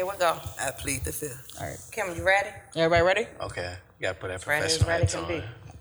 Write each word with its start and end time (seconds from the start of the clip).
here 0.00 0.06
we 0.10 0.16
go. 0.18 0.38
I 0.58 0.70
plead 0.70 1.04
the 1.04 1.12
fifth. 1.12 1.46
All 1.60 1.66
right, 1.66 1.76
Kim, 1.92 2.16
you 2.16 2.24
ready? 2.24 2.48
Everybody 2.74 3.02
ready? 3.02 3.26
Okay, 3.42 3.74
you 3.98 4.02
gotta 4.06 4.18
put 4.18 4.28
that 4.28 4.46
Ready 4.46 4.64
as 4.64 4.78
professional 4.78 4.88
ready 4.88 5.02
hats 5.02 5.14
can 5.14 5.24
on. 5.24 5.28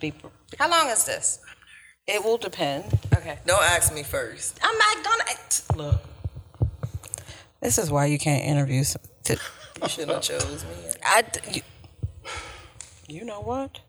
be. 0.01 0.11
Be, 0.11 0.13
How 0.59 0.69
long 0.69 0.89
is 0.89 1.05
this? 1.05 1.39
it 2.05 2.21
will 2.21 2.37
depend. 2.37 2.83
Okay. 3.15 3.39
Don't 3.45 3.63
ask 3.63 3.93
me 3.93 4.03
first. 4.03 4.59
I'm 4.61 4.77
not 4.77 5.03
gonna. 5.05 5.83
Look. 5.91 6.01
This 7.61 7.77
is 7.77 7.89
why 7.91 8.07
you 8.07 8.19
can't 8.19 8.43
interview. 8.43 8.81
s- 8.81 8.97
To, 9.25 9.33
You 9.83 9.87
shouldn't 9.87 10.11
have 10.11 10.21
chose 10.21 10.65
me. 10.65 10.71
I, 11.05 11.21
d- 11.21 11.39
you, 11.53 11.61
you 13.19 13.25
know 13.25 13.39
what? 13.39 13.79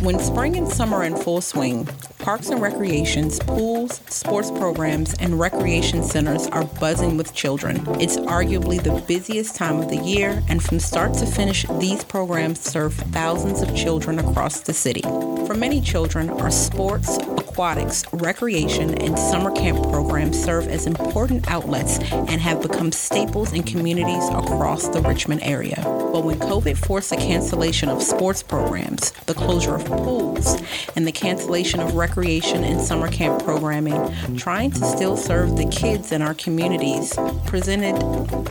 When 0.00 0.20
spring 0.20 0.56
and 0.56 0.68
summer 0.68 0.98
are 0.98 1.04
in 1.04 1.16
full 1.16 1.40
swing, 1.40 1.88
parks 2.18 2.50
and 2.50 2.62
recreations, 2.62 3.40
pools, 3.40 4.00
sports 4.08 4.48
programs, 4.52 5.14
and 5.14 5.40
recreation 5.40 6.04
centers 6.04 6.46
are 6.46 6.64
buzzing 6.64 7.16
with 7.16 7.34
children. 7.34 7.84
It's 8.00 8.16
arguably 8.16 8.80
the 8.80 9.02
busiest 9.08 9.56
time 9.56 9.80
of 9.80 9.88
the 9.88 9.96
year, 9.96 10.40
and 10.48 10.62
from 10.62 10.78
start 10.78 11.14
to 11.14 11.26
finish, 11.26 11.66
these 11.80 12.04
programs 12.04 12.60
serve 12.60 12.94
thousands 12.94 13.60
of 13.60 13.74
children 13.74 14.20
across 14.20 14.60
the 14.60 14.72
city. 14.72 15.02
For 15.46 15.54
many 15.54 15.80
children, 15.80 16.30
our 16.30 16.52
sports, 16.52 17.18
aquatics, 17.58 18.04
recreation, 18.12 18.94
and 19.02 19.18
summer 19.18 19.50
camp 19.50 19.82
programs 19.90 20.40
serve 20.40 20.68
as 20.68 20.86
important 20.86 21.50
outlets 21.50 21.98
and 22.12 22.40
have 22.40 22.62
become 22.62 22.92
staples 22.92 23.52
in 23.52 23.64
communities 23.64 24.28
across 24.28 24.86
the 24.90 25.00
Richmond 25.02 25.42
area. 25.42 25.74
But 25.82 26.22
when 26.22 26.38
COVID 26.38 26.76
forced 26.76 27.10
the 27.10 27.16
cancellation 27.16 27.88
of 27.88 28.00
sports 28.00 28.44
programs, 28.44 29.10
the 29.26 29.34
closure 29.34 29.74
of 29.74 29.84
pools, 29.86 30.62
and 30.94 31.04
the 31.04 31.10
cancellation 31.10 31.80
of 31.80 31.96
recreation 31.96 32.62
and 32.62 32.80
summer 32.80 33.08
camp 33.08 33.42
programming, 33.42 34.14
trying 34.36 34.70
to 34.70 34.84
still 34.84 35.16
serve 35.16 35.56
the 35.56 35.66
kids 35.66 36.12
in 36.12 36.22
our 36.22 36.34
communities 36.34 37.12
presented 37.44 38.00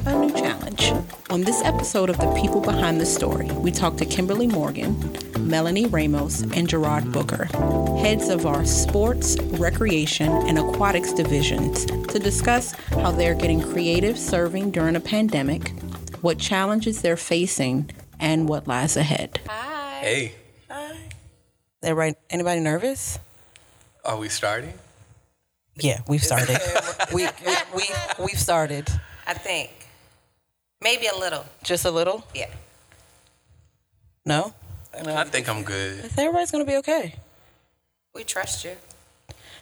a 0.06 0.20
new 0.20 0.32
challenge. 0.32 0.92
On 1.30 1.42
this 1.42 1.62
episode 1.64 2.10
of 2.10 2.18
The 2.20 2.32
People 2.40 2.62
Behind 2.62 3.02
the 3.02 3.06
Story, 3.06 3.48
we 3.52 3.70
talk 3.70 3.98
to 3.98 4.06
Kimberly 4.06 4.48
Morgan, 4.48 4.96
Melanie 5.38 5.86
Ramos, 5.86 6.42
and 6.42 6.70
Jerrod 6.70 7.12
Booker, 7.12 7.46
heads 8.00 8.30
of 8.30 8.46
our 8.46 8.64
sports, 8.64 9.36
recreation, 9.60 10.32
and 10.32 10.58
aquatics 10.58 11.12
divisions, 11.12 11.84
to 11.86 12.18
discuss 12.20 12.72
how 12.72 13.12
they're 13.12 13.36
getting 13.36 13.62
creative 13.62 14.18
serving 14.18 14.72
during 14.72 14.96
a 14.96 15.02
pandemic, 15.02 15.72
what 16.22 16.40
challenges 16.40 17.02
they're 17.02 17.18
facing, 17.18 17.90
and 18.22 18.48
what 18.48 18.66
lies 18.66 18.96
ahead. 18.96 19.42
Hi. 19.50 20.00
Hey, 20.00 20.36
Hi. 20.70 20.96
Everybody, 21.84 22.16
anybody 22.30 22.62
nervous? 22.62 23.20
are 24.06 24.18
we 24.18 24.30
starting? 24.30 24.74
Yeah, 25.76 26.00
we've 26.08 26.24
started. 26.24 26.58
we, 27.14 27.26
we, 27.46 27.56
we, 27.76 27.84
we've 28.18 28.40
started. 28.40 28.88
I 29.28 29.34
think 29.34 29.87
maybe 30.82 31.08
a 31.08 31.16
little. 31.18 31.46
Just 31.64 31.86
a 31.86 31.92
little? 31.92 32.26
Yeah. 32.34 32.50
No? 34.26 34.54
I 34.94 35.24
think 35.26 35.48
I'm 35.48 35.64
good. 35.64 36.06
Everybody's 36.18 36.52
going 36.52 36.66
to 36.66 36.72
be 36.72 36.78
okay. 36.78 37.16
We 38.16 38.24
trust 38.24 38.64
you. 38.66 38.72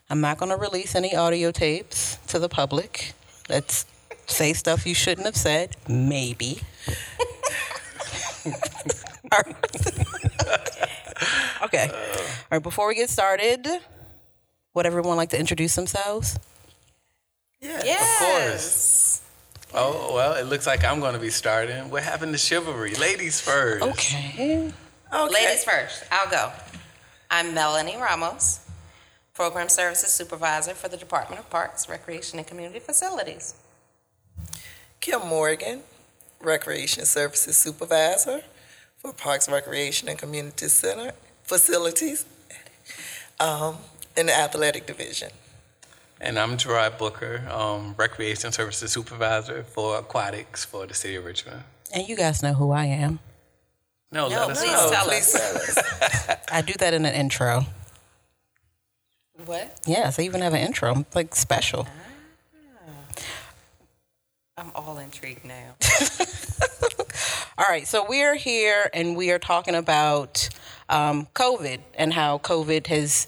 I'm 0.10 0.22
not 0.22 0.38
going 0.38 0.52
to 0.52 0.58
release 0.58 0.96
any 0.96 1.16
audio 1.16 1.52
tapes 1.52 2.18
to 2.28 2.40
the 2.40 2.48
public. 2.48 3.14
Let's 3.50 3.86
say 4.28 4.54
stuff 4.54 4.86
you 4.86 4.94
shouldn't 4.94 5.26
have 5.26 5.36
said. 5.36 5.76
Maybe. 5.88 6.62
Okay. 11.64 11.90
All 11.90 12.48
right, 12.52 12.62
before 12.64 12.88
we 12.88 12.96
get 12.96 13.10
started, 13.10 13.68
would 14.74 14.86
everyone 14.86 15.18
like 15.18 15.30
to 15.32 15.40
introduce 15.40 15.76
themselves? 15.76 16.38
Yeah. 17.60 17.82
Yes. 17.84 19.15
Oh 19.74 20.14
well, 20.14 20.34
it 20.34 20.46
looks 20.46 20.68
like 20.68 20.84
I'm 20.84 21.00
gonna 21.00 21.20
be 21.20 21.30
starting. 21.30 21.90
What 21.90 22.04
happened 22.04 22.34
to 22.34 22.38
chivalry? 22.38 22.96
Ladies 22.96 23.42
first. 23.42 23.84
Okay. 23.84 24.72
Okay. 25.14 25.34
Ladies 25.34 25.64
first. 25.64 26.04
I'll 26.12 26.30
go. 26.30 26.52
I'm 27.30 27.54
Melanie 27.54 27.98
Ramos, 27.98 28.60
Program 29.34 29.68
Services 29.70 30.12
Supervisor 30.12 30.74
for 30.74 30.88
the 30.88 30.98
Department 30.98 31.40
of 31.40 31.50
Parks, 31.50 31.90
Recreation, 31.90 32.40
and 32.40 32.48
Community 32.48 32.80
Facilities. 32.80 33.56
Kim 35.02 35.22
Morgan, 35.28 35.82
Recreation 36.40 37.06
Services 37.06 37.58
Supervisor 37.58 38.42
for 38.98 39.14
Parks, 39.14 39.50
Recreation, 39.50 40.08
and 40.08 40.18
Community 40.18 40.68
Center 40.68 41.12
Facilities 41.44 42.26
um, 43.40 43.78
in 44.16 44.28
the 44.28 44.34
Athletic 44.34 44.86
Division. 44.86 45.30
And 46.22 46.40
I'm 46.40 46.58
Jerrod 46.58 46.98
Booker, 46.98 47.44
um, 47.52 47.94
Recreation 47.98 48.52
Services 48.52 48.92
Supervisor 48.92 49.64
for 49.64 49.98
Aquatics 49.98 50.64
for 50.66 50.86
the 50.88 50.94
City 50.94 51.16
of 51.16 51.26
Richmond. 51.26 51.64
And 51.94 52.08
you 52.08 52.16
guys 52.16 52.42
know 52.42 52.54
who 52.54 52.72
I 52.72 52.86
am. 52.86 53.20
No, 54.12 54.30
No, 54.30 54.48
let 54.48 54.52
us 54.52 54.62
please 54.62 54.72
know. 54.72 54.90
tell 54.92 55.10
us. 55.10 56.42
I 56.52 56.62
do 56.62 56.74
that 56.80 56.94
in 56.94 57.06
an 57.06 57.14
intro. 57.14 57.66
What? 59.46 59.80
Yes, 59.86 60.18
I 60.18 60.24
even 60.24 60.42
have 60.42 60.54
an 60.54 60.62
intro, 60.62 60.92
I'm 60.94 61.06
like 61.14 61.36
special. 61.36 61.88
I'm 64.58 64.72
all 64.74 64.98
intrigued 65.00 65.44
now. 65.44 65.76
All 67.58 67.66
right, 67.70 67.86
so 67.88 68.06
we 68.08 68.22
are 68.24 68.36
here 68.36 68.90
and 68.94 69.16
we 69.18 69.32
are 69.32 69.40
talking 69.40 69.76
about 69.76 70.48
um, 70.90 71.28
COVID 71.36 71.80
and 71.94 72.14
how 72.14 72.38
COVID 72.40 72.88
has 72.88 73.28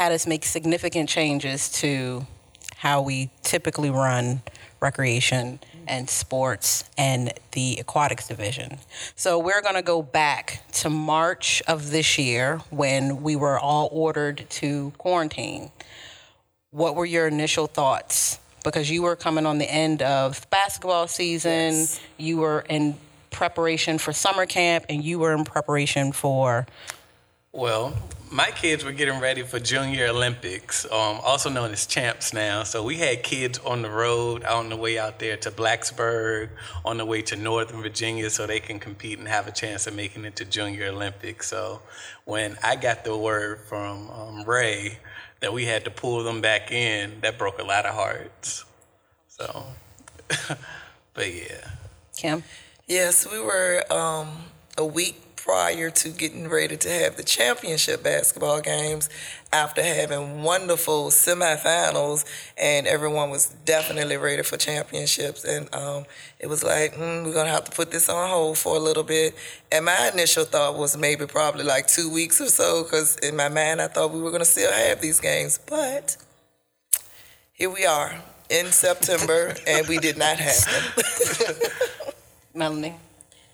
had 0.00 0.12
us 0.12 0.26
make 0.26 0.46
significant 0.46 1.10
changes 1.10 1.68
to 1.70 2.26
how 2.76 3.02
we 3.02 3.28
typically 3.42 3.90
run 3.90 4.40
recreation 4.80 5.60
and 5.86 6.08
sports 6.08 6.84
and 6.96 7.34
the 7.52 7.76
aquatics 7.78 8.26
division. 8.26 8.78
So 9.14 9.38
we're 9.38 9.60
going 9.60 9.74
to 9.74 9.82
go 9.82 10.00
back 10.00 10.62
to 10.76 10.88
March 10.88 11.62
of 11.68 11.90
this 11.90 12.16
year 12.16 12.62
when 12.70 13.22
we 13.22 13.36
were 13.36 13.58
all 13.58 13.90
ordered 13.92 14.46
to 14.48 14.90
quarantine. 14.96 15.70
What 16.70 16.96
were 16.96 17.04
your 17.04 17.26
initial 17.26 17.66
thoughts? 17.66 18.38
Because 18.64 18.90
you 18.90 19.02
were 19.02 19.16
coming 19.16 19.44
on 19.44 19.58
the 19.58 19.70
end 19.70 20.00
of 20.00 20.48
basketball 20.48 21.08
season, 21.08 21.74
Yes. 21.74 22.00
you 22.16 22.38
were 22.38 22.64
in 22.70 22.96
preparation 23.30 23.98
for 23.98 24.14
summer 24.14 24.46
camp, 24.46 24.86
and 24.88 25.04
you 25.04 25.18
were 25.18 25.34
in 25.34 25.44
preparation 25.44 26.12
for. 26.12 26.66
Well, 27.52 27.94
my 28.30 28.52
kids 28.52 28.84
were 28.84 28.92
getting 28.92 29.18
ready 29.18 29.42
for 29.42 29.58
Junior 29.58 30.06
Olympics, 30.06 30.84
um, 30.84 31.18
also 31.24 31.50
known 31.50 31.72
as 31.72 31.84
champs 31.84 32.32
now. 32.32 32.62
So 32.62 32.84
we 32.84 32.98
had 32.98 33.24
kids 33.24 33.58
on 33.58 33.82
the 33.82 33.90
road 33.90 34.44
on 34.44 34.68
the 34.68 34.76
way 34.76 35.00
out 35.00 35.18
there 35.18 35.36
to 35.38 35.50
Blacksburg, 35.50 36.50
on 36.84 36.96
the 36.96 37.04
way 37.04 37.22
to 37.22 37.34
Northern 37.34 37.82
Virginia, 37.82 38.30
so 38.30 38.46
they 38.46 38.60
can 38.60 38.78
compete 38.78 39.18
and 39.18 39.26
have 39.26 39.48
a 39.48 39.50
chance 39.50 39.88
of 39.88 39.96
making 39.96 40.24
it 40.26 40.36
to 40.36 40.44
Junior 40.44 40.86
Olympics. 40.86 41.48
So 41.48 41.82
when 42.24 42.56
I 42.62 42.76
got 42.76 43.04
the 43.04 43.16
word 43.16 43.62
from 43.68 44.08
um, 44.10 44.44
Ray 44.44 45.00
that 45.40 45.52
we 45.52 45.64
had 45.64 45.84
to 45.86 45.90
pull 45.90 46.22
them 46.22 46.40
back 46.40 46.70
in, 46.70 47.20
that 47.22 47.36
broke 47.36 47.58
a 47.58 47.64
lot 47.64 47.84
of 47.84 47.96
hearts. 47.96 48.64
So, 49.26 49.64
but 51.14 51.34
yeah. 51.34 51.66
Kim? 52.16 52.44
Yes, 52.86 53.28
we 53.28 53.40
were 53.40 53.82
um, 53.92 54.28
a 54.78 54.84
week 54.84 55.29
prior 55.44 55.90
to 55.90 56.10
getting 56.10 56.48
ready 56.48 56.76
to 56.76 56.88
have 56.88 57.16
the 57.16 57.22
championship 57.22 58.02
basketball 58.02 58.60
games 58.60 59.08
after 59.52 59.82
having 59.82 60.42
wonderful 60.42 61.08
semifinals, 61.08 62.24
and 62.58 62.86
everyone 62.86 63.30
was 63.30 63.46
definitely 63.64 64.16
ready 64.16 64.42
for 64.42 64.56
championships. 64.56 65.44
And 65.44 65.72
um, 65.74 66.04
it 66.38 66.46
was 66.48 66.62
like, 66.62 66.94
mm, 66.94 67.24
we're 67.24 67.32
going 67.32 67.46
to 67.46 67.52
have 67.52 67.64
to 67.64 67.70
put 67.70 67.90
this 67.90 68.08
on 68.08 68.28
hold 68.28 68.58
for 68.58 68.76
a 68.76 68.78
little 68.78 69.02
bit. 69.02 69.34
And 69.72 69.86
my 69.86 70.10
initial 70.12 70.44
thought 70.44 70.76
was 70.76 70.96
maybe 70.96 71.26
probably 71.26 71.64
like 71.64 71.86
two 71.86 72.12
weeks 72.12 72.40
or 72.40 72.46
so, 72.46 72.84
because 72.84 73.16
in 73.18 73.34
my 73.34 73.48
mind, 73.48 73.80
I 73.80 73.88
thought 73.88 74.12
we 74.12 74.20
were 74.20 74.30
going 74.30 74.42
to 74.42 74.46
still 74.46 74.70
have 74.70 75.00
these 75.00 75.20
games. 75.20 75.58
But 75.66 76.16
here 77.52 77.70
we 77.70 77.86
are 77.86 78.14
in 78.50 78.66
September, 78.66 79.54
and 79.66 79.88
we 79.88 79.98
did 79.98 80.18
not 80.18 80.36
have 80.36 80.96
them. 80.96 81.70
Melanie? 82.54 82.96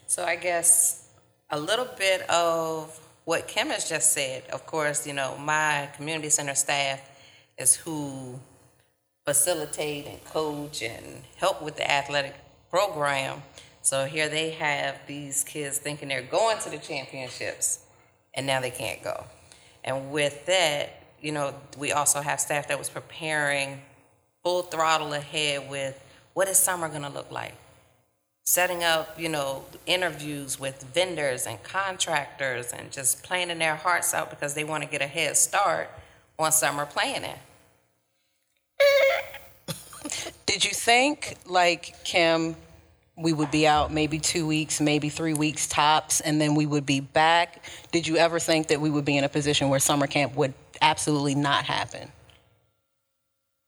So 0.09 0.25
I 0.25 0.37
guess 0.37 1.06
a 1.51 1.59
little 1.59 1.89
bit 1.99 2.29
of 2.31 2.99
what 3.25 3.49
Kim 3.49 3.69
has 3.69 3.89
just 3.89 4.13
said. 4.13 4.45
Of 4.53 4.67
course, 4.67 5.07
you 5.07 5.13
know, 5.13 5.37
my 5.39 5.89
community 5.97 6.31
center 6.31 6.55
staff 6.55 7.01
is 7.59 7.75
who 7.75 8.39
facilitate 9.25 10.07
and 10.07 10.25
coach 10.25 10.83
and 10.83 11.23
help 11.37 11.63
with 11.63 11.77
the 11.77 11.91
athletic 11.91 12.35
program. 12.71 13.43
So 13.83 14.05
here 14.05 14.29
they 14.29 14.51
have 14.51 14.99
these 15.07 15.45
kids 15.45 15.79
thinking 15.79 16.09
they're 16.09 16.23
going 16.23 16.59
to 16.61 16.71
the 16.71 16.79
championships 16.79 17.81
and 18.35 18.47
now 18.47 18.61
they 18.61 18.71
can't 18.71 19.03
go. 19.03 19.25
And 19.85 20.11
with 20.11 20.47
that, 20.47 21.03
you 21.21 21.33
know, 21.33 21.55
we 21.79 21.93
also 21.93 22.21
have 22.21 22.41
staff 22.41 22.69
that 22.69 22.79
was 22.79 22.89
preparing 22.89 23.81
full 24.43 24.63
throttle 24.63 25.13
ahead 25.13 25.69
with 25.71 26.01
what 26.35 26.49
is 26.49 26.59
summer 26.59 26.89
going 26.89 27.03
to 27.03 27.09
look 27.09 27.31
like? 27.33 27.55
Setting 28.47 28.85
up, 28.85 29.19
you 29.21 29.29
know, 29.29 29.65
interviews 29.87 30.59
with 30.59 30.83
vendors 30.95 31.47
and 31.47 31.61
contractors 31.65 32.73
and 32.73 32.93
just 32.93 33.25
planning 33.25 33.59
their 33.59 33.75
hearts 33.75 34.15
out 34.15 34.31
because 34.31 34.55
they 34.55 34.63
want 34.63 34.85
to 34.85 34.89
get 34.89 35.03
a 35.03 35.07
head 35.07 35.37
start 35.37 35.91
on 36.39 36.53
summer 36.53 36.87
planning. 36.87 37.35
Did 40.47 40.57
Did 40.57 40.65
you 40.65 40.71
think, 40.71 41.37
like 41.45 42.03
Kim, 42.03 42.57
we 43.15 43.35
would 43.35 43.51
be 43.51 43.67
out 43.67 43.93
maybe 43.93 44.19
two 44.19 44.47
weeks, 44.47 44.81
maybe 44.81 45.11
three 45.11 45.35
weeks 45.35 45.67
tops, 45.67 46.23
and 46.23 46.41
then 46.41 46.55
we 46.55 46.65
would 46.65 46.87
be 46.87 47.01
back? 47.01 47.63
Did 47.93 48.07
you 48.07 48.17
ever 48.17 48.39
think 48.39 48.69
that 48.69 48.81
we 48.81 48.89
would 48.89 49.05
be 49.05 49.19
in 49.19 49.25
a 49.25 49.29
position 49.29 49.69
where 49.69 49.79
summer 49.79 50.07
camp 50.07 50.35
would 50.35 50.55
absolutely 50.81 51.35
not 51.35 51.67
happen? 51.67 52.11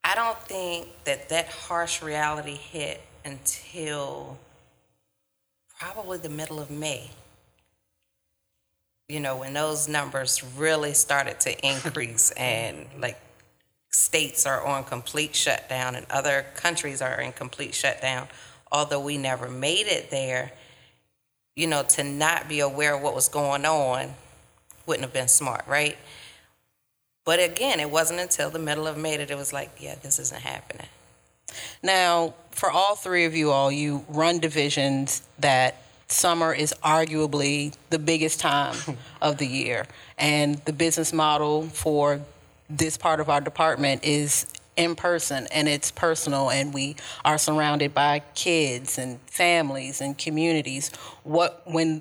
I 0.02 0.14
don't 0.14 0.38
think 0.44 0.88
that 1.04 1.28
that 1.28 1.48
harsh 1.48 2.00
reality 2.00 2.54
hit 2.54 3.02
until 3.22 4.38
probably 5.78 6.18
the 6.18 6.28
middle 6.28 6.60
of 6.60 6.70
May. 6.70 7.10
You 9.08 9.20
know, 9.20 9.38
when 9.38 9.54
those 9.54 9.88
numbers 9.88 10.42
really 10.56 10.92
started 10.92 11.40
to 11.40 11.66
increase 11.66 12.30
and 12.36 12.86
like 12.98 13.18
states 13.90 14.44
are 14.46 14.64
on 14.64 14.84
complete 14.84 15.34
shutdown 15.34 15.94
and 15.94 16.06
other 16.10 16.46
countries 16.54 17.00
are 17.00 17.20
in 17.20 17.32
complete 17.32 17.74
shutdown, 17.74 18.28
although 18.70 19.00
we 19.00 19.16
never 19.16 19.48
made 19.48 19.86
it 19.86 20.10
there, 20.10 20.52
you 21.56 21.66
know, 21.66 21.82
to 21.82 22.04
not 22.04 22.48
be 22.48 22.60
aware 22.60 22.96
of 22.96 23.02
what 23.02 23.14
was 23.14 23.28
going 23.28 23.64
on 23.64 24.14
wouldn't 24.86 25.04
have 25.04 25.12
been 25.12 25.28
smart, 25.28 25.66
right? 25.66 25.98
But 27.24 27.40
again, 27.40 27.78
it 27.78 27.90
wasn't 27.90 28.20
until 28.20 28.48
the 28.48 28.58
middle 28.58 28.86
of 28.86 28.96
May 28.96 29.18
that 29.18 29.30
it 29.30 29.36
was 29.36 29.52
like, 29.52 29.70
yeah, 29.78 29.96
this 30.00 30.18
isn't 30.18 30.40
happening. 30.40 30.86
Now, 31.82 32.34
for 32.50 32.70
all 32.70 32.96
three 32.96 33.24
of 33.24 33.34
you 33.34 33.50
all, 33.50 33.70
you 33.70 34.04
run 34.08 34.38
divisions 34.38 35.22
that 35.38 35.82
summer 36.08 36.52
is 36.52 36.74
arguably 36.82 37.74
the 37.90 37.98
biggest 37.98 38.40
time 38.40 38.76
of 39.22 39.38
the 39.38 39.46
year. 39.46 39.86
And 40.16 40.56
the 40.64 40.72
business 40.72 41.12
model 41.12 41.64
for 41.68 42.20
this 42.68 42.96
part 42.96 43.20
of 43.20 43.28
our 43.28 43.40
department 43.40 44.04
is 44.04 44.46
in 44.76 44.94
person 44.94 45.48
and 45.50 45.68
it's 45.68 45.90
personal 45.90 46.50
and 46.50 46.72
we 46.72 46.94
are 47.24 47.36
surrounded 47.36 47.92
by 47.92 48.20
kids 48.36 48.96
and 48.96 49.18
families 49.22 50.00
and 50.00 50.16
communities 50.16 50.90
what 51.24 51.62
when 51.66 52.00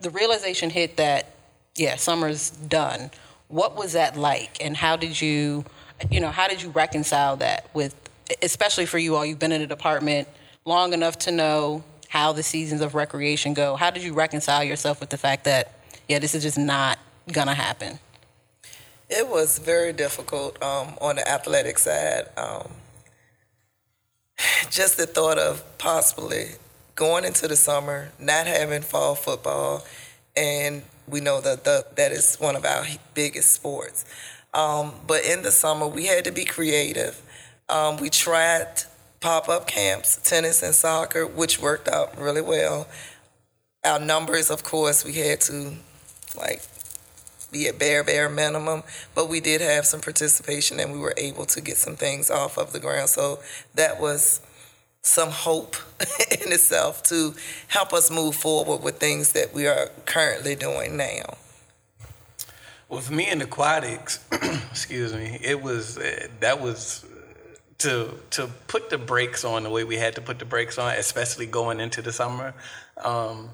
the 0.00 0.08
realization 0.08 0.70
hit 0.70 0.96
that 0.96 1.34
yeah 1.76 1.96
summer's 1.96 2.48
done 2.50 3.10
what 3.48 3.76
was 3.76 3.92
that 3.92 4.16
like 4.16 4.56
and 4.64 4.74
how 4.74 4.96
did 4.96 5.20
you 5.20 5.62
you 6.10 6.18
know 6.18 6.30
how 6.30 6.48
did 6.48 6.62
you 6.62 6.70
reconcile 6.70 7.36
that 7.36 7.68
with 7.74 7.94
especially 8.42 8.86
for 8.86 8.98
you 8.98 9.14
all 9.16 9.24
you've 9.24 9.38
been 9.38 9.52
in 9.52 9.60
the 9.60 9.66
department 9.66 10.28
long 10.64 10.92
enough 10.92 11.18
to 11.18 11.30
know 11.30 11.84
how 12.08 12.32
the 12.32 12.42
seasons 12.42 12.80
of 12.80 12.94
recreation 12.94 13.54
go 13.54 13.76
how 13.76 13.90
did 13.90 14.02
you 14.02 14.14
reconcile 14.14 14.64
yourself 14.64 15.00
with 15.00 15.10
the 15.10 15.18
fact 15.18 15.44
that 15.44 15.72
yeah 16.08 16.18
this 16.18 16.34
is 16.34 16.42
just 16.42 16.58
not 16.58 16.98
gonna 17.32 17.54
happen 17.54 17.98
It 19.10 19.28
was 19.28 19.58
very 19.58 19.92
difficult 19.92 20.60
um, 20.62 20.94
on 21.00 21.16
the 21.16 21.28
athletic 21.28 21.78
side. 21.78 22.24
Um, 22.36 22.68
just 24.70 24.96
the 24.96 25.06
thought 25.06 25.38
of 25.38 25.62
possibly 25.78 26.52
going 26.94 27.24
into 27.24 27.46
the 27.48 27.56
summer, 27.56 28.12
not 28.18 28.46
having 28.46 28.82
fall 28.82 29.14
football, 29.14 29.84
and 30.36 30.82
we 31.06 31.20
know 31.20 31.40
that 31.40 31.64
the, 31.64 31.86
that 31.96 32.12
is 32.12 32.36
one 32.36 32.56
of 32.56 32.64
our 32.64 32.84
biggest 33.14 33.52
sports. 33.52 34.04
Um, 34.54 34.92
but 35.06 35.24
in 35.24 35.42
the 35.42 35.50
summer, 35.50 35.86
we 35.86 36.06
had 36.06 36.24
to 36.24 36.32
be 36.32 36.44
creative. 36.44 37.20
Um, 37.74 37.96
we 37.96 38.08
tried 38.08 38.68
pop 39.18 39.48
up 39.48 39.66
camps, 39.66 40.20
tennis 40.22 40.62
and 40.62 40.72
soccer, 40.72 41.26
which 41.26 41.60
worked 41.60 41.88
out 41.88 42.16
really 42.16 42.40
well. 42.40 42.86
Our 43.84 43.98
numbers, 43.98 44.48
of 44.48 44.62
course, 44.62 45.04
we 45.04 45.14
had 45.14 45.40
to 45.42 45.72
like 46.38 46.62
be 47.50 47.66
at 47.66 47.76
bare 47.76 48.04
bare 48.04 48.28
minimum, 48.28 48.84
but 49.16 49.28
we 49.28 49.40
did 49.40 49.60
have 49.60 49.86
some 49.86 50.00
participation 50.00 50.78
and 50.78 50.92
we 50.92 51.00
were 51.00 51.14
able 51.16 51.46
to 51.46 51.60
get 51.60 51.76
some 51.76 51.96
things 51.96 52.30
off 52.30 52.58
of 52.58 52.72
the 52.72 52.78
ground. 52.78 53.08
So 53.08 53.40
that 53.74 54.00
was 54.00 54.40
some 55.02 55.30
hope 55.30 55.74
in 56.30 56.52
itself 56.52 57.02
to 57.04 57.34
help 57.66 57.92
us 57.92 58.08
move 58.08 58.36
forward 58.36 58.84
with 58.84 58.98
things 58.98 59.32
that 59.32 59.52
we 59.52 59.66
are 59.66 59.90
currently 60.06 60.54
doing 60.54 60.96
now. 60.96 61.38
With 62.88 63.10
me 63.10 63.28
in 63.28 63.42
aquatics, 63.42 64.20
excuse 64.70 65.12
me, 65.12 65.40
it 65.42 65.60
was 65.60 65.98
uh, 65.98 66.28
that 66.38 66.60
was 66.60 67.04
to 67.78 68.14
to 68.30 68.46
put 68.66 68.90
the 68.90 68.98
brakes 68.98 69.44
on 69.44 69.64
the 69.64 69.70
way 69.70 69.84
we 69.84 69.96
had 69.96 70.14
to 70.14 70.20
put 70.20 70.38
the 70.38 70.44
brakes 70.44 70.78
on, 70.78 70.94
especially 70.94 71.46
going 71.46 71.80
into 71.80 72.02
the 72.02 72.12
summer. 72.12 72.54
Um, 73.02 73.50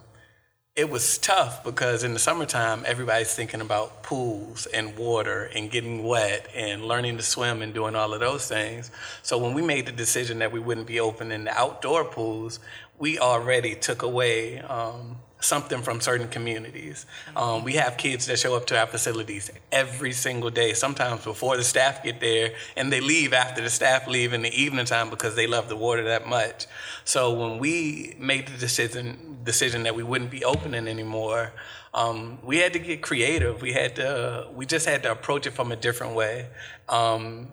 it 0.77 0.89
was 0.89 1.19
tough 1.19 1.65
because 1.65 2.05
in 2.05 2.13
the 2.13 2.19
summertime, 2.19 2.85
everybody's 2.87 3.35
thinking 3.35 3.61
about 3.61 4.03
pools 4.03 4.67
and 4.67 4.97
water 4.97 5.51
and 5.55 5.71
getting 5.71 6.05
wet 6.05 6.47
and 6.55 6.85
learning 6.85 7.17
to 7.17 7.23
swim 7.23 7.61
and 7.61 7.75
doing 7.75 7.97
all 7.97 8.15
of 8.15 8.21
those 8.21 8.47
things. 8.47 8.91
So 9.23 9.37
when 9.37 9.53
we 9.53 9.63
made 9.63 9.87
the 9.87 9.93
decision 9.93 10.39
that 10.39 10.53
we 10.53 10.61
wouldn't 10.61 10.87
be 10.87 11.01
opening 11.01 11.45
the 11.45 11.59
outdoor 11.59 12.05
pools, 12.05 12.61
we 13.01 13.19
already 13.19 13.75
took 13.75 14.03
away 14.03 14.61
um, 14.61 15.17
something 15.41 15.81
from 15.81 16.03
certain 16.03 16.29
communities. 16.29 17.07
Um, 17.35 17.65
we 17.65 17.73
have 17.73 17.97
kids 17.97 18.27
that 18.27 18.39
show 18.39 18.55
up 18.55 18.67
to 18.67 18.79
our 18.79 18.87
facilities 18.87 19.51
every 19.73 20.13
single 20.13 20.51
day, 20.51 20.75
sometimes 20.75 21.25
before 21.25 21.57
the 21.57 21.65
staff 21.65 22.05
get 22.05 22.21
there, 22.21 22.53
and 22.77 22.93
they 22.93 23.01
leave 23.01 23.33
after 23.33 23.63
the 23.63 23.71
staff 23.71 24.07
leave 24.07 24.35
in 24.35 24.43
the 24.43 24.55
evening 24.55 24.85
time 24.85 25.09
because 25.09 25.35
they 25.35 25.47
love 25.47 25.71
the 25.71 25.77
water 25.77 26.05
that 26.05 26.29
much. 26.29 26.67
So 27.05 27.33
when 27.33 27.59
we 27.59 28.15
made 28.19 28.47
the 28.47 28.59
decision 28.59 29.39
decision 29.43 29.85
that 29.85 29.97
we 29.97 30.03
wouldn't 30.03 30.31
be 30.31 30.45
opening 30.45 30.87
anymore, 30.87 31.55
um, 31.95 32.39
we 32.45 32.59
had 32.59 32.75
to 32.75 32.79
get 32.79 33.01
creative. 33.01 33.63
We 33.63 33.73
had 33.73 33.97
to 33.97 34.49
we 34.55 34.67
just 34.67 34.87
had 34.87 35.03
to 35.05 35.11
approach 35.11 35.47
it 35.47 35.53
from 35.53 35.73
a 35.73 35.77
different 35.77 36.15
way, 36.15 36.49
um, 36.87 37.49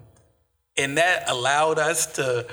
and 0.75 0.97
that 0.97 1.29
allowed 1.29 1.79
us 1.79 2.05
to 2.17 2.47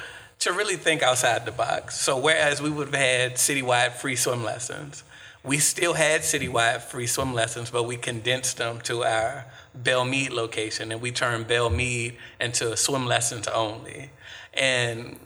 to 0.44 0.52
really 0.52 0.76
think 0.76 1.02
outside 1.02 1.44
the 1.44 1.52
box. 1.52 1.98
So 1.98 2.18
whereas 2.18 2.62
we 2.62 2.70
would 2.70 2.88
have 2.88 2.94
had 2.94 3.34
citywide 3.34 3.92
free 3.92 4.16
swim 4.16 4.42
lessons 4.42 5.04
we 5.44 5.58
still 5.58 5.92
had 5.92 6.22
citywide 6.22 6.80
free 6.80 7.06
swim 7.06 7.34
lessons, 7.34 7.70
but 7.70 7.84
we 7.84 7.96
condensed 7.96 8.56
them 8.56 8.80
to 8.80 9.04
our 9.04 9.44
Belle 9.74 10.06
Meade 10.06 10.32
location, 10.32 10.90
and 10.90 11.02
we 11.02 11.12
turned 11.12 11.46
Belle 11.46 11.68
Meade 11.68 12.16
into 12.40 12.76
swim 12.76 13.06
lessons 13.06 13.46
only. 13.48 14.10
And 14.54 15.18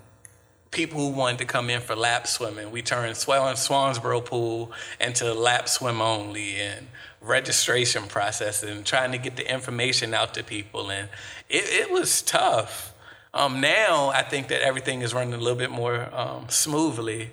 people 0.73 0.99
who 0.99 1.17
wanted 1.17 1.38
to 1.38 1.44
come 1.44 1.71
in 1.71 1.81
for 1.81 1.94
lap 1.94 2.26
swimming, 2.26 2.73
we 2.73 2.82
turned 2.82 3.17
Swell 3.17 3.47
and 3.47 3.56
Swansboro 3.56 4.25
Pool 4.25 4.73
into 5.00 5.32
lap 5.32 5.69
swim 5.69 6.00
only, 6.00 6.56
and 6.56 6.88
registration 7.21 8.05
process, 8.05 8.64
and 8.64 8.85
trying 8.85 9.12
to 9.12 9.19
get 9.19 9.37
the 9.37 9.50
information 9.50 10.14
out 10.14 10.35
to 10.35 10.43
people. 10.43 10.91
And 10.91 11.09
it, 11.49 11.64
it 11.64 11.91
was 11.93 12.23
tough. 12.23 12.93
Um, 13.35 13.61
now 13.61 14.09
I 14.09 14.23
think 14.23 14.49
that 14.49 14.63
everything 14.63 15.03
is 15.03 15.13
running 15.13 15.35
a 15.35 15.39
little 15.39 15.59
bit 15.59 15.71
more 15.71 16.09
um, 16.15 16.47
smoothly, 16.49 17.31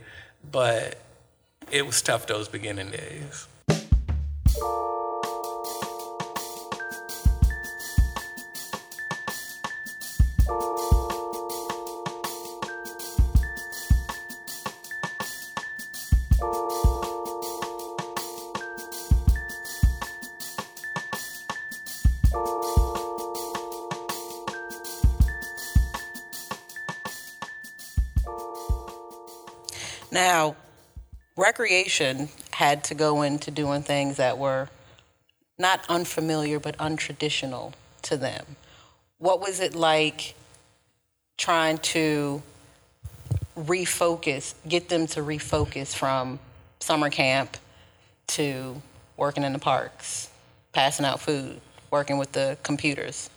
but 0.52 1.00
it 1.72 1.86
was 1.86 2.02
tough 2.02 2.28
those 2.28 2.48
beginning 2.48 2.92
days. 2.92 3.48
Recreation 31.58 32.28
had 32.52 32.84
to 32.84 32.94
go 32.94 33.22
into 33.22 33.50
doing 33.50 33.82
things 33.82 34.18
that 34.18 34.38
were 34.38 34.68
not 35.58 35.80
unfamiliar 35.88 36.60
but 36.60 36.78
untraditional 36.80 37.72
to 38.02 38.18
them. 38.18 38.58
What 39.20 39.40
was 39.40 39.62
it 39.62 39.74
like 39.74 40.36
trying 41.38 41.78
to 41.78 42.44
refocus, 43.58 44.54
get 44.68 44.90
them 44.90 45.08
to 45.08 45.22
refocus 45.22 45.96
from 45.96 46.40
summer 46.82 47.10
camp 47.10 47.56
to 48.28 48.82
working 49.16 49.44
in 49.44 49.54
the 49.54 49.60
parks, 49.60 50.30
passing 50.74 51.06
out 51.06 51.22
food, 51.22 51.62
working 51.90 52.18
with 52.18 52.34
the 52.34 52.58
computers? 52.64 53.30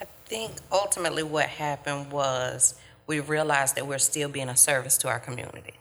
I 0.00 0.04
think 0.26 0.52
ultimately 0.70 1.24
what 1.24 1.46
happened 1.46 2.12
was 2.12 2.76
we 3.06 3.20
realized 3.20 3.76
that 3.76 3.86
we're 3.86 3.98
still 3.98 4.28
being 4.28 4.48
a 4.48 4.56
service 4.56 4.96
to 4.98 5.08
our 5.08 5.18
community. 5.18 5.74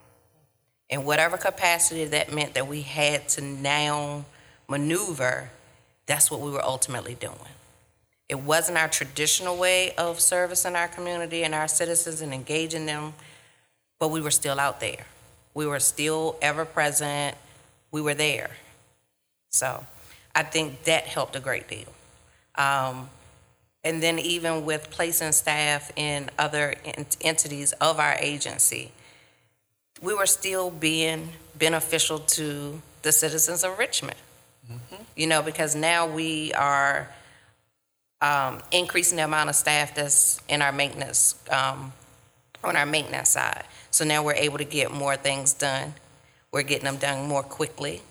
In 0.90 1.06
whatever 1.06 1.38
capacity 1.38 2.06
that 2.06 2.34
meant 2.34 2.54
that 2.56 2.68
we 2.68 2.82
had 2.82 3.30
to 3.30 3.42
now 3.42 4.26
maneuver, 4.68 5.50
that's 6.06 6.30
what 6.30 6.42
we 6.42 6.52
were 6.52 6.64
ultimately 6.64 7.16
doing. 7.16 7.38
It 8.28 8.40
wasn't 8.40 8.78
our 8.78 8.88
traditional 8.88 9.58
way 9.58 9.94
of 9.96 10.20
servicing 10.20 10.76
our 10.76 10.88
community 10.88 11.44
and 11.44 11.54
our 11.54 11.68
citizens 11.68 12.22
and 12.22 12.34
engaging 12.34 12.86
them, 12.86 13.14
but 14.00 14.10
we 14.10 14.22
were 14.22 14.32
still 14.32 14.60
out 14.60 14.80
there. 14.80 15.06
We 15.54 15.66
were 15.66 15.80
still 15.80 16.38
ever 16.42 16.66
present. 16.66 17.36
We 17.92 18.02
were 18.02 18.14
there. 18.14 18.52
So 19.50 19.86
I 20.34 20.44
think 20.44 20.84
that 20.86 21.04
helped 21.06 21.36
a 21.36 21.42
great 21.42 21.68
deal. 21.68 21.90
Um, 22.56 23.10
And 23.84 24.02
then 24.02 24.20
even 24.20 24.64
with 24.66 24.92
placing 24.92 25.32
staff 25.32 25.92
in 25.96 26.30
other 26.38 26.76
ent- 26.86 27.18
entities 27.22 27.74
of 27.74 28.00
our 28.00 28.14
agency, 28.20 28.92
we 30.02 30.14
were 30.14 30.28
still 30.28 30.70
being 30.70 31.30
beneficial 31.58 32.20
to 32.20 32.82
the 33.02 33.12
citizens 33.12 33.64
of 33.64 33.78
Richmond. 33.78 34.18
You 35.16 35.28
know, 35.28 35.42
because 35.42 35.76
now 35.76 36.08
we 36.08 36.54
are 36.54 37.10
um, 38.22 38.62
increasing 38.72 39.18
the 39.18 39.26
amount 39.26 39.50
of 39.50 39.56
staff 39.56 39.96
that's 39.96 40.40
in 40.48 40.62
our 40.62 40.72
maintenance, 40.72 41.36
um, 41.50 41.92
on 42.64 42.76
our 42.76 42.86
maintenance 42.86 43.30
side. 43.30 43.66
So 43.90 44.06
now 44.06 44.24
we're 44.24 44.34
able 44.36 44.60
to 44.60 44.64
get 44.64 44.92
more 44.92 45.18
things 45.18 45.54
done. 45.54 45.94
We're 46.52 46.64
getting 46.64 46.86
them 46.86 46.98
done 46.98 47.28
more 47.28 47.44
quickly, 47.44 48.02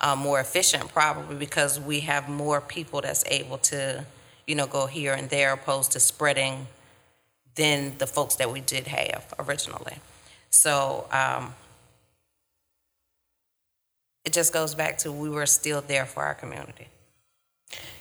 uh, 0.00 0.16
more 0.16 0.40
efficient 0.40 0.88
probably 0.92 1.36
because 1.36 1.80
we 1.80 2.00
have 2.00 2.28
more 2.28 2.60
people 2.60 3.00
that's 3.00 3.24
able 3.26 3.58
to, 3.58 4.04
you 4.46 4.54
know, 4.54 4.66
go 4.66 4.86
here 4.86 5.12
and 5.12 5.30
there 5.30 5.52
opposed 5.52 5.92
to 5.92 6.00
spreading 6.00 6.66
than 7.54 7.98
the 7.98 8.06
folks 8.06 8.36
that 8.36 8.52
we 8.52 8.60
did 8.60 8.86
have 8.86 9.34
originally. 9.38 9.96
So 10.50 11.06
um, 11.12 11.54
it 14.24 14.32
just 14.32 14.52
goes 14.52 14.74
back 14.74 14.98
to 14.98 15.12
we 15.12 15.28
were 15.28 15.46
still 15.46 15.80
there 15.80 16.06
for 16.06 16.22
our 16.22 16.34
community. 16.34 16.88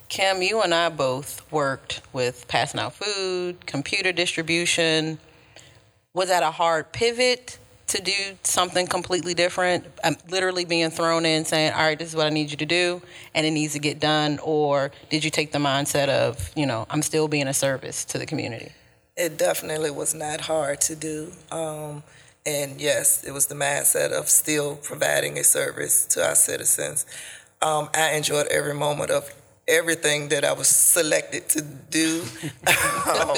Kim, 0.08 0.42
you 0.42 0.62
and 0.62 0.74
I 0.74 0.90
both 0.90 1.50
worked 1.52 2.02
with 2.14 2.48
passing 2.48 2.80
out 2.80 2.96
food, 2.96 3.66
computer 3.68 4.12
distribution. 4.12 5.20
Was 6.14 6.30
that 6.30 6.42
a 6.42 6.50
hard 6.50 6.92
pivot 6.92 7.60
to 7.90 8.02
do 8.02 8.38
something 8.44 8.88
completely 8.88 9.34
different? 9.34 9.86
Um, 10.04 10.18
literally 10.30 10.66
being 10.66 10.90
thrown 10.90 11.26
in 11.26 11.46
saying, 11.46 11.74
all 11.74 11.80
right, 11.80 11.98
this 11.98 12.10
is 12.10 12.16
what 12.16 12.28
I 12.28 12.30
need 12.30 12.52
you 12.52 12.58
to 12.58 12.66
do, 12.66 13.02
and 13.34 13.46
it 13.46 13.52
needs 13.52 13.74
to 13.74 13.80
get 13.80 14.00
done? 14.00 14.40
Or 14.44 14.92
did 15.10 15.24
you 15.24 15.30
take 15.30 15.52
the 15.52 15.60
mindset 15.60 16.10
of, 16.10 16.52
you 16.56 16.66
know, 16.66 16.88
I'm 16.90 17.02
still 17.02 17.28
being 17.28 17.48
a 17.48 17.54
service 17.54 18.06
to 18.06 18.18
the 18.18 18.26
community? 18.26 18.72
It 19.18 19.38
definitely 19.38 19.92
was 19.92 20.14
not 20.14 20.42
hard 20.42 20.82
to 20.82 20.96
do. 20.96 21.34
Um, 21.52 22.04
and 22.46 22.80
yes, 22.80 23.24
it 23.24 23.32
was 23.32 23.48
the 23.48 23.56
mindset 23.56 24.12
of 24.12 24.30
still 24.30 24.78
providing 24.78 25.38
a 25.38 25.44
service 25.44 26.06
to 26.08 26.26
our 26.26 26.36
citizens. 26.36 27.06
Um, 27.62 27.90
I 27.94 28.12
enjoyed 28.12 28.48
every 28.48 28.74
moment 28.74 29.12
of 29.12 29.30
everything 29.70 30.30
that 30.30 30.44
I 30.44 30.54
was 30.54 30.68
selected 30.68 31.48
to 31.50 31.62
do. 31.62 32.24
um, 32.68 33.38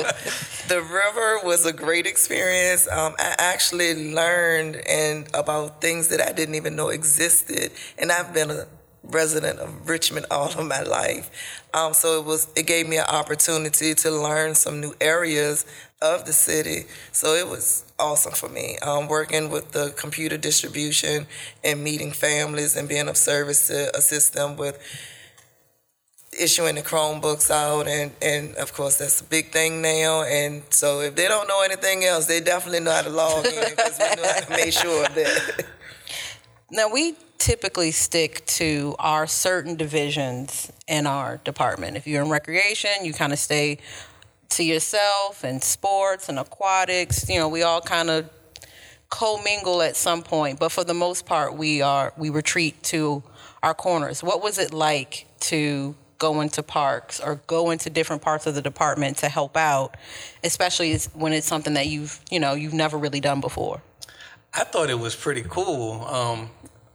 the 0.68 0.82
river 0.82 1.40
was 1.44 1.66
a 1.66 1.74
great 1.74 2.08
experience. 2.08 2.88
Um, 2.88 3.14
I 3.20 3.36
actually 3.38 4.14
learned 4.14 4.82
and 4.88 5.28
about 5.34 5.82
things 5.82 6.08
that 6.08 6.22
I 6.22 6.32
didn't 6.32 6.56
even 6.56 6.76
know 6.76 6.90
existed, 6.90 7.72
and 7.98 8.12
I've 8.12 8.34
been 8.34 8.52
a 8.52 8.68
resident 9.04 9.60
of 9.60 9.90
Richmond 9.90 10.28
all 10.32 10.48
of 10.48 10.66
my 10.66 10.82
life. 10.82 11.30
Um, 11.74 11.94
so 11.94 12.20
it 12.20 12.26
was 12.26 12.48
it 12.56 12.68
gave 12.68 12.88
me 12.88 12.98
an 12.98 13.06
opportunity 13.06 13.94
to 13.96 14.12
learn 14.12 14.56
some 14.56 14.80
new 14.80 14.94
areas 15.02 15.66
of 16.02 16.26
the 16.26 16.34
city. 16.34 16.86
So 17.12 17.34
it 17.34 17.48
was 17.48 17.84
awesome 18.00 18.34
for 18.34 18.50
me. 18.50 18.78
Um, 18.80 19.08
working 19.08 19.50
with 19.50 19.72
the 19.72 19.94
computer 19.96 20.38
distribution 20.38 21.28
and 21.64 21.84
meeting 21.84 22.12
families 22.12 22.76
and 22.76 22.90
being 22.90 23.08
of 23.08 23.18
service 23.18 23.68
to 23.68 23.96
assist 23.96 24.34
them 24.34 24.58
with 24.58 24.80
issuing 26.40 26.76
the 26.76 26.82
Chromebooks 26.82 27.52
out, 27.52 27.88
and, 27.88 28.12
and 28.22 28.56
of 28.56 28.74
course 28.74 28.98
that's 28.98 29.22
a 29.22 29.24
big 29.24 29.52
thing 29.52 29.82
now. 29.82 30.24
And 30.24 30.64
so 30.70 31.02
if 31.02 31.16
they 31.16 31.28
don't 31.28 31.48
know 31.48 31.62
anything 31.64 32.04
else, 32.04 32.26
they 32.26 32.40
definitely 32.40 32.80
know 32.80 32.92
how 32.92 33.02
to 33.02 33.10
log 33.10 33.46
in 33.46 33.70
because 33.70 34.00
we 34.00 34.22
know 34.22 34.30
how 34.34 34.40
to 34.40 34.50
make 34.50 34.74
sure 34.74 35.06
of 35.06 35.16
that. 35.16 35.66
Now, 36.74 36.88
we 36.90 37.18
typically 37.38 37.92
stick 37.92 38.46
to 38.46 38.96
our 38.98 39.28
certain 39.28 39.76
divisions 39.76 40.72
in 40.88 41.06
our 41.06 41.36
department. 41.44 41.98
If 41.98 42.08
you're 42.08 42.24
in 42.24 42.30
recreation, 42.30 42.92
you 43.04 43.12
kind 43.12 43.34
of 43.34 43.40
stay 43.40 43.80
to 44.52 44.64
yourself, 44.64 45.44
and 45.44 45.64
sports 45.64 46.30
and 46.30 46.38
aquatics. 46.40 47.30
You 47.30 47.40
know, 47.40 47.50
we 47.50 47.64
all 47.64 47.82
kind 47.82 48.10
of 48.10 48.30
commingle 49.10 49.82
at 49.82 49.96
some 49.96 50.22
point, 50.22 50.60
but 50.60 50.72
for 50.72 50.84
the 50.84 50.94
most 50.94 51.26
part, 51.26 51.58
we 51.58 51.82
are 51.82 52.14
we 52.18 52.30
retreat 52.30 52.82
to 52.84 53.24
our 53.64 53.74
corners. 53.74 54.24
What 54.24 54.42
was 54.42 54.58
it 54.58 54.74
like 54.74 55.26
to 55.42 55.96
go 56.22 56.40
into 56.40 56.62
parks 56.62 57.20
or 57.20 57.42
go 57.48 57.72
into 57.72 57.90
different 57.90 58.22
parts 58.22 58.46
of 58.46 58.54
the 58.54 58.62
department 58.62 59.18
to 59.18 59.28
help 59.28 59.58
out, 59.58 59.98
especially 60.44 60.96
when 61.16 61.34
it's 61.34 61.48
something 61.48 61.74
that 61.74 61.88
you've 61.88 62.22
you 62.30 62.40
know 62.40 62.54
you've 62.54 62.74
never 62.74 62.98
really 62.98 63.20
done 63.20 63.42
before? 63.42 63.82
I 64.54 64.64
thought 64.64 64.90
it 64.90 65.00
was 65.00 65.16
pretty 65.16 65.44
cool. 65.48 66.04
Um, 66.06 66.50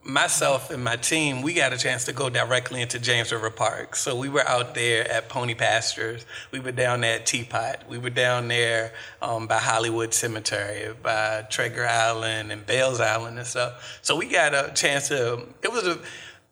myself 0.05 0.71
and 0.71 0.85
my 0.85 0.95
team, 0.95 1.43
we 1.43 1.55
got 1.55 1.73
a 1.73 1.79
chance 1.79 2.05
to 2.05 2.13
go 2.13 2.31
directly 2.31 2.81
into 2.81 3.01
James 3.01 3.33
River 3.33 3.51
Park. 3.51 3.97
So 3.97 4.15
we 4.15 4.29
were 4.29 4.47
out 4.47 4.75
there 4.75 5.11
at 5.11 5.29
Pony 5.29 5.55
Pastures. 5.55 6.25
We 6.53 6.61
were 6.61 6.71
down 6.71 7.01
there 7.01 7.17
at 7.17 7.27
Teapot. 7.27 7.89
We 7.89 7.99
were 7.99 8.11
down 8.11 8.47
there 8.47 8.93
um, 9.21 9.49
by 9.49 9.59
Hollywood 9.59 10.15
Cemetery, 10.15 10.95
by 11.03 11.47
Traeger 11.51 11.87
Island 11.87 12.53
and 12.53 12.65
Bales 12.65 13.01
Island 13.01 13.39
and 13.39 13.47
stuff. 13.47 13.99
So 14.03 14.15
we 14.17 14.27
got 14.27 14.55
a 14.55 14.73
chance 14.75 15.09
to. 15.09 15.47
It 15.63 15.73
was 15.73 15.87
a 15.89 15.99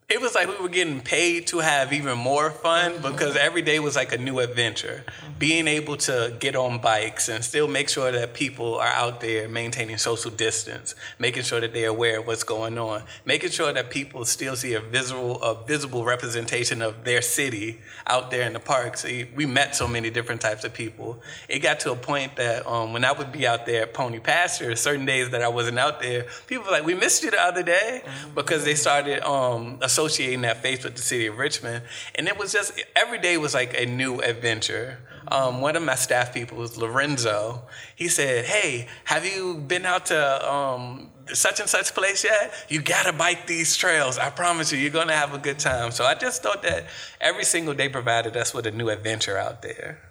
it 0.07 0.21
was 0.21 0.35
like 0.35 0.47
we 0.47 0.55
were 0.61 0.69
getting 0.69 1.01
paid 1.01 1.47
to 1.47 1.57
have 1.57 1.91
even 1.91 2.15
more 2.15 2.51
fun 2.51 2.93
because 3.01 3.35
every 3.35 3.63
day 3.63 3.79
was 3.79 3.95
like 3.95 4.13
a 4.13 4.17
new 4.19 4.37
adventure. 4.37 5.03
Being 5.39 5.67
able 5.67 5.97
to 5.97 6.35
get 6.39 6.55
on 6.55 6.77
bikes 6.79 7.27
and 7.27 7.43
still 7.43 7.67
make 7.67 7.89
sure 7.89 8.11
that 8.11 8.35
people 8.35 8.75
are 8.75 8.87
out 8.87 9.19
there 9.19 9.49
maintaining 9.49 9.97
social 9.97 10.29
distance, 10.29 10.93
making 11.17 11.41
sure 11.41 11.59
that 11.59 11.73
they're 11.73 11.89
aware 11.89 12.19
of 12.19 12.27
what's 12.27 12.43
going 12.43 12.77
on, 12.77 13.01
making 13.25 13.49
sure 13.49 13.73
that 13.73 13.89
people 13.89 14.25
still 14.25 14.55
see 14.55 14.75
a 14.75 14.79
visible, 14.79 15.41
a 15.41 15.65
visible 15.65 16.05
representation 16.05 16.83
of 16.83 17.03
their 17.03 17.23
city 17.23 17.79
out 18.05 18.29
there 18.29 18.45
in 18.45 18.53
the 18.53 18.59
parks. 18.59 19.03
We 19.03 19.47
met 19.47 19.75
so 19.75 19.87
many 19.87 20.11
different 20.11 20.39
types 20.39 20.63
of 20.63 20.71
people. 20.71 21.19
It 21.49 21.59
got 21.59 21.79
to 21.79 21.91
a 21.91 21.95
point 21.95 22.35
that 22.35 22.67
um, 22.67 22.93
when 22.93 23.03
I 23.03 23.11
would 23.11 23.31
be 23.31 23.47
out 23.47 23.65
there 23.65 23.81
at 23.81 23.95
Pony 23.95 24.19
Pasture, 24.19 24.75
certain 24.75 25.07
days 25.07 25.31
that 25.31 25.41
I 25.41 25.47
wasn't 25.47 25.79
out 25.79 25.99
there, 25.99 26.27
people 26.45 26.65
were 26.65 26.71
like, 26.71 26.85
"We 26.85 26.93
missed 26.93 27.23
you 27.23 27.31
the 27.31 27.41
other 27.41 27.63
day," 27.63 28.03
because 28.35 28.63
they 28.65 28.75
started. 28.75 29.27
Um, 29.27 29.79
associating 29.95 30.41
that 30.41 30.61
face 30.61 30.83
with 30.83 30.95
the 30.95 31.01
city 31.01 31.25
of 31.27 31.37
Richmond. 31.37 31.81
And 32.15 32.27
it 32.27 32.37
was 32.37 32.51
just, 32.51 32.81
every 32.97 33.17
day 33.17 33.37
was 33.37 33.53
like 33.53 33.79
a 33.79 33.85
new 33.85 34.19
adventure. 34.19 34.99
Um, 35.29 35.61
one 35.61 35.77
of 35.77 35.83
my 35.83 35.95
staff 35.95 36.33
people 36.33 36.57
was 36.57 36.77
Lorenzo. 36.77 37.61
He 37.95 38.09
said, 38.09 38.43
Hey, 38.43 38.89
have 39.05 39.25
you 39.25 39.55
been 39.55 39.85
out 39.85 40.07
to 40.07 40.53
um, 40.53 41.11
such 41.33 41.61
and 41.61 41.69
such 41.69 41.95
place 41.95 42.25
yet? 42.25 42.53
You 42.67 42.81
gotta 42.81 43.13
bike 43.13 43.47
these 43.47 43.77
trails. 43.77 44.17
I 44.17 44.29
promise 44.31 44.71
you, 44.73 44.77
you're 44.77 44.91
gonna 44.91 45.15
have 45.15 45.33
a 45.33 45.39
good 45.39 45.59
time. 45.59 45.91
So 45.91 46.03
I 46.03 46.13
just 46.13 46.43
thought 46.43 46.61
that 46.63 46.87
every 47.21 47.45
single 47.45 47.73
day 47.73 47.87
provided 47.87 48.35
us 48.35 48.53
with 48.53 48.67
a 48.67 48.71
new 48.71 48.89
adventure 48.89 49.37
out 49.37 49.61
there. 49.61 50.01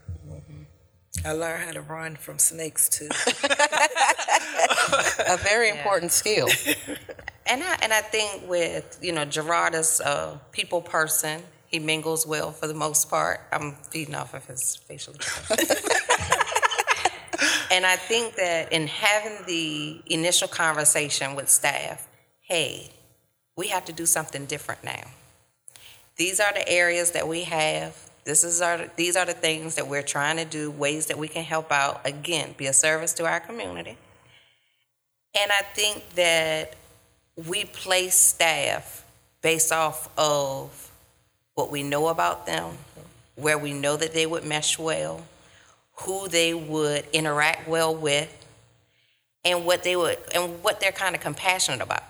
I 1.27 1.33
learned 1.33 1.65
how 1.65 1.73
to 1.73 1.83
run 1.83 2.17
from 2.17 2.39
snakes 2.39 2.89
too. 2.89 3.09
a 5.29 5.37
very 5.37 5.69
important 5.69 6.11
skill. 6.11 6.49
And 7.47 7.63
I 7.63 7.77
and 7.83 7.93
I 7.93 8.01
think 8.01 8.49
with 8.49 8.99
you 9.03 9.13
know 9.13 9.25
Jerrod 9.27 9.75
is 9.75 10.01
a 10.01 10.41
people 10.53 10.81
person. 10.81 11.43
He 11.67 11.79
mingles 11.79 12.27
well 12.27 12.53
for 12.53 12.67
the 12.67 12.75
most 12.75 13.11
part. 13.11 13.41
I'm 13.53 13.73
feeding 13.91 14.15
off 14.15 14.33
of 14.33 14.47
his 14.47 14.77
facial 14.77 15.15
and 17.71 17.85
I 17.85 17.97
think 17.97 18.37
that 18.37 18.73
in 18.73 18.87
having 18.87 19.45
the 19.47 20.01
initial 20.07 20.47
conversation 20.47 21.35
with 21.35 21.51
staff, 21.51 22.07
hey, 22.43 22.93
we 23.57 23.69
have 23.69 23.85
to 23.87 23.93
do 23.93 24.07
something 24.07 24.47
different 24.47 24.85
now. 24.85 25.03
These 26.17 26.39
are 26.39 26.53
the 26.53 26.69
areas 26.69 27.11
that 27.13 27.27
we 27.27 27.43
have. 27.45 27.99
This 28.25 28.45
is 28.45 28.63
our 28.63 28.89
these 28.97 29.17
are 29.17 29.27
the 29.27 29.33
things 29.33 29.75
that 29.75 29.89
we're 29.89 30.03
trying 30.03 30.37
to 30.37 30.45
do, 30.45 30.71
ways 30.71 31.07
that 31.07 31.19
we 31.19 31.27
can 31.29 31.43
help 31.43 31.73
out, 31.73 32.01
again, 32.07 32.55
be 32.57 32.67
a 32.67 32.73
service 32.73 33.13
to 33.15 33.27
our 33.27 33.41
community. 33.41 33.99
And 35.37 35.51
I 35.51 35.63
think 35.75 36.09
that 36.11 36.77
we 37.37 37.65
place 37.65 38.15
staff 38.15 39.05
based 39.43 39.73
off 39.73 40.09
of 40.17 40.91
what 41.55 41.71
we 41.71 41.83
know 41.83 42.09
about 42.09 42.47
them, 42.47 42.77
where 43.37 43.59
we 43.59 43.73
know 43.73 43.97
that 43.97 44.13
they 44.13 44.27
would 44.27 44.45
mesh 44.45 44.79
well, 44.79 45.23
who 45.97 46.29
they 46.29 46.55
would 46.55 47.05
interact 47.13 47.69
well 47.69 47.95
with, 47.95 48.31
and 49.45 49.65
what 49.65 49.83
they 49.83 49.97
would 49.97 50.19
and 50.35 50.63
what 50.63 50.81
they're 50.81 50.93
kind 50.93 51.15
of 51.15 51.21
compassionate 51.21 51.81
about. 51.81 52.03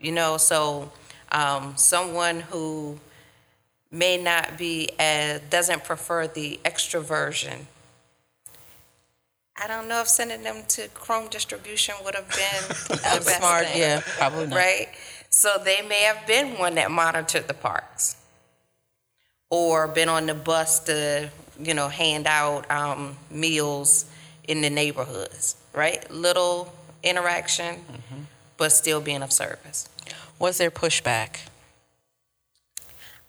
You 0.00 0.12
know, 0.12 0.36
so 0.36 0.90
um, 1.30 1.74
someone 1.76 2.40
who 2.40 2.98
may 3.90 4.16
not 4.16 4.56
be 4.56 4.90
as 4.98 5.40
doesn't 5.50 5.84
prefer 5.84 6.26
the 6.26 6.58
extroversion. 6.64 7.66
I 9.62 9.66
don't 9.66 9.88
know 9.88 10.00
if 10.00 10.08
sending 10.08 10.42
them 10.42 10.62
to 10.68 10.88
Chrome 10.94 11.28
distribution 11.28 11.94
would 12.04 12.14
have 12.14 12.28
been 12.28 12.68
the 12.88 13.02
best 13.02 13.38
Smart, 13.38 13.66
thing, 13.66 13.80
yeah, 13.80 14.00
probably 14.18 14.46
not. 14.46 14.56
right? 14.56 14.88
So 15.28 15.50
they 15.62 15.82
may 15.82 16.02
have 16.02 16.26
been 16.26 16.58
one 16.58 16.74
that 16.76 16.90
monitored 16.90 17.46
the 17.46 17.54
parks, 17.54 18.16
or 19.50 19.86
been 19.88 20.08
on 20.08 20.26
the 20.26 20.34
bus 20.34 20.80
to 20.80 21.30
you 21.62 21.74
know 21.74 21.88
hand 21.88 22.26
out 22.26 22.68
um, 22.70 23.16
meals 23.30 24.06
in 24.48 24.62
the 24.62 24.70
neighborhoods, 24.70 25.56
right? 25.74 26.10
Little 26.10 26.72
interaction, 27.02 27.76
but 28.56 28.72
still 28.72 29.00
being 29.00 29.22
of 29.22 29.32
service. 29.32 29.88
Was 30.38 30.58
there 30.58 30.70
pushback? 30.70 31.40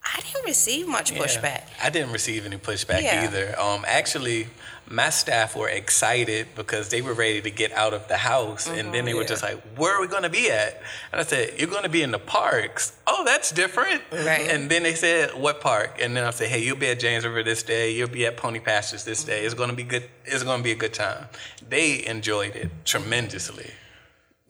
I 0.03 0.19
didn't 0.21 0.45
receive 0.45 0.87
much 0.87 1.13
pushback. 1.13 1.63
I 1.81 1.89
didn't 1.89 2.11
receive 2.11 2.45
any 2.45 2.57
pushback 2.57 3.01
Yeah. 3.03 3.25
either. 3.25 3.59
Um, 3.59 3.85
actually, 3.87 4.47
my 4.89 5.09
staff 5.09 5.55
were 5.55 5.69
excited 5.69 6.47
because 6.55 6.89
they 6.89 7.01
were 7.01 7.13
ready 7.13 7.41
to 7.41 7.49
get 7.49 7.71
out 7.71 7.93
of 7.93 8.07
the 8.07 8.17
house, 8.17 8.67
and 8.67 8.93
then 8.93 9.05
they 9.05 9.13
were 9.13 9.21
mm-hmm. 9.21 9.29
just 9.29 9.43
like, 9.43 9.61
"Where 9.77 9.95
are 9.95 10.01
we 10.01 10.07
going 10.07 10.23
to 10.23 10.29
be 10.29 10.51
at?" 10.51 10.81
And 11.11 11.21
I 11.21 11.23
said, 11.23 11.59
"You're 11.59 11.69
going 11.69 11.83
to 11.83 11.89
be 11.89 12.01
in 12.01 12.11
the 12.11 12.19
parks." 12.19 12.97
Oh, 13.07 13.23
that's 13.23 13.51
different. 13.51 14.01
Right. 14.11 14.49
And 14.49 14.69
then 14.69 14.83
they 14.83 14.95
said, 14.95 15.31
"What 15.39 15.61
park?" 15.61 15.99
And 16.01 16.15
then 16.15 16.23
I 16.25 16.31
said, 16.31 16.49
"Hey, 16.49 16.63
you'll 16.63 16.77
be 16.77 16.87
at 16.87 16.99
James 16.99 17.23
River 17.23 17.43
this 17.43 17.63
day. 17.63 17.93
You'll 17.93 18.09
be 18.09 18.25
at 18.25 18.35
Pony 18.37 18.59
Pastures 18.59 19.05
this 19.05 19.23
day. 19.23 19.45
It's 19.45 19.53
mm-hmm. 19.53 19.57
going 19.59 19.69
to 19.69 19.75
be 19.75 19.83
good. 19.83 20.09
It's 20.25 20.43
going 20.43 20.59
to 20.59 20.63
be 20.63 20.71
a 20.71 20.75
good 20.75 20.93
time." 20.93 21.27
They 21.69 22.05
enjoyed 22.05 22.55
it 22.55 22.69
tremendously. 22.83 23.71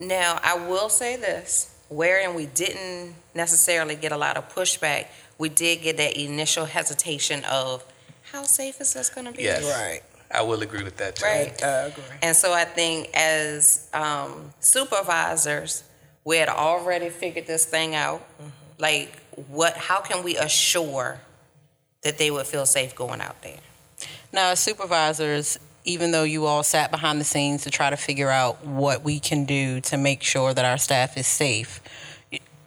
Now, 0.00 0.40
I 0.42 0.56
will 0.66 0.88
say 0.88 1.14
this, 1.14 1.78
wherein 1.88 2.34
we 2.34 2.46
didn't 2.46 3.14
necessarily 3.34 3.94
get 3.94 4.10
a 4.10 4.16
lot 4.16 4.36
of 4.36 4.52
pushback, 4.52 5.06
we 5.38 5.48
did 5.48 5.82
get 5.82 5.96
that 5.98 6.16
initial 6.16 6.64
hesitation 6.64 7.44
of, 7.44 7.84
how 8.32 8.42
safe 8.42 8.80
is 8.80 8.94
this 8.94 9.10
going 9.10 9.26
to 9.26 9.32
be? 9.32 9.44
Yes. 9.44 9.62
Right. 9.64 10.02
I 10.32 10.42
will 10.42 10.62
agree 10.62 10.82
with 10.82 10.96
that 10.96 11.16
too. 11.16 11.26
Right. 11.26 11.62
I 11.62 11.86
agree. 11.86 12.04
And 12.22 12.34
so 12.34 12.52
I 12.52 12.64
think 12.64 13.10
as 13.14 13.88
um, 13.92 14.52
supervisors, 14.60 15.84
we 16.24 16.38
had 16.38 16.48
already 16.48 17.10
figured 17.10 17.46
this 17.46 17.64
thing 17.64 17.94
out. 17.94 18.26
Like, 18.78 19.20
what? 19.48 19.76
How 19.76 20.00
can 20.00 20.24
we 20.24 20.36
assure 20.36 21.20
that 22.02 22.18
they 22.18 22.30
would 22.30 22.46
feel 22.46 22.66
safe 22.66 22.94
going 22.94 23.20
out 23.20 23.42
there? 23.42 23.58
Now, 24.32 24.50
as 24.50 24.60
supervisors, 24.60 25.58
even 25.84 26.10
though 26.10 26.24
you 26.24 26.46
all 26.46 26.62
sat 26.62 26.90
behind 26.90 27.20
the 27.20 27.24
scenes 27.24 27.64
to 27.64 27.70
try 27.70 27.90
to 27.90 27.96
figure 27.96 28.30
out 28.30 28.64
what 28.64 29.02
we 29.02 29.20
can 29.20 29.44
do 29.44 29.80
to 29.82 29.96
make 29.96 30.22
sure 30.22 30.54
that 30.54 30.64
our 30.64 30.78
staff 30.78 31.16
is 31.16 31.26
safe, 31.26 31.80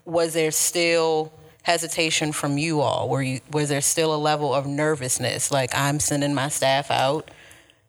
was 0.05 0.33
there 0.33 0.51
still 0.51 1.33
hesitation 1.63 2.31
from 2.31 2.57
you 2.57 2.81
all? 2.81 3.09
Were 3.09 3.23
you 3.23 3.39
was 3.51 3.69
there 3.69 3.81
still 3.81 4.13
a 4.13 4.17
level 4.17 4.53
of 4.53 4.67
nervousness? 4.67 5.51
Like 5.51 5.71
I'm 5.73 5.99
sending 5.99 6.33
my 6.33 6.49
staff 6.49 6.91
out 6.91 7.31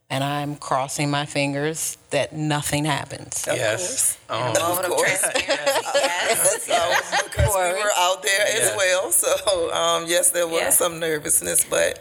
and 0.09 0.23
I'm 0.23 0.57
crossing 0.57 1.11
my 1.11 1.27
fingers 1.27 1.99
that 2.11 2.33
nothing 2.33 2.85
happens. 2.85 3.47
Of 3.49 3.57
yes. 3.57 4.17
course. 4.29 4.41
Um, 4.41 4.53
Moment 4.63 4.87
of 4.87 4.91
course. 4.93 5.21
transparency. 5.21 5.91
yes. 5.95 6.67
So, 6.67 7.23
because 7.25 7.55
we 7.55 7.83
were 7.83 7.91
out 7.97 8.23
there 8.23 8.47
as 8.47 8.71
Yeah. 8.71 8.77
well. 8.77 9.11
So, 9.13 9.73
um, 9.73 10.05
yes, 10.07 10.31
there 10.31 10.47
was 10.47 10.61
Yeah. 10.61 10.71
some 10.71 10.99
nervousness, 11.01 11.65
but 11.65 11.99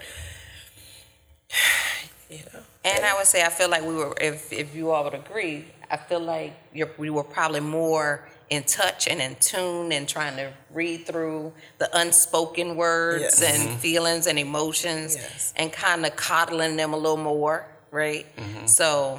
you 2.30 2.38
know, 2.52 2.60
And 2.84 3.04
I 3.04 3.14
would 3.16 3.26
say, 3.26 3.42
I 3.44 3.48
feel 3.50 3.68
like 3.68 3.82
we 3.82 3.94
were, 3.94 4.14
if, 4.20 4.52
if 4.52 4.74
you 4.74 4.90
all 4.90 5.04
would 5.04 5.14
agree, 5.14 5.64
I 5.90 5.96
feel 5.96 6.20
like 6.20 6.52
you're, 6.72 6.90
we 6.98 7.10
were 7.10 7.24
probably 7.24 7.60
more 7.60 8.28
in 8.50 8.62
touch 8.62 9.08
and 9.08 9.20
in 9.20 9.34
tune 9.40 9.90
and 9.92 10.08
trying 10.08 10.36
to 10.36 10.52
read 10.72 11.04
through 11.06 11.52
the 11.78 11.88
unspoken 11.98 12.76
words 12.76 13.40
Yes. 13.40 13.42
and 13.70 13.78
feelings 13.80 14.26
and 14.28 14.38
emotions 14.38 15.16
Yes. 15.16 15.52
and 15.56 15.72
kind 15.72 16.06
of 16.06 16.14
coddling 16.16 16.76
them 16.76 16.92
a 16.92 16.96
little 16.96 17.16
more, 17.16 17.66
right? 17.96 18.26
Mm-hmm. 18.36 18.66
So, 18.66 19.18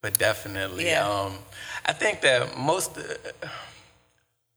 But 0.00 0.16
definitely, 0.18 0.86
Yeah. 0.86 1.06
um, 1.08 1.38
I 1.84 1.92
think 1.92 2.20
that 2.22 2.56
most. 2.56 2.96
Uh, 2.96 3.48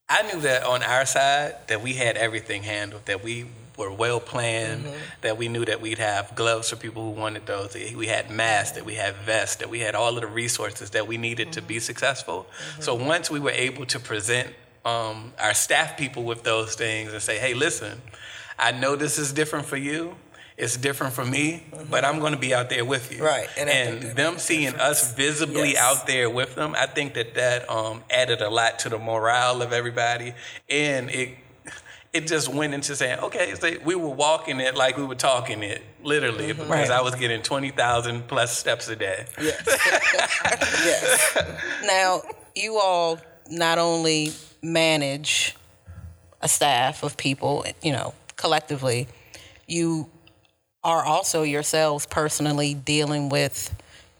I 0.07 0.21
knew 0.23 0.39
that 0.41 0.63
on 0.63 0.83
our 0.83 1.05
side 1.05 1.55
that 1.67 1.81
we 1.81 1.93
had 1.93 2.15
everything 2.15 2.63
handled. 2.63 3.05
That 3.05 3.23
we 3.23 3.45
were 3.75 3.91
well 3.91 4.19
planned. 4.19 4.85
Mm-hmm. 4.85 5.21
That 5.21 5.37
we 5.37 5.47
knew 5.47 5.65
that 5.65 5.81
we'd 5.81 5.97
have 5.97 6.35
gloves 6.35 6.69
for 6.69 6.75
people 6.75 7.01
who 7.03 7.19
wanted 7.19 7.45
those. 7.47 7.73
that 7.73 7.95
We 7.95 8.07
had 8.07 8.29
masks. 8.29 8.75
That 8.77 8.85
we 8.85 8.95
had 8.95 9.15
vests. 9.15 9.57
That 9.57 9.69
we 9.69 9.79
had 9.79 9.95
all 9.95 10.15
of 10.15 10.21
the 10.21 10.27
resources 10.27 10.91
that 10.91 11.07
we 11.07 11.17
needed 11.17 11.53
to 11.53 11.61
be 11.61 11.75
mm-hmm. 11.75 11.81
successful. 11.81 12.45
So 12.79 12.93
once 12.95 13.31
we 13.31 13.39
were 13.39 13.57
able 13.67 13.85
to 13.87 13.99
present 13.99 14.47
um, 14.85 15.33
our 15.39 15.53
staff 15.53 15.97
people 15.97 16.23
with 16.23 16.43
those 16.43 16.75
things 16.75 17.13
and 17.13 17.21
say, 17.21 17.37
"Hey, 17.39 17.53
listen, 17.53 18.01
I 18.59 18.71
know 18.71 18.95
this 18.95 19.17
is 19.17 19.33
different 19.33 19.65
for 19.65 19.77
you." 19.77 20.15
It's 20.61 20.77
different 20.77 21.13
for 21.13 21.25
me, 21.25 21.63
but 21.89 22.05
I'm 22.05 22.19
going 22.19 22.33
to 22.33 22.39
be 22.39 22.53
out 22.53 22.69
there 22.69 22.85
with 22.85 23.11
you. 23.11 23.23
Right, 23.25 23.47
and 23.57 23.67
And, 23.67 23.79
I 23.79 23.91
think 23.93 24.01
that 24.03 24.15
them 24.15 24.33
makes 24.33 24.43
a 24.43 24.45
seeing 24.45 24.75
us 24.75 25.11
visibly 25.15 25.71
Yes. 25.73 25.77
out 25.81 26.05
there 26.05 26.29
with 26.29 26.53
them, 26.53 26.75
I 26.77 26.85
think 26.85 27.15
that 27.15 27.33
that 27.33 27.67
um, 27.67 28.03
added 28.11 28.41
a 28.41 28.49
lot 28.49 28.77
to 28.79 28.89
the 28.89 28.99
morale 28.99 29.63
of 29.63 29.73
everybody, 29.73 30.33
and 30.69 31.09
it 31.09 31.29
it 32.13 32.27
just 32.27 32.47
went 32.49 32.73
into 32.75 32.95
saying, 32.95 33.19
okay, 33.19 33.55
so 33.55 33.71
we 33.85 33.95
were 33.95 34.09
walking 34.09 34.59
it 34.59 34.75
like 34.75 34.97
we 34.97 35.05
were 35.05 35.15
talking 35.15 35.63
it, 35.63 35.81
literally, 36.03 36.47
because 36.53 36.69
Right. 36.69 36.91
I 36.91 37.01
was 37.01 37.15
getting 37.15 37.41
twenty 37.41 37.71
thousand 37.71 38.27
plus 38.27 38.55
steps 38.55 38.87
a 38.89 38.95
day. 38.95 39.25
yes, 39.41 39.63
yes, 40.85 41.37
Now, 41.85 42.21
you 42.55 42.77
all 42.77 43.19
not 43.49 43.79
only 43.79 44.31
manage 44.61 45.55
a 46.41 46.47
staff 46.47 47.01
of 47.01 47.17
people, 47.17 47.65
you 47.81 47.93
know, 47.93 48.13
collectively, 48.35 49.07
you 49.65 50.07
are 50.83 51.03
also 51.03 51.43
yourselves 51.43 52.05
personally 52.05 52.73
dealing 52.73 53.29
with 53.29 53.75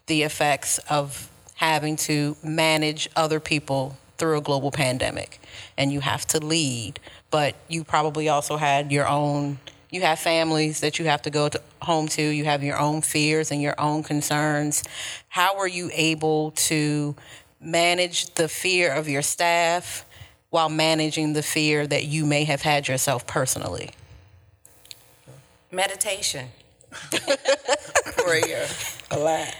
the 0.08 0.24
effects 0.24 0.78
of 0.89 1.30
having 1.56 1.95
to 1.95 2.36
manage 2.43 3.10
other 3.15 3.39
people 3.39 3.97
through 4.17 4.38
a 4.38 4.41
global 4.41 4.71
pandemic. 4.71 5.39
And 5.78 5.91
you 5.91 6.02
have 6.02 6.26
to 6.28 6.39
lead, 6.39 7.00
but 7.32 7.56
you 7.67 7.84
probably 7.84 8.30
also 8.30 8.58
had 8.58 8.91
your 8.91 9.08
own 9.08 9.60
you 9.91 10.00
have 10.02 10.19
families 10.19 10.80
that 10.80 11.00
you 11.00 11.06
have 11.06 11.21
to 11.24 11.30
go 11.30 11.50
to, 11.50 11.62
home 11.82 12.08
to, 12.08 12.21
you 12.21 12.45
have 12.45 12.63
your 12.63 12.80
own 12.80 13.02
fears 13.02 13.52
and 13.52 13.62
your 13.62 13.76
own 13.78 14.04
concerns. 14.04 14.84
How 15.28 15.58
were 15.58 15.67
you 15.67 15.89
able 15.93 16.52
to 16.52 17.13
manage 17.60 18.34
the 18.36 18.47
fear 18.47 18.93
of 18.93 19.10
your 19.10 19.21
staff 19.21 20.06
while 20.50 20.69
managing 20.69 21.34
the 21.34 21.43
fear 21.43 21.86
that 21.88 22.06
you 22.06 22.26
may 22.26 22.45
have 22.45 22.62
had 22.62 22.88
yourself 22.88 23.28
personally? 23.28 23.91
Meditation. 25.72 26.48
prayer, 28.18 28.68
a 29.12 29.18
lot. 29.18 29.56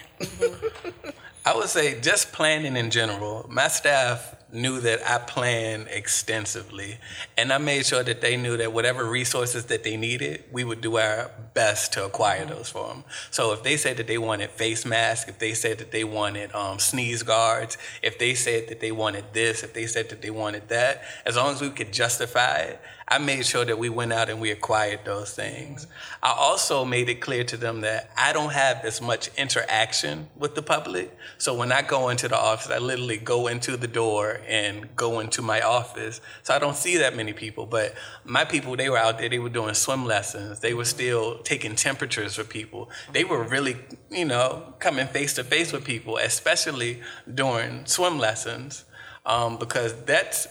I 1.46 1.56
would 1.56 1.70
say 1.70 2.00
just 2.02 2.34
planning 2.34 2.76
in 2.76 2.92
general. 2.92 3.48
My 3.50 3.68
staff 3.68 4.36
knew 4.54 4.82
that 4.82 5.00
I 5.10 5.18
planned 5.18 5.88
extensively, 5.90 6.98
and 7.38 7.52
I 7.52 7.58
made 7.58 7.86
sure 7.86 8.04
that 8.04 8.22
they 8.22 8.38
knew 8.38 8.58
that 8.58 8.74
whatever 8.74 9.06
resources 9.06 9.66
that 9.66 9.84
they 9.84 9.98
needed, 9.98 10.44
we 10.52 10.64
would 10.64 10.82
do 10.82 10.98
our 10.98 11.32
best 11.54 11.94
to 11.94 12.06
acquire 12.06 12.46
those 12.46 12.70
for 12.70 12.88
them. 12.90 13.04
So 13.32 13.54
if 13.54 13.64
they 13.64 13.78
said 13.78 13.98
that 13.98 14.08
they 14.08 14.18
wanted 14.18 14.50
face 14.52 14.86
masks, 14.86 15.30
if 15.30 15.40
they 15.40 15.54
said 15.54 15.78
that 15.80 15.92
they 15.92 16.04
wanted 16.04 16.54
um, 16.54 16.80
sneeze 16.80 17.24
guards, 17.24 17.78
if 18.02 18.20
they 18.20 18.34
said 18.34 18.68
that 18.68 18.80
they 18.80 18.92
wanted 18.92 19.26
this, 19.34 19.64
if 19.64 19.74
they 19.74 19.88
said 19.88 20.10
that 20.10 20.22
they 20.22 20.30
wanted 20.32 20.68
that, 20.70 21.02
as 21.26 21.38
long 21.38 21.54
as 21.54 21.62
we 21.62 21.70
could 21.70 21.92
justify 21.92 22.58
it, 22.58 22.82
I 23.12 23.18
made 23.18 23.46
sure 23.46 23.66
that 23.66 23.78
we 23.78 23.90
went 23.90 24.14
out 24.14 24.30
and 24.30 24.40
we 24.40 24.52
acquired 24.52 25.02
those 25.04 25.34
things. 25.34 25.86
I 26.24 26.32
also 26.32 26.86
made 26.86 27.10
it 27.10 27.16
clear 27.16 27.44
to 27.44 27.58
them 27.58 27.82
that 27.82 28.10
I 28.16 28.32
don't 28.32 28.54
have 28.54 28.86
as 28.86 29.02
much 29.02 29.30
interaction 29.38 30.30
with 30.38 30.56
the 30.56 30.62
public. 30.62 31.14
So 31.38 31.54
when 31.54 31.74
I 31.74 31.82
go 31.82 32.08
into 32.08 32.30
the 32.30 32.38
office, 32.38 32.72
I 32.72 32.78
literally 32.78 33.18
go 33.18 33.48
into 33.48 33.76
the 33.76 33.90
door 33.90 34.40
and 34.48 34.96
go 34.96 35.20
into 35.20 35.42
my 35.42 35.60
office. 35.60 36.22
So 36.44 36.54
I 36.54 36.60
don't 36.60 36.78
see 36.78 37.00
that 37.00 37.14
many 37.14 37.34
people. 37.34 37.66
But 37.66 37.96
my 38.24 38.46
people, 38.46 38.78
they 38.78 38.90
were 38.90 38.98
out 38.98 39.20
there, 39.20 39.28
they 39.28 39.40
were 39.40 39.50
doing 39.50 39.74
swim 39.74 40.06
lessons. 40.06 40.62
They 40.62 40.74
were 40.74 40.86
still 40.86 41.40
taking 41.40 41.76
temperatures 41.76 42.36
for 42.36 42.46
people. 42.46 42.90
They 43.12 43.26
were 43.26 43.44
really, 43.44 43.76
you 44.10 44.24
know, 44.24 44.74
coming 44.80 45.08
face 45.08 45.34
to 45.34 45.44
face 45.44 45.74
with 45.74 45.84
people, 45.84 46.16
especially 46.16 47.02
during 47.34 47.86
swim 47.88 48.20
lessons. 48.20 48.86
Um, 49.24 49.58
because 49.58 49.94
that's 50.06 50.48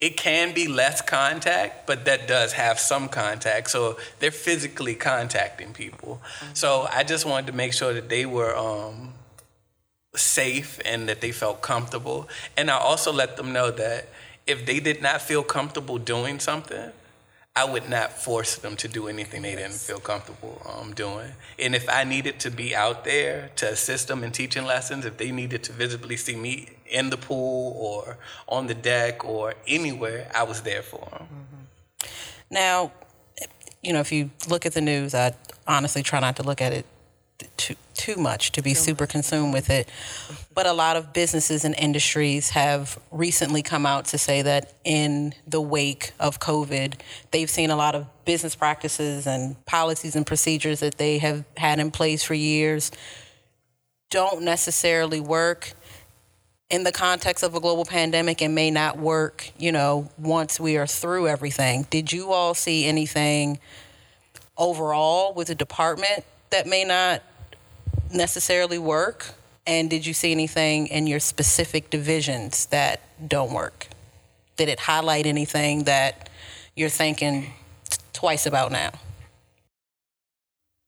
it 0.00 0.16
can 0.16 0.54
be 0.54 0.68
less 0.68 1.00
contact, 1.00 1.86
but 1.86 2.04
that 2.04 2.28
does 2.28 2.52
have 2.52 2.78
some 2.78 3.08
contact. 3.08 3.70
So 3.70 3.98
they're 4.20 4.30
physically 4.30 4.94
contacting 4.94 5.72
people. 5.72 6.20
So 6.54 6.86
I 6.92 7.02
just 7.02 7.26
wanted 7.26 7.48
to 7.48 7.52
make 7.52 7.72
sure 7.72 7.92
that 7.92 8.08
they 8.08 8.24
were 8.24 8.56
um, 8.56 9.14
safe 10.14 10.78
and 10.84 11.08
that 11.08 11.20
they 11.20 11.32
felt 11.32 11.62
comfortable. 11.62 12.28
And 12.56 12.70
I 12.70 12.78
also 12.78 13.12
let 13.12 13.36
them 13.36 13.52
know 13.52 13.72
that 13.72 14.08
if 14.46 14.64
they 14.64 14.78
did 14.78 15.02
not 15.02 15.20
feel 15.20 15.42
comfortable 15.42 15.98
doing 15.98 16.38
something, 16.38 16.92
I 17.58 17.64
would 17.64 17.90
not 17.90 18.12
force 18.12 18.54
them 18.54 18.76
to 18.76 18.86
do 18.86 19.08
anything 19.08 19.42
they 19.42 19.56
didn't 19.56 19.80
feel 19.88 19.98
comfortable 19.98 20.62
um, 20.64 20.94
doing. 20.94 21.32
And 21.58 21.74
if 21.74 21.88
I 21.88 22.04
needed 22.04 22.38
to 22.40 22.52
be 22.52 22.76
out 22.76 23.04
there 23.04 23.50
to 23.56 23.68
assist 23.70 24.06
them 24.06 24.22
in 24.22 24.30
teaching 24.30 24.64
lessons, 24.64 25.04
if 25.04 25.16
they 25.16 25.32
needed 25.32 25.64
to 25.64 25.72
visibly 25.72 26.16
see 26.16 26.36
me 26.36 26.68
in 26.86 27.10
the 27.10 27.16
pool 27.16 27.74
or 27.76 28.16
on 28.46 28.68
the 28.68 28.74
deck 28.74 29.24
or 29.24 29.54
anywhere, 29.66 30.30
I 30.32 30.44
was 30.44 30.62
there 30.62 30.82
for 30.82 31.08
them. 31.10 31.26
Now, 32.48 32.92
you 33.82 33.92
know, 33.92 33.98
if 33.98 34.12
you 34.12 34.30
look 34.48 34.64
at 34.64 34.74
the 34.74 34.80
news, 34.80 35.12
I 35.12 35.34
honestly 35.66 36.04
try 36.04 36.20
not 36.20 36.36
to 36.36 36.44
look 36.44 36.62
at 36.62 36.72
it 36.72 36.86
too 37.56 37.76
too 37.94 38.16
much 38.16 38.52
to 38.52 38.62
be 38.62 38.74
super 38.74 39.06
consumed 39.06 39.52
with 39.52 39.70
it. 39.70 39.88
But 40.54 40.66
a 40.66 40.72
lot 40.72 40.96
of 40.96 41.12
businesses 41.12 41.64
and 41.64 41.74
industries 41.74 42.50
have 42.50 42.98
recently 43.10 43.62
come 43.62 43.84
out 43.84 44.06
to 44.06 44.18
say 44.18 44.40
that 44.42 44.72
in 44.84 45.34
the 45.46 45.60
wake 45.60 46.12
of 46.20 46.38
COVID, 46.40 46.94
they've 47.32 47.50
seen 47.50 47.70
a 47.70 47.76
lot 47.76 47.94
of 47.94 48.06
business 48.24 48.54
practices 48.54 49.26
and 49.26 49.62
policies 49.66 50.14
and 50.14 50.26
procedures 50.26 50.80
that 50.80 50.96
they 50.96 51.18
have 51.18 51.44
had 51.56 51.80
in 51.80 51.90
place 51.90 52.22
for 52.22 52.34
years 52.34 52.90
don't 54.10 54.42
necessarily 54.42 55.20
work. 55.20 55.74
in 56.70 56.84
the 56.84 56.92
context 56.92 57.42
of 57.42 57.54
a 57.54 57.60
global 57.60 57.86
pandemic 57.86 58.42
and 58.42 58.54
may 58.54 58.70
not 58.70 58.98
work, 58.98 59.50
you 59.56 59.72
know, 59.72 60.10
once 60.18 60.60
we 60.60 60.76
are 60.76 60.86
through 60.86 61.26
everything. 61.26 61.86
Did 61.88 62.12
you 62.12 62.30
all 62.30 62.52
see 62.52 62.84
anything 62.84 63.58
overall 64.58 65.32
with 65.32 65.48
the 65.48 65.54
department 65.54 66.24
that 66.50 66.66
may 66.66 66.84
not 66.84 67.22
necessarily 68.12 68.78
work? 68.78 69.34
And 69.66 69.90
did 69.90 70.06
you 70.06 70.14
see 70.14 70.32
anything 70.32 70.86
in 70.86 71.06
your 71.06 71.20
specific 71.20 71.90
divisions 71.90 72.66
that 72.66 73.00
don't 73.28 73.52
work? 73.52 73.88
Did 74.56 74.68
it 74.68 74.80
highlight 74.80 75.26
anything 75.26 75.84
that 75.84 76.30
you're 76.74 76.88
thinking 76.88 77.52
twice 78.12 78.46
about 78.46 78.72
now? 78.72 78.90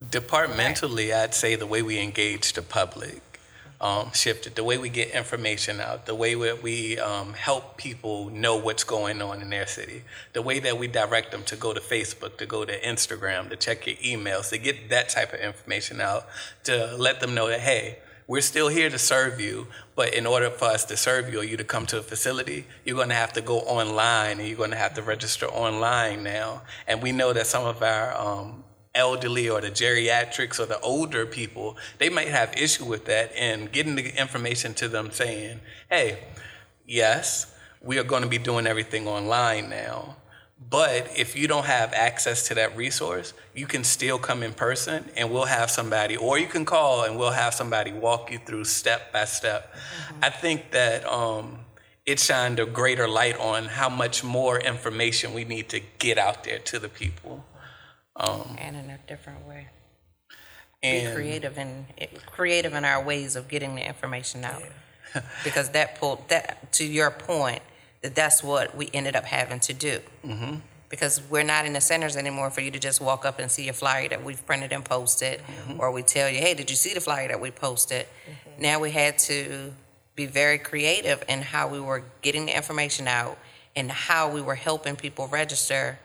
Departmentally, 0.09 1.13
I'd 1.13 1.35
say 1.35 1.57
the 1.57 1.67
way 1.67 1.83
we 1.83 2.01
engage 2.01 2.55
the 2.55 2.63
public 2.63 3.30
um, 3.81 4.13
shifted, 4.13 4.55
the 4.57 4.65
way 4.65 4.77
we 4.77 4.91
get 4.91 5.11
information 5.11 5.81
out, 5.81 6.05
the 6.05 6.15
way 6.15 6.35
that 6.35 6.63
we 6.63 6.99
um, 6.99 7.33
help 7.33 7.79
people 7.79 8.29
know 8.29 8.57
what's 8.57 8.85
going 8.85 9.23
on 9.23 9.41
in 9.41 9.49
their 9.49 9.67
city, 9.67 10.03
the 10.35 10.43
way 10.43 10.59
that 10.61 10.79
we 10.79 10.87
direct 10.87 11.31
them 11.33 11.43
to 11.45 11.57
go 11.57 11.73
to 11.73 11.81
Facebook, 11.81 12.37
to 12.37 12.47
go 12.47 12.65
to 12.65 12.79
Instagram, 12.81 13.49
to 13.49 13.57
check 13.57 13.87
your 13.87 13.97
emails, 13.97 14.51
to 14.51 14.59
get 14.59 14.91
that 14.91 15.09
type 15.09 15.33
of 15.33 15.41
information 15.41 16.01
out, 16.01 16.27
to 16.65 16.95
let 16.99 17.21
them 17.21 17.35
know 17.35 17.49
that, 17.49 17.61
hey, 17.61 17.99
we're 18.27 18.43
still 18.43 18.69
here 18.69 18.91
to 18.91 18.99
serve 18.99 19.41
you, 19.41 19.67
but 19.97 20.15
in 20.15 20.25
order 20.25 20.51
for 20.51 20.67
us 20.67 20.85
to 20.85 20.97
serve 20.97 21.33
you 21.33 21.41
or 21.41 21.45
you 21.45 21.57
to 21.57 21.65
come 21.65 21.85
to 21.87 21.99
a 21.99 22.03
facility, 22.03 22.65
you're 22.85 22.95
going 22.95 23.09
to 23.09 23.15
have 23.15 23.33
to 23.33 23.41
go 23.41 23.61
online 23.61 24.39
and 24.39 24.47
you're 24.47 24.57
going 24.57 24.71
to 24.71 24.77
have 24.77 24.95
to 24.95 25.03
register 25.03 25.47
online 25.47 26.23
now. 26.23 26.63
And 26.87 27.03
we 27.03 27.11
know 27.11 27.33
that 27.33 27.49
some 27.49 27.65
of 27.65 27.83
our 27.83 28.17
um, 28.17 28.63
elderly 28.95 29.49
or 29.49 29.61
the 29.61 29.71
geriatrics 29.71 30.59
or 30.59 30.67
the 30.67 30.81
older 30.81 31.27
people, 31.27 31.77
they 31.99 32.09
might 32.09 32.29
have 32.29 32.53
issue 32.57 32.85
with 32.85 33.05
that 33.07 33.33
and 33.37 33.71
getting 33.73 33.95
the 33.95 34.21
information 34.21 34.75
to 34.75 34.89
them 34.89 35.11
saying, 35.11 35.61
hey, 35.89 36.19
yes, 36.87 37.55
we 37.81 37.99
are 37.99 38.05
going 38.05 38.23
to 38.23 38.29
be 38.29 38.39
doing 38.39 38.67
everything 38.67 39.07
online 39.07 39.71
now. 39.71 40.17
But 40.69 41.11
if 41.17 41.37
you 41.37 41.49
don't 41.49 41.65
have 41.65 41.95
access 41.95 42.47
to 42.49 42.55
that 42.57 42.77
resource, 42.77 43.33
you 43.55 43.67
can 43.67 43.83
still 43.83 44.19
come 44.19 44.43
in 44.43 44.53
person 44.53 45.09
and 45.17 45.31
we'll 45.33 45.47
have 45.47 45.71
somebody, 45.71 46.17
or 46.17 46.39
you 46.39 46.47
can 46.47 46.67
call 46.67 47.05
and 47.05 47.19
we'll 47.19 47.31
have 47.31 47.55
somebody 47.55 47.93
walk 47.93 48.31
you 48.31 48.39
through 48.39 48.67
step 48.67 49.11
by 49.13 49.25
step. 49.25 49.73
Mm-hmm. 49.73 50.25
I 50.25 50.29
think 50.29 50.73
that 50.73 51.07
um, 51.07 51.61
it 52.05 52.21
shined 52.21 52.61
a 52.61 52.67
greater 52.67 53.09
light 53.09 53.39
on 53.39 53.65
how 53.65 53.89
much 53.89 54.23
more 54.23 54.61
information 54.61 55.33
we 55.33 55.45
need 55.45 55.71
to 55.71 55.81
get 55.99 56.19
out 56.19 56.45
there 56.45 56.59
to 56.59 56.79
the 56.79 56.91
people. 56.91 57.45
Um, 58.21 58.57
and 58.59 58.77
in 58.77 58.91
a 58.91 58.99
different 59.07 59.47
way. 59.47 59.69
Be 60.83 61.11
creative 61.13 61.59
and 61.59 61.85
creative 62.27 62.73
in 62.73 62.85
our 62.85 63.03
ways 63.03 63.37
of 63.37 63.49
getting 63.49 63.75
the 63.75 63.87
information 63.87 64.45
out. 64.45 64.63
because 65.45 65.71
that 65.71 65.99
pulled 65.99 66.29
that 66.29 66.73
to 66.73 66.85
your 66.85 67.11
point 67.11 67.63
that 68.03 68.15
that's 68.15 68.43
what 68.43 68.77
we 68.77 68.89
ended 68.95 69.17
up 69.17 69.25
having 69.25 69.61
to 69.61 69.73
do. 69.73 70.01
Mm-hmm. 70.25 70.57
Because 70.89 71.21
we're 71.31 71.45
not 71.45 71.67
in 71.67 71.75
the 71.75 71.81
centers 71.81 72.17
anymore 72.17 72.51
for 72.51 72.63
you 72.63 72.71
to 72.73 72.79
just 72.79 73.01
walk 73.01 73.25
up 73.25 73.39
and 73.39 73.51
see 73.51 73.69
a 73.69 73.73
flyer 73.73 74.09
that 74.09 74.25
we've 74.25 74.45
printed 74.45 74.73
and 74.73 74.85
posted, 74.85 75.39
mm-hmm. 75.41 75.81
or 75.81 75.93
we 75.93 76.03
tell 76.03 76.29
you, 76.29 76.41
"Hey, 76.41 76.55
did 76.55 76.69
you 76.69 76.75
see 76.75 76.95
the 76.95 77.01
flyer 77.01 77.29
that 77.29 77.41
we 77.41 77.51
posted?" 77.53 78.07
Mm-hmm. 78.07 78.63
Now 78.63 78.81
we 78.81 78.91
had 78.91 79.19
to 79.19 79.73
be 80.17 80.27
very 80.27 80.59
creative 80.59 81.23
in 81.29 81.43
how 81.43 81.69
we 81.69 81.79
were 81.79 82.03
getting 82.23 82.47
the 82.47 82.57
information 82.57 83.07
out 83.07 83.39
and 83.77 83.91
how 83.91 84.33
we 84.33 84.41
were 84.41 84.57
helping 84.57 84.97
people 84.97 85.29
register 85.29 85.99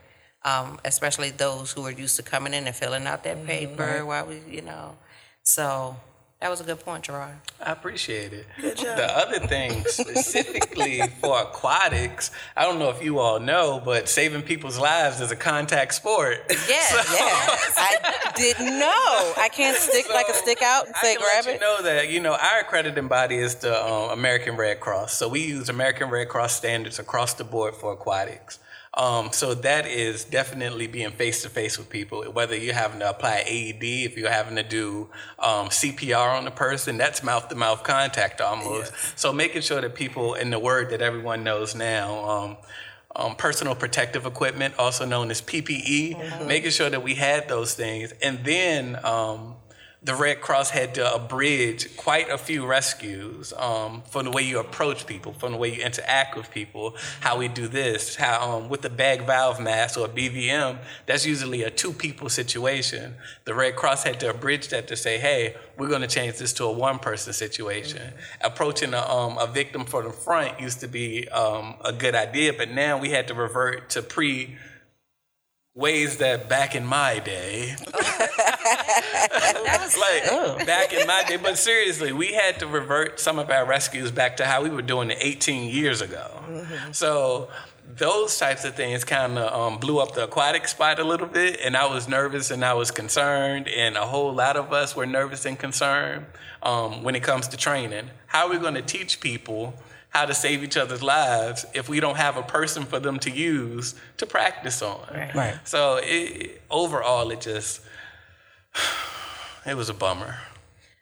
um, 0.45 0.79
especially 0.85 1.31
those 1.31 1.73
who 1.73 1.85
are 1.85 1.91
used 1.91 2.15
to 2.15 2.23
coming 2.23 2.53
in 2.53 2.67
and 2.67 2.75
filling 2.75 3.07
out 3.07 3.23
that 3.23 3.37
mm-hmm. 3.37 3.47
paper 3.47 4.05
while 4.05 4.27
we, 4.27 4.39
you 4.49 4.61
know. 4.61 4.95
So 5.43 5.97
that 6.39 6.51
was 6.51 6.61
a 6.61 6.63
good 6.63 6.79
point, 6.81 7.05
Jerrod. 7.05 7.33
I 7.59 7.71
appreciate 7.71 8.31
it. 8.31 8.45
Good 8.61 8.77
job. 8.77 8.97
The 8.97 9.17
other 9.17 9.39
thing, 9.39 9.83
specifically 9.87 11.01
for 11.19 11.41
aquatics, 11.41 12.29
I 12.55 12.63
don't 12.63 12.77
know 12.77 12.89
if 12.91 13.01
you 13.01 13.17
all 13.17 13.39
know, 13.39 13.81
but 13.83 14.07
saving 14.07 14.43
people's 14.43 14.77
lives 14.77 15.21
is 15.21 15.31
a 15.31 15.35
contact 15.35 15.95
sport. 15.95 16.43
Yes, 16.49 16.89
so, 17.07 17.13
yes. 17.15 17.73
I 17.77 18.31
didn't 18.35 18.77
know. 18.77 19.33
I 19.37 19.49
can't 19.51 19.77
stick 19.77 20.05
so 20.05 20.13
like 20.13 20.27
a 20.29 20.33
stick 20.33 20.61
out 20.61 20.85
and 20.85 20.95
say 20.97 21.15
grab 21.15 21.47
it. 21.47 21.53
You 21.53 21.59
know 21.59 21.81
that 21.81 22.09
you 22.09 22.19
know 22.19 22.33
our 22.33 22.59
accrediting 22.59 23.07
body 23.07 23.37
is 23.37 23.55
the 23.55 23.83
um, 23.83 24.11
American 24.11 24.55
Red 24.55 24.79
Cross, 24.79 25.13
so 25.13 25.27
we 25.27 25.43
use 25.43 25.69
American 25.69 26.11
Red 26.11 26.29
Cross 26.29 26.55
standards 26.55 26.99
across 26.99 27.33
the 27.33 27.43
board 27.43 27.73
for 27.73 27.93
aquatics. 27.93 28.59
Um, 28.95 29.31
so 29.33 29.53
that 29.55 29.85
is 29.85 30.23
definitely 30.23 30.87
being 30.87 31.11
face 31.11 31.41
to 31.43 31.49
face 31.49 31.77
with 31.77 31.89
people. 31.89 32.23
Whether 32.23 32.55
you're 32.55 32.73
having 32.73 32.99
to 32.99 33.09
apply 33.09 33.43
AED, 33.45 33.83
if 33.83 34.17
you're 34.17 34.31
having 34.31 34.55
to 34.55 34.63
do 34.63 35.09
um, 35.37 35.67
CPR 35.67 36.37
on 36.37 36.47
a 36.47 36.51
person, 36.51 36.97
that's 36.97 37.21
mouth 37.21 37.49
to 37.49 37.55
mouth 37.55 37.83
contact 37.83 38.39
almost. 38.39 38.93
Yes. 38.93 39.13
So 39.17 39.33
making 39.33 39.63
sure 39.63 39.81
that 39.81 39.95
people, 39.95 40.35
in 40.35 40.49
the 40.49 40.59
word 40.59 40.91
that 40.91 41.01
everyone 41.01 41.43
knows 41.43 41.75
now, 41.75 42.29
um, 42.29 42.57
um, 43.17 43.35
personal 43.35 43.75
protective 43.75 44.25
equipment, 44.25 44.75
also 44.77 45.05
known 45.05 45.31
as 45.31 45.41
PPE, 45.41 46.15
mm-hmm. 46.15 46.47
making 46.47 46.71
sure 46.71 46.89
that 46.89 47.03
we 47.03 47.15
had 47.15 47.47
those 47.47 47.73
things, 47.73 48.13
and 48.21 48.43
then 48.43 48.97
um, 49.05 49.55
the 50.05 50.13
Red 50.13 50.39
Cross 50.39 50.69
had 50.69 50.93
to 50.95 51.15
abridge 51.15 51.97
quite 51.97 52.29
a 52.29 52.37
few 52.37 52.67
rescues 52.67 53.51
um, 53.57 54.03
from 54.07 54.25
the 54.25 54.31
way 54.31 54.43
you 54.43 54.59
approach 54.59 55.07
people, 55.07 55.33
from 55.33 55.53
the 55.53 55.57
way 55.57 55.73
you 55.73 55.81
interact 55.83 56.37
with 56.37 56.51
people, 56.51 56.95
how 57.21 57.39
we 57.39 57.47
do 57.47 57.67
this, 57.67 58.15
how 58.15 58.57
um, 58.57 58.69
with 58.69 58.83
the 58.83 58.89
bag 58.89 59.25
valve 59.25 59.59
mask 59.59 59.97
or 59.97 60.07
BVM, 60.07 60.77
that's 61.07 61.25
usually 61.25 61.63
a 61.63 61.71
two 61.71 61.91
people 61.91 62.29
situation. 62.29 63.15
The 63.45 63.55
Red 63.55 63.75
Cross 63.75 64.03
had 64.03 64.19
to 64.19 64.29
abridge 64.29 64.67
that 64.67 64.87
to 64.89 64.95
say, 64.95 65.17
hey, 65.17 65.55
we're 65.75 65.89
going 65.89 66.01
to 66.01 66.07
change 66.07 66.37
this 66.37 66.53
to 66.53 66.65
a 66.65 66.71
one 66.71 66.99
person 66.99 67.33
situation. 67.33 67.97
Mm-hmm. 67.97 68.45
Approaching 68.45 68.93
a, 68.93 69.01
um, 69.01 69.39
a 69.39 69.47
victim 69.47 69.85
from 69.85 70.03
the 70.03 70.11
front 70.11 70.59
used 70.61 70.81
to 70.81 70.87
be 70.87 71.27
um, 71.29 71.77
a 71.83 71.91
good 71.91 72.13
idea, 72.13 72.53
but 72.53 72.69
now 72.69 72.99
we 72.99 73.09
had 73.09 73.27
to 73.29 73.33
revert 73.33 73.89
to 73.89 74.03
pre 74.03 74.55
ways 75.75 76.17
that 76.17 76.47
back 76.47 76.73
in 76.73 76.85
my 76.85 77.19
day, 77.19 77.75
like 79.97 80.23
oh. 80.31 80.57
back 80.65 80.93
in 80.93 81.05
my 81.05 81.23
day, 81.27 81.35
but 81.35 81.57
seriously, 81.57 82.13
we 82.13 82.33
had 82.33 82.59
to 82.59 82.67
revert 82.67 83.19
some 83.19 83.37
of 83.37 83.49
our 83.49 83.65
rescues 83.65 84.09
back 84.09 84.37
to 84.37 84.45
how 84.45 84.63
we 84.63 84.69
were 84.69 84.81
doing 84.81 85.11
it 85.11 85.17
18 85.19 85.69
years 85.69 86.01
ago. 86.01 86.31
Mm-hmm. 86.47 86.93
So 86.93 87.49
those 87.97 88.37
types 88.37 88.63
of 88.63 88.75
things 88.75 89.03
kind 89.03 89.37
of 89.37 89.53
um, 89.53 89.79
blew 89.79 89.99
up 89.99 90.15
the 90.15 90.23
aquatic 90.23 90.67
spot 90.67 90.99
a 90.99 91.03
little 91.03 91.27
bit, 91.27 91.59
and 91.61 91.75
I 91.75 91.85
was 91.87 92.07
nervous 92.07 92.51
and 92.51 92.63
I 92.63 92.73
was 92.73 92.89
concerned, 92.89 93.67
and 93.67 93.97
a 93.97 94.05
whole 94.05 94.33
lot 94.33 94.55
of 94.55 94.71
us 94.71 94.95
were 94.95 95.05
nervous 95.05 95.45
and 95.45 95.59
concerned 95.59 96.25
um, 96.63 97.03
when 97.03 97.15
it 97.15 97.23
comes 97.23 97.49
to 97.49 97.57
training. 97.57 98.09
How 98.27 98.47
are 98.47 98.49
we 98.49 98.57
going 98.59 98.75
to 98.75 98.81
teach 98.81 99.19
people? 99.19 99.73
How 100.15 100.25
to 100.25 100.33
save 100.33 100.63
each 100.63 100.77
other's 100.77 101.03
lives 101.03 101.65
if 101.73 101.89
we 101.89 101.99
don't 101.99 102.15
have 102.15 102.37
a 102.37 102.41
person 102.41 102.83
for 102.85 103.01
them 103.01 103.19
to 103.19 103.29
use 103.29 103.95
to 104.15 104.25
practice 104.25 104.81
on. 104.81 105.05
Right. 105.13 105.35
right. 105.35 105.55
So 105.65 105.99
it, 106.01 106.61
overall, 106.71 107.31
it 107.31 107.41
just 107.41 107.81
it 109.65 109.75
was 109.75 109.89
a 109.89 109.93
bummer. 109.93 110.37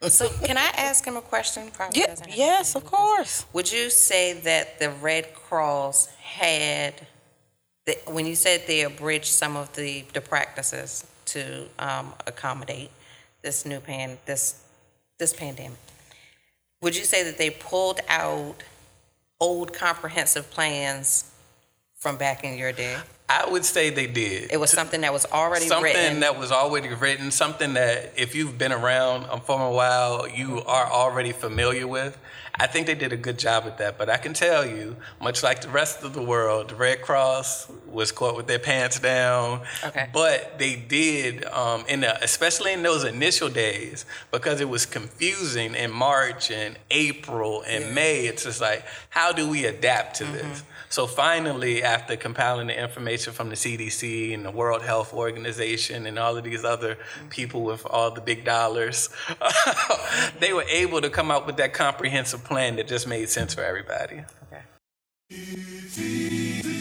So 0.08 0.28
can 0.44 0.58
I 0.58 0.68
ask 0.76 1.04
him 1.06 1.16
a 1.16 1.22
question? 1.22 1.70
Probably 1.72 2.00
yeah, 2.00 2.16
yes, 2.28 2.74
of 2.74 2.84
course. 2.84 3.46
Would 3.52 3.70
you 3.70 3.88
say 3.88 4.32
that 4.40 4.80
the 4.80 4.90
Red 4.90 5.32
Cross 5.32 6.08
had, 6.20 7.06
the, 7.86 7.96
when 8.08 8.26
you 8.26 8.34
said 8.34 8.64
they 8.66 8.82
abridged 8.82 9.26
some 9.26 9.56
of 9.56 9.72
the, 9.76 10.04
the 10.12 10.20
practices 10.20 11.06
to 11.26 11.68
um, 11.78 12.12
accommodate 12.26 12.90
this 13.42 13.64
new 13.64 13.78
pan 13.78 14.18
this 14.26 14.60
this 15.18 15.32
pandemic, 15.32 15.78
would 16.82 16.96
you 16.96 17.04
say 17.04 17.22
that 17.22 17.38
they 17.38 17.50
pulled 17.50 18.00
out 18.08 18.56
old 19.44 19.74
comprehensive 19.74 20.50
plans 20.50 21.30
from 21.96 22.16
back 22.16 22.44
in 22.44 22.56
your 22.56 22.72
day? 22.72 22.96
I 23.28 23.48
would 23.50 23.64
say 23.64 23.88
they 23.88 24.06
did. 24.06 24.52
It 24.52 24.60
was 24.60 24.70
something 24.70 25.00
that 25.00 25.12
was 25.12 25.24
already 25.24 25.64
written. 25.64 25.68
something 25.68 25.94
written. 25.94 26.20
that 26.20 26.38
was 26.38 26.52
already 26.52 26.88
written, 26.88 27.30
something 27.30 27.72
that 27.74 28.12
if 28.16 28.34
you've 28.34 28.58
been 28.58 28.72
around 28.72 29.42
for 29.44 29.60
a 29.60 29.70
while, 29.70 30.28
you 30.28 30.62
are 30.64 30.90
already 30.90 31.32
familiar 31.32 31.86
with. 31.86 32.18
I 32.56 32.68
think 32.68 32.86
they 32.86 32.94
did 32.94 33.12
a 33.12 33.16
good 33.16 33.38
job 33.38 33.64
at 33.64 33.78
that, 33.78 33.98
but 33.98 34.08
I 34.08 34.16
can 34.16 34.32
tell 34.32 34.64
you, 34.64 34.94
much 35.20 35.42
like 35.42 35.62
the 35.62 35.70
rest 35.70 36.04
of 36.04 36.12
the 36.12 36.22
world, 36.22 36.68
the 36.68 36.76
Red 36.76 37.02
Cross 37.02 37.68
was 37.86 38.12
caught 38.12 38.36
with 38.36 38.46
their 38.46 38.60
pants 38.60 39.00
down. 39.00 39.62
Okay. 39.82 40.08
But 40.12 40.58
they 40.58 40.76
did, 40.76 41.44
um, 41.46 41.84
in 41.88 42.02
the, 42.02 42.22
especially 42.22 42.72
in 42.72 42.82
those 42.84 43.02
initial 43.02 43.48
days, 43.48 44.04
because 44.30 44.60
it 44.60 44.68
was 44.68 44.86
confusing 44.86 45.74
in 45.74 45.90
March 45.90 46.50
and 46.52 46.78
April 46.92 47.64
and 47.66 47.86
yeah. 47.86 47.92
May. 47.92 48.26
It's 48.26 48.44
just 48.44 48.60
like, 48.60 48.84
how 49.08 49.32
do 49.32 49.48
we 49.48 49.64
adapt 49.64 50.16
to 50.16 50.24
mm-hmm. 50.24 50.34
this? 50.34 50.62
So 50.90 51.08
finally, 51.08 51.82
after 51.82 52.14
compiling 52.14 52.68
the 52.68 52.80
information 52.80 53.13
from 53.22 53.48
the 53.48 53.54
CDC 53.54 54.34
and 54.34 54.44
the 54.44 54.50
World 54.50 54.82
Health 54.82 55.14
Organization 55.14 56.06
and 56.06 56.18
all 56.18 56.36
of 56.36 56.44
these 56.44 56.64
other 56.64 56.98
people 57.30 57.62
with 57.62 57.86
all 57.86 58.10
the 58.10 58.20
big 58.20 58.44
dollars, 58.44 59.08
they 60.40 60.52
were 60.52 60.64
able 60.68 61.00
to 61.00 61.10
come 61.10 61.30
up 61.30 61.46
with 61.46 61.56
that 61.58 61.72
comprehensive 61.72 62.44
plan 62.44 62.76
that 62.76 62.88
just 62.88 63.06
made 63.06 63.28
sense 63.28 63.54
for 63.54 63.62
everybody. 63.62 64.24
Okay. 65.30 66.73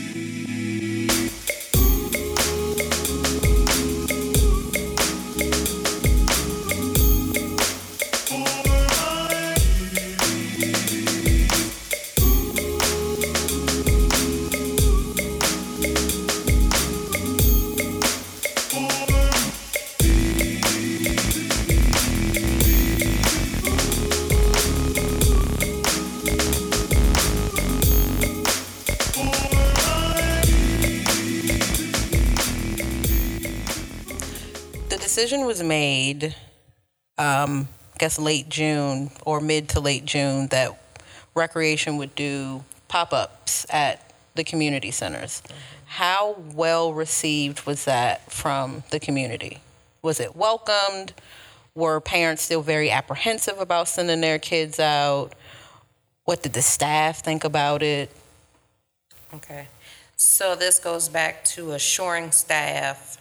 Decision 35.14 35.46
was 35.46 35.62
made, 35.62 36.36
um, 37.20 37.68
I 37.94 37.98
guess 38.00 38.18
late 38.18 38.50
June 38.50 39.12
or 39.24 39.40
mid 39.40 39.70
to 39.70 39.80
late 39.80 40.06
June, 40.06 40.48
that 40.48 40.72
recreation 41.36 41.98
would 41.98 42.16
do 42.16 42.64
pop 42.88 43.14
ups 43.14 43.64
at 43.70 44.12
the 44.34 44.44
community 44.44 44.90
centers. 44.90 45.44
How 45.86 46.38
well 46.56 46.96
received 46.96 47.68
was 47.68 47.86
that 47.86 48.32
from 48.32 48.82
the 48.90 49.00
community? 49.00 49.60
Was 50.02 50.20
it 50.20 50.36
welcomed? 50.36 51.14
Were 51.76 52.02
parents 52.02 52.42
still 52.42 52.64
very 52.64 52.90
apprehensive 52.90 53.60
about 53.60 53.88
sending 53.88 54.22
their 54.22 54.40
kids 54.40 54.80
out? 54.80 55.34
What 56.26 56.42
did 56.42 56.54
the 56.54 56.64
staff 56.64 57.20
think 57.20 57.44
about 57.44 57.84
it? 57.84 58.10
Okay. 59.32 59.68
So 60.16 60.56
this 60.56 60.80
goes 60.80 61.08
back 61.08 61.46
to 61.46 61.74
assuring 61.74 62.32
staff 62.32 63.20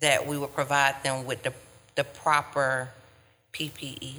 that 0.00 0.26
we 0.26 0.38
will 0.38 0.48
provide 0.48 1.02
them 1.02 1.24
with 1.24 1.42
the, 1.42 1.52
the 1.94 2.04
proper 2.04 2.90
PPE 3.52 4.16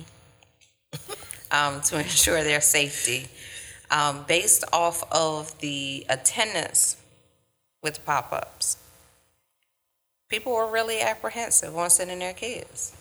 um, 1.52 1.82
to 1.82 2.00
ensure 2.00 2.44
their 2.44 2.62
safety. 2.62 3.28
Um, 3.92 4.26
based 4.28 4.64
off 4.74 5.04
of 5.12 5.58
the 5.60 6.06
attendance 6.10 6.98
with 7.84 8.04
pop-ups, 8.06 8.78
people 10.28 10.54
were 10.54 10.72
really 10.72 11.02
apprehensive 11.02 11.78
on 11.78 11.90
sending 11.90 12.20
their 12.20 12.34
kids. 12.34 12.96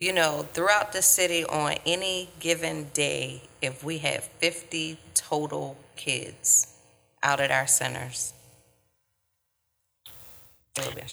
You 0.00 0.12
know, 0.12 0.46
throughout 0.52 0.92
the 0.92 1.00
city 1.00 1.44
on 1.44 1.76
any 1.86 2.28
given 2.40 2.88
day, 2.92 3.42
if 3.62 3.84
we 3.84 3.98
had 3.98 4.24
50 4.24 4.98
total 5.14 5.76
kids 5.96 6.76
out 7.22 7.40
at 7.40 7.50
our 7.50 7.66
centers, 7.66 8.33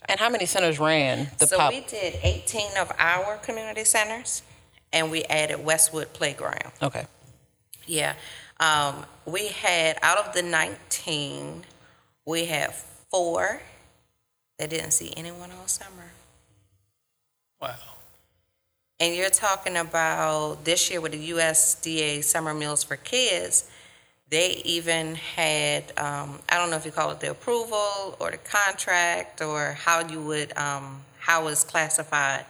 And 0.09 0.19
how 0.19 0.29
many 0.29 0.45
centers 0.45 0.79
ran 0.79 1.29
the 1.37 1.47
so 1.47 1.57
pop? 1.57 1.71
we 1.71 1.81
did 1.81 2.17
18 2.23 2.77
of 2.77 2.91
our 2.97 3.37
community 3.37 3.83
centers, 3.83 4.41
and 4.91 5.11
we 5.11 5.23
added 5.25 5.63
Westwood 5.63 6.13
Playground. 6.13 6.71
okay. 6.81 7.05
Yeah, 7.87 8.13
um, 8.59 9.05
we 9.25 9.47
had 9.47 9.97
out 10.01 10.17
of 10.17 10.33
the 10.33 10.43
19, 10.43 11.63
we 12.25 12.45
had 12.45 12.73
four 13.09 13.61
that 14.59 14.69
didn't 14.69 14.91
see 14.91 15.13
anyone 15.17 15.49
all 15.51 15.67
summer. 15.67 16.11
Wow. 17.59 17.75
And 18.99 19.15
you're 19.15 19.31
talking 19.31 19.77
about 19.77 20.63
this 20.63 20.91
year 20.91 21.01
with 21.01 21.13
the 21.13 21.31
USDA 21.31 22.23
Summer 22.23 22.53
Meals 22.53 22.83
for 22.83 22.95
Kids, 22.95 23.70
they 24.31 24.61
even 24.63 25.15
had, 25.15 25.83
um, 25.97 26.39
I 26.49 26.57
don't 26.57 26.69
know 26.69 26.77
if 26.77 26.85
you 26.85 26.91
call 26.91 27.11
it 27.11 27.19
the 27.19 27.31
approval 27.31 28.15
or 28.17 28.31
the 28.31 28.37
contract 28.37 29.41
or 29.41 29.73
how 29.73 30.07
you 30.07 30.21
would, 30.21 30.57
um, 30.57 31.01
how 31.19 31.47
it's 31.47 31.65
classified, 31.65 32.45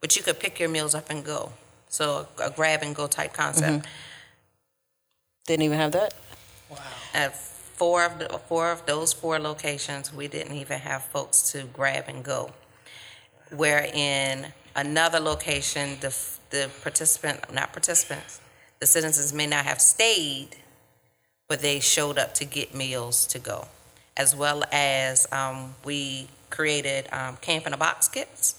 but 0.00 0.16
you 0.16 0.22
could 0.22 0.38
pick 0.38 0.60
your 0.60 0.68
meals 0.68 0.94
up 0.94 1.10
and 1.10 1.24
go. 1.24 1.52
So 1.88 2.28
a 2.42 2.50
grab 2.50 2.82
and 2.82 2.94
go 2.94 3.08
type 3.08 3.32
concept. 3.32 3.86
Didn't 5.46 5.62
even 5.62 5.78
have 5.78 5.92
that? 5.92 6.14
Wow. 6.70 6.78
At 7.12 7.36
four 7.36 8.04
of 8.04 8.20
the, 8.20 8.28
four 8.46 8.70
of 8.70 8.86
those 8.86 9.12
four 9.12 9.40
locations, 9.40 10.14
we 10.14 10.28
didn't 10.28 10.54
even 10.54 10.78
have 10.78 11.02
folks 11.02 11.50
to 11.52 11.64
grab 11.64 12.04
and 12.06 12.22
go. 12.22 12.52
Where 13.50 13.84
in 13.92 14.46
another 14.76 15.18
location, 15.18 15.98
the, 16.00 16.16
the 16.50 16.70
participant, 16.82 17.52
not 17.52 17.72
participants, 17.72 18.40
the 18.78 18.86
citizens 18.86 19.32
may 19.32 19.46
not 19.48 19.64
have 19.64 19.80
stayed, 19.80 20.50
but 21.48 21.60
they 21.60 21.80
showed 21.80 22.18
up 22.18 22.34
to 22.34 22.44
get 22.44 22.74
meals 22.74 23.26
to 23.26 23.38
go. 23.38 23.68
As 24.16 24.34
well 24.34 24.64
as, 24.72 25.26
um, 25.32 25.74
we 25.84 26.28
created, 26.50 27.06
um, 27.12 27.36
camp 27.38 27.66
in 27.66 27.72
a 27.72 27.76
box 27.76 28.08
kits. 28.08 28.54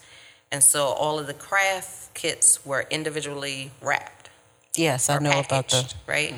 And 0.51 0.63
so 0.63 0.85
all 0.85 1.19
of 1.19 1.27
the 1.27 1.33
craft 1.33 2.13
kits 2.13 2.65
were 2.65 2.85
individually 2.89 3.71
wrapped 3.81 4.29
Yes, 4.75 5.09
I 5.09 5.17
know 5.17 5.31
about 5.39 5.69
the. 5.69 5.77
packaged, 5.77 5.95
right? 6.05 6.35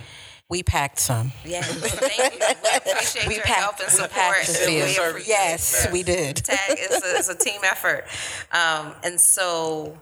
We 0.48 0.64
packed 0.64 0.98
some. 1.00 1.34
Yeah, 1.46 1.62
thank 1.62 2.34
you. 2.34 2.40
We 2.40 2.92
appreciate 2.94 3.28
We 3.28 3.36
your 3.36 3.44
packed- 3.44 3.60
help 3.60 3.80
and 3.82 3.88
we 3.88 3.98
support. 3.98 4.38
and 4.50 5.16
we 5.16 5.24
Yes, 5.28 5.84
that. 5.84 5.92
we 5.92 6.02
did. 6.04 6.38
Tag, 6.38 6.58
it's 6.70 7.04
a, 7.06 7.18
it's 7.18 7.30
a 7.30 7.36
team 7.36 7.60
effort. 7.66 8.06
Um, 8.54 8.96
and 9.04 9.20
so 9.20 9.98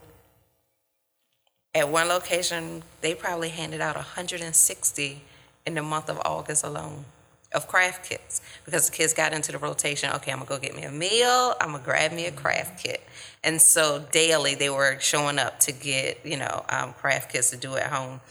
at 1.73 1.89
one 1.89 2.07
location, 2.07 2.83
they 3.01 3.13
probably 3.15 3.49
handed 3.49 3.81
out 3.81 3.95
160 3.95 5.21
in 5.67 5.75
the 5.75 5.84
month 5.84 6.10
of 6.10 6.19
August 6.25 6.63
alone 6.63 7.06
of 7.53 7.67
craft 7.67 8.08
kits 8.08 8.41
because 8.65 8.89
the 8.89 8.95
kids 8.95 9.13
got 9.13 9.34
into 9.34 9.51
the 9.51 9.58
rotation. 9.58 10.10
Okay, 10.15 10.32
I'm 10.32 10.39
gonna 10.39 10.49
go 10.49 10.58
get 10.58 10.75
me 10.75 10.84
a 10.84 10.91
meal. 10.91 11.56
I'm 11.62 11.71
gonna 11.71 11.84
grab 11.84 12.12
me 12.12 12.25
a 12.25 12.32
craft 12.32 12.84
kit. 12.84 13.01
And 13.43 13.62
so 13.62 14.06
daily 14.12 14.56
they 14.56 14.69
were 14.69 14.97
showing 14.99 15.39
up 15.39 15.60
to 15.62 15.71
get, 15.71 16.25
you 16.25 16.38
know, 16.38 16.65
um, 16.69 16.93
craft 16.93 17.32
kits 17.32 17.51
to 17.51 17.58
do 17.58 17.75
at 17.75 17.91
home. 17.91 18.21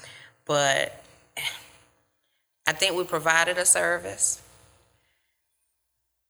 But 0.45 1.03
I 2.67 2.73
think 2.73 2.97
we 2.97 3.05
provided 3.05 3.59
a 3.59 3.65
service, 3.65 4.43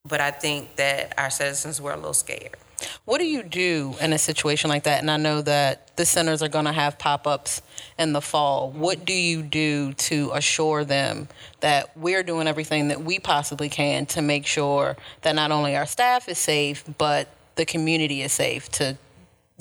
but 0.05 0.21
I 0.21 0.31
think 0.31 0.77
that 0.77 1.15
our 1.17 1.31
citizens 1.31 1.81
were 1.81 1.93
a 1.93 1.97
little 1.97 2.13
scared. 2.13 2.57
What 3.05 3.19
do 3.19 3.27
you 3.27 3.43
do 3.43 3.95
in 4.01 4.13
a 4.13 4.19
situation 4.19 4.69
like 4.69 4.85
that? 4.85 5.01
And 5.01 5.11
I 5.11 5.17
know 5.17 5.43
that 5.43 5.97
the 5.97 6.05
centers 6.05 6.43
are 6.43 6.49
going 6.49 6.65
to 6.65 6.73
have 6.73 6.99
pop 6.99 7.27
ups 7.27 7.63
in 7.99 8.13
the 8.13 8.21
fall. 8.21 8.71
What 8.71 9.05
do 9.05 9.13
you 9.13 9.43
do 9.43 9.93
to 9.95 10.31
assure 10.35 10.85
them 10.85 11.29
that 11.61 11.97
we're 11.97 12.23
doing 12.23 12.47
everything 12.47 12.89
that 12.89 13.03
we 13.03 13.19
possibly 13.19 13.69
can 13.69 14.07
to 14.07 14.23
make 14.23 14.47
sure 14.47 14.97
that 15.23 15.35
not 15.35 15.53
only 15.53 15.77
our 15.77 15.87
staff 15.87 16.29
is 16.29 16.39
safe, 16.39 16.85
but 16.99 17.29
the 17.55 17.65
community 17.65 18.23
is 18.23 18.33
safe 18.33 18.69
to 18.73 18.99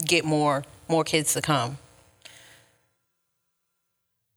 get 0.06 0.26
more 0.26 0.64
more 0.88 1.04
kids 1.04 1.34
to 1.34 1.42
come? 1.42 1.78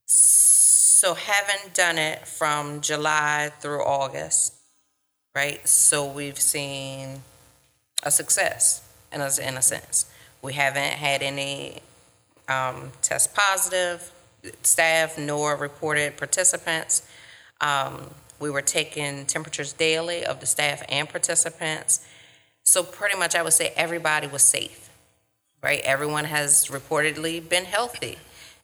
So 0.06 1.14
having 1.14 1.70
done 1.74 1.98
it 1.98 2.26
from 2.26 2.80
July 2.80 3.52
through 3.60 3.84
August, 3.84 4.54
right? 5.34 5.66
So 5.68 6.10
we've 6.10 6.40
seen 6.40 7.22
a 8.02 8.10
success 8.10 8.82
in 9.12 9.20
a, 9.20 9.30
in 9.40 9.56
a 9.56 9.62
sense. 9.62 10.06
We 10.42 10.52
haven't 10.52 10.92
had 10.92 11.22
any 11.22 11.80
um, 12.48 12.92
test 13.02 13.34
positive 13.34 14.12
staff 14.62 15.18
nor 15.18 15.56
reported 15.56 16.16
participants. 16.16 17.08
Um, 17.60 18.10
we 18.38 18.50
were 18.50 18.62
taking 18.62 19.26
temperatures 19.26 19.72
daily 19.72 20.24
of 20.24 20.40
the 20.40 20.46
staff 20.46 20.82
and 20.88 21.08
participants. 21.08 22.06
So 22.62 22.82
pretty 22.82 23.18
much 23.18 23.34
I 23.34 23.42
would 23.42 23.52
say 23.52 23.72
everybody 23.76 24.26
was 24.26 24.42
safe, 24.42 24.90
right? 25.62 25.80
Everyone 25.80 26.26
has 26.26 26.66
reportedly 26.66 27.46
been 27.46 27.64
healthy. 27.64 28.18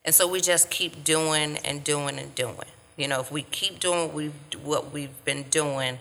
And 0.05 0.13
so 0.13 0.27
we 0.27 0.39
just 0.39 0.69
keep 0.69 1.03
doing 1.03 1.57
and 1.57 1.83
doing 1.83 2.19
and 2.19 2.33
doing. 2.35 2.69
You 2.95 3.07
know, 3.09 3.19
if 3.19 3.31
we 3.31 3.41
keep 3.41 3.79
doing 3.79 4.05
what 4.05 4.13
we've, 4.13 4.33
what 4.63 4.93
we've 4.93 5.25
been 5.25 5.43
doing 5.49 5.99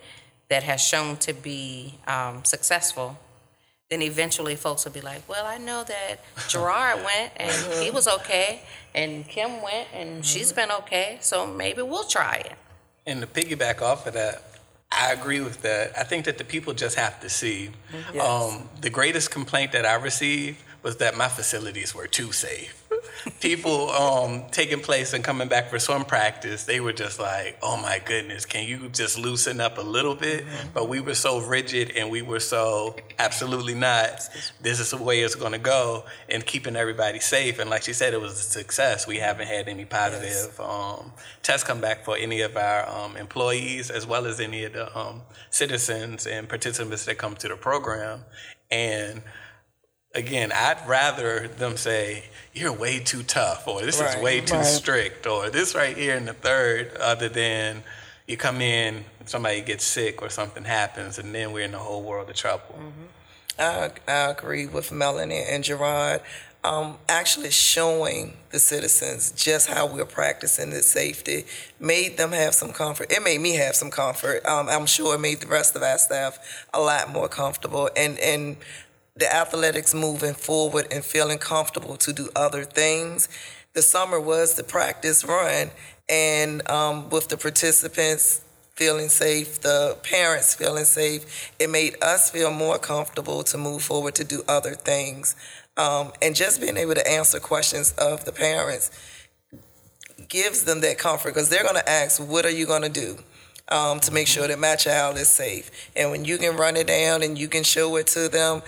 that 0.50 0.62
has 0.62 0.80
shown 0.80 1.16
to 1.16 1.32
be 1.32 1.94
um, 2.06 2.44
successful, 2.44 3.18
then 3.94 4.02
eventually 4.02 4.56
folks 4.56 4.84
will 4.84 4.92
be 4.92 5.00
like, 5.00 5.26
well, 5.28 5.46
I 5.46 5.56
know 5.56 5.84
that 5.84 6.16
Jerrod 6.48 6.96
went 7.04 7.32
and 7.36 7.50
uh-huh. 7.50 7.80
he 7.80 7.90
was 7.92 8.08
okay, 8.08 8.62
and 8.92 9.26
Kim 9.28 9.62
went 9.62 9.88
and 9.94 10.10
mm-hmm. 10.10 10.22
she's 10.22 10.52
been 10.52 10.72
okay, 10.72 11.18
so 11.20 11.46
maybe 11.46 11.82
we'll 11.82 12.04
try 12.04 12.42
it. 12.44 12.54
And 13.06 13.20
to 13.20 13.26
piggyback 13.28 13.82
off 13.82 14.06
of 14.08 14.14
that, 14.14 14.42
I 14.90 15.12
agree 15.12 15.40
with 15.40 15.62
that. 15.62 15.96
I 15.96 16.02
think 16.02 16.24
that 16.24 16.38
the 16.38 16.44
people 16.44 16.72
just 16.72 16.96
have 16.96 17.20
to 17.20 17.28
see. 17.28 17.70
Mm-hmm. 17.92 18.20
Um, 18.20 18.68
the 18.80 18.90
greatest 18.90 19.30
complaint 19.30 19.72
that 19.72 19.86
I 19.86 19.94
received 19.94 20.58
was 20.82 20.96
that 20.96 21.16
my 21.16 21.28
facilities 21.28 21.94
were 21.94 22.08
too 22.08 22.32
safe. 22.32 22.83
People 23.40 23.90
um, 23.90 24.44
taking 24.50 24.80
place 24.80 25.12
and 25.12 25.24
coming 25.24 25.48
back 25.48 25.70
for 25.70 25.78
swim 25.78 26.04
practice, 26.04 26.64
they 26.64 26.80
were 26.80 26.92
just 26.92 27.18
like, 27.18 27.58
"Oh 27.62 27.76
my 27.76 28.00
goodness, 28.04 28.44
can 28.44 28.68
you 28.68 28.88
just 28.90 29.18
loosen 29.18 29.60
up 29.60 29.78
a 29.78 29.82
little 29.82 30.14
bit?" 30.14 30.44
But 30.72 30.88
we 30.88 31.00
were 31.00 31.14
so 31.14 31.40
rigid 31.40 31.92
and 31.96 32.10
we 32.10 32.22
were 32.22 32.40
so 32.40 32.96
absolutely 33.18 33.74
not. 33.74 34.28
This 34.60 34.80
is 34.80 34.90
the 34.90 34.98
way 34.98 35.20
it's 35.20 35.34
going 35.34 35.52
to 35.52 35.58
go, 35.58 36.04
and 36.28 36.44
keeping 36.44 36.76
everybody 36.76 37.20
safe. 37.20 37.58
And 37.58 37.70
like 37.70 37.82
she 37.82 37.92
said, 37.92 38.14
it 38.14 38.20
was 38.20 38.32
a 38.32 38.42
success. 38.42 39.06
We 39.06 39.18
haven't 39.18 39.46
had 39.46 39.68
any 39.68 39.84
positive 39.84 40.60
um, 40.60 41.12
tests 41.42 41.66
come 41.66 41.80
back 41.80 42.04
for 42.04 42.16
any 42.16 42.42
of 42.42 42.56
our 42.56 42.88
um, 42.88 43.16
employees, 43.16 43.90
as 43.90 44.06
well 44.06 44.26
as 44.26 44.40
any 44.40 44.64
of 44.64 44.74
the 44.74 44.98
um, 44.98 45.22
citizens 45.50 46.26
and 46.26 46.48
participants 46.48 47.04
that 47.06 47.18
come 47.18 47.36
to 47.36 47.48
the 47.48 47.56
program. 47.56 48.24
And 48.70 49.22
again, 50.14 50.52
I'd 50.52 50.78
rather 50.86 51.48
them 51.48 51.76
say, 51.76 52.24
you're 52.52 52.72
way 52.72 53.00
too 53.00 53.22
tough, 53.22 53.66
or 53.66 53.82
this 53.82 54.00
is 54.00 54.16
way 54.22 54.40
too 54.40 54.54
Right. 54.56 54.64
strict, 54.66 55.26
or 55.26 55.50
this 55.50 55.74
right 55.74 55.96
here 55.96 56.14
in 56.16 56.24
the 56.26 56.34
third, 56.34 56.96
other 56.98 57.28
than 57.28 57.82
you 58.26 58.36
come 58.36 58.60
in, 58.60 59.04
somebody 59.26 59.60
gets 59.60 59.84
sick 59.84 60.22
or 60.22 60.30
something 60.30 60.64
happens, 60.64 61.18
and 61.18 61.34
then 61.34 61.52
we're 61.52 61.64
in 61.64 61.74
a 61.74 61.78
whole 61.78 62.02
world 62.02 62.30
of 62.30 62.36
trouble. 62.36 62.78
I, 63.58 63.90
I 64.06 64.30
agree 64.30 64.66
with 64.66 64.92
Melanie 64.92 65.44
and 65.48 65.64
Jerrod. 65.64 66.20
Um, 66.62 66.96
actually 67.10 67.50
showing 67.50 68.38
the 68.50 68.58
citizens 68.58 69.32
just 69.32 69.68
how 69.68 69.86
we're 69.86 70.06
practicing 70.06 70.70
this 70.70 70.86
safety 70.86 71.44
made 71.78 72.16
them 72.16 72.32
have 72.32 72.54
some 72.54 72.72
comfort. 72.72 73.12
It 73.12 73.22
made 73.22 73.42
me 73.42 73.56
have 73.56 73.76
some 73.76 73.90
comfort. 73.90 74.46
Um, 74.46 74.70
I'm 74.70 74.86
sure 74.86 75.14
it 75.14 75.18
made 75.18 75.40
the 75.42 75.46
rest 75.46 75.76
of 75.76 75.82
our 75.82 75.98
staff 75.98 76.38
a 76.72 76.80
lot 76.80 77.10
more 77.10 77.28
comfortable. 77.28 77.90
And 77.94 78.18
and 78.18 78.56
the 79.16 79.32
athletics 79.32 79.94
moving 79.94 80.34
forward 80.34 80.88
and 80.90 81.04
feeling 81.04 81.38
comfortable 81.38 81.96
to 81.96 82.12
do 82.12 82.28
other 82.34 82.64
things. 82.64 83.28
The 83.72 83.82
summer 83.82 84.20
was 84.20 84.54
the 84.54 84.64
practice 84.64 85.24
run, 85.24 85.70
and 86.08 86.68
um, 86.68 87.10
with 87.10 87.28
the 87.28 87.36
participants 87.36 88.40
feeling 88.74 89.08
safe, 89.08 89.60
the 89.60 89.96
parents 90.02 90.56
feeling 90.56 90.84
safe, 90.84 91.52
it 91.60 91.70
made 91.70 91.94
us 92.02 92.30
feel 92.30 92.50
more 92.50 92.76
comfortable 92.76 93.44
to 93.44 93.56
move 93.56 93.82
forward 93.82 94.16
to 94.16 94.24
do 94.24 94.42
other 94.48 94.74
things. 94.74 95.36
Um, 95.76 96.12
and 96.20 96.34
just 96.34 96.60
being 96.60 96.76
able 96.76 96.94
to 96.94 97.08
answer 97.08 97.38
questions 97.38 97.92
of 97.92 98.24
the 98.24 98.32
parents 98.32 98.90
gives 100.28 100.64
them 100.64 100.80
that 100.80 100.98
comfort 100.98 101.34
because 101.34 101.48
they're 101.50 101.62
going 101.62 101.74
to 101.76 101.88
ask, 101.88 102.20
What 102.20 102.44
are 102.44 102.50
you 102.50 102.66
going 102.66 102.82
to 102.82 102.88
do? 102.88 103.18
Um, 103.68 103.98
to 104.00 104.12
make 104.12 104.26
sure 104.26 104.46
that 104.46 104.58
my 104.58 104.74
child 104.76 105.16
is 105.16 105.28
safe. 105.28 105.70
And 105.96 106.10
when 106.10 106.26
you 106.26 106.36
can 106.36 106.56
run 106.56 106.76
it 106.76 106.86
down 106.86 107.22
and 107.22 107.38
you 107.38 107.48
can 107.48 107.62
show 107.64 107.96
it 107.96 108.06
to 108.08 108.28
them, 108.28 108.60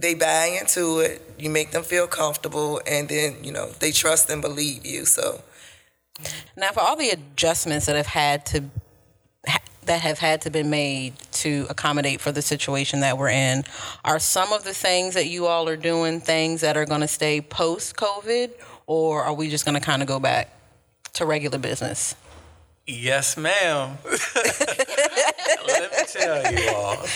they 0.00 0.14
buy 0.14 0.56
into 0.60 1.00
it, 1.00 1.22
you 1.38 1.50
make 1.50 1.72
them 1.72 1.82
feel 1.82 2.06
comfortable, 2.06 2.80
and 2.86 3.08
then, 3.08 3.42
you 3.44 3.52
know, 3.52 3.70
they 3.80 3.92
trust 3.92 4.30
and 4.30 4.40
believe 4.40 4.84
you. 4.86 5.04
So, 5.04 5.42
Now, 6.56 6.70
for 6.72 6.80
all 6.80 6.96
the 6.96 7.10
adjustments 7.10 7.86
that 7.86 7.96
have 7.96 8.06
had 8.06 8.46
to 8.46 8.64
that 9.86 10.02
have 10.02 10.18
had 10.18 10.42
to 10.42 10.50
be 10.50 10.62
made 10.62 11.14
to 11.32 11.66
accommodate 11.70 12.20
for 12.20 12.30
the 12.30 12.42
situation 12.42 13.00
that 13.00 13.18
we're 13.18 13.30
in, 13.30 13.64
are 14.04 14.18
some 14.18 14.52
of 14.52 14.62
the 14.62 14.74
things 14.74 15.14
that 15.14 15.26
you 15.26 15.46
all 15.46 15.68
are 15.68 15.76
doing 15.76 16.20
things 16.20 16.60
that 16.60 16.76
are 16.76 16.84
going 16.84 17.00
to 17.00 17.08
stay 17.08 17.40
post 17.40 17.96
COVID, 17.96 18.50
or 18.86 19.24
are 19.24 19.32
we 19.32 19.48
just 19.48 19.64
going 19.64 19.74
to 19.74 19.80
kind 19.80 20.02
of 20.02 20.06
go 20.06 20.20
back 20.20 20.52
to 21.14 21.26
regular 21.26 21.58
business? 21.58 22.14
Yes, 22.86 23.36
ma'am. 23.36 23.98
Let 25.66 25.92
me 25.92 25.98
tell 26.06 26.52
you 26.52 26.70
all. 26.74 27.06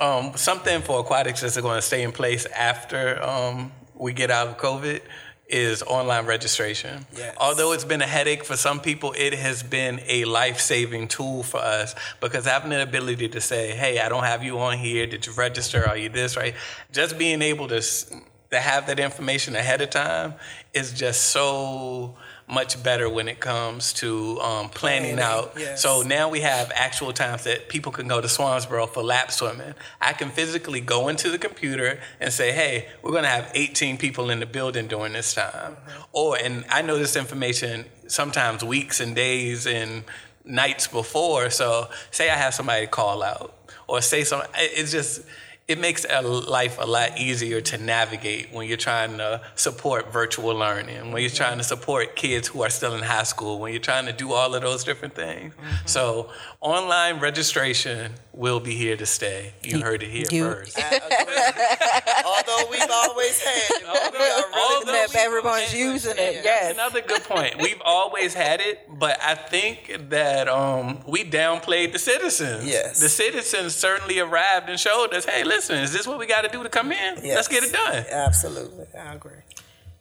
Um, 0.00 0.36
something 0.36 0.82
for 0.82 1.00
aquatics 1.00 1.40
that's 1.40 1.60
going 1.60 1.78
to 1.78 1.82
stay 1.82 2.02
in 2.02 2.12
place 2.12 2.46
after 2.46 3.22
um, 3.22 3.72
we 3.94 4.12
get 4.12 4.30
out 4.30 4.48
of 4.48 4.56
COVID 4.56 5.00
is 5.48 5.82
online 5.82 6.26
registration. 6.26 7.06
Yes. 7.16 7.36
Although 7.38 7.72
it's 7.72 7.84
been 7.84 8.02
a 8.02 8.06
headache 8.06 8.44
for 8.44 8.56
some 8.56 8.80
people, 8.80 9.14
it 9.16 9.34
has 9.34 9.62
been 9.62 10.00
a 10.06 10.24
life 10.24 10.58
saving 10.58 11.08
tool 11.08 11.42
for 11.42 11.58
us 11.58 11.94
because 12.20 12.46
having 12.46 12.70
the 12.70 12.82
ability 12.82 13.28
to 13.28 13.40
say, 13.40 13.72
hey, 13.72 14.00
I 14.00 14.08
don't 14.08 14.24
have 14.24 14.42
you 14.42 14.58
on 14.58 14.78
here. 14.78 15.06
Did 15.06 15.26
you 15.26 15.32
register? 15.34 15.86
Are 15.86 15.96
you 15.96 16.08
this, 16.08 16.36
right? 16.36 16.54
Just 16.92 17.18
being 17.18 17.42
able 17.42 17.68
to, 17.68 17.80
to 17.80 18.58
have 18.58 18.86
that 18.86 18.98
information 18.98 19.54
ahead 19.54 19.80
of 19.82 19.90
time 19.90 20.34
is 20.72 20.92
just 20.92 21.26
so 21.26 22.16
much 22.46 22.82
better 22.82 23.08
when 23.08 23.26
it 23.26 23.40
comes 23.40 23.92
to 23.94 24.38
um, 24.40 24.68
planning, 24.68 25.16
Planning, 25.16 25.18
out. 25.20 25.54
yes. 25.58 25.82
So 25.82 26.02
now 26.02 26.28
we 26.28 26.40
have 26.40 26.70
actual 26.74 27.12
times 27.12 27.44
that 27.44 27.68
people 27.70 27.90
can 27.90 28.06
go 28.06 28.20
to 28.20 28.26
Swansboro 28.28 28.88
for 28.88 29.02
lap 29.02 29.30
swimming. 29.32 29.74
I 30.00 30.12
can 30.12 30.28
physically 30.30 30.80
go 30.82 31.08
into 31.08 31.30
the 31.30 31.38
computer 31.38 32.00
and 32.20 32.30
say, 32.32 32.52
hey, 32.52 32.88
we're 33.02 33.12
going 33.12 33.22
to 33.22 33.30
have 33.30 33.50
18 33.54 33.96
people 33.96 34.28
in 34.28 34.40
the 34.40 34.46
building 34.46 34.88
during 34.88 35.14
this 35.14 35.32
time. 35.32 35.76
Or, 36.12 36.36
and 36.36 36.64
I 36.68 36.82
know 36.82 36.98
this 36.98 37.16
information 37.16 37.86
sometimes 38.08 38.62
weeks 38.62 39.00
and 39.00 39.16
days 39.16 39.66
and 39.66 40.04
nights 40.44 40.86
before. 40.86 41.48
So 41.48 41.88
say 42.10 42.28
I 42.28 42.36
have 42.36 42.52
somebody 42.52 42.86
call 42.86 43.22
out 43.22 43.54
or 43.88 44.02
say 44.02 44.22
something. 44.22 44.50
It's 44.56 44.92
just, 44.92 45.22
it 45.66 45.78
makes 45.78 46.04
a 46.08 46.20
life 46.20 46.76
a 46.78 46.84
lot 46.86 47.18
easier 47.18 47.58
to 47.62 47.78
navigate 47.78 48.52
when 48.52 48.68
you're 48.68 48.76
trying 48.76 49.16
to 49.16 49.40
support 49.54 50.12
virtual 50.12 50.54
learning, 50.54 51.10
when 51.10 51.22
you're 51.22 51.30
trying 51.30 51.56
to 51.56 51.64
support 51.64 52.14
kids 52.16 52.48
who 52.48 52.62
are 52.62 52.68
still 52.68 52.94
in 52.94 53.02
high 53.02 53.22
school, 53.22 53.58
when 53.58 53.72
you're 53.72 53.80
trying 53.80 54.04
to 54.04 54.12
do 54.12 54.32
all 54.34 54.54
of 54.54 54.60
those 54.60 54.84
different 54.84 55.14
things. 55.14 55.54
So, 55.86 56.28
online 56.60 57.18
registration 57.20 58.12
will 58.32 58.60
be 58.60 58.74
here 58.74 58.96
to 58.96 59.06
stay. 59.06 59.52
You 59.62 59.80
heard 59.80 60.02
it 60.02 60.10
here 60.10 60.26
You- 60.30 60.44
first. 60.52 60.78
Although 62.24 62.70
we've 62.70 62.90
always 62.90 63.40
had 63.40 63.70
it, 63.70 63.82
we 63.82 63.88
are 63.88 64.10
really 64.12 64.42
Although 64.54 64.92
we- 65.14 65.18
everyone's 65.20 65.70
and- 65.70 65.78
using 65.78 66.12
it, 66.12 66.16
That's 66.16 66.44
yes. 66.44 66.74
another 66.74 67.00
good 67.00 67.22
point. 67.24 67.56
We've 67.60 67.80
always 67.84 68.34
had 68.34 68.60
it, 68.60 68.80
but 68.98 69.18
I 69.22 69.34
think 69.34 69.96
that 70.10 70.48
um, 70.48 71.00
we 71.06 71.24
downplayed 71.24 71.92
the 71.92 71.98
citizens. 71.98 72.66
Yes. 72.66 73.00
The 73.00 73.08
citizens 73.08 73.74
certainly 73.74 74.18
arrived 74.18 74.68
and 74.68 74.78
showed 74.78 75.14
us, 75.14 75.24
hey, 75.24 75.44
listen, 75.56 75.76
is 75.78 75.92
this 75.92 76.06
what 76.06 76.18
we 76.18 76.26
got 76.26 76.42
to 76.42 76.48
do 76.48 76.62
to 76.62 76.68
come 76.68 76.92
in? 76.92 77.14
Let's 77.22 77.48
get 77.48 77.64
it 77.64 77.72
done. 77.72 78.04
Absolutely, 78.10 78.86
I 78.98 79.14
agree. 79.14 79.32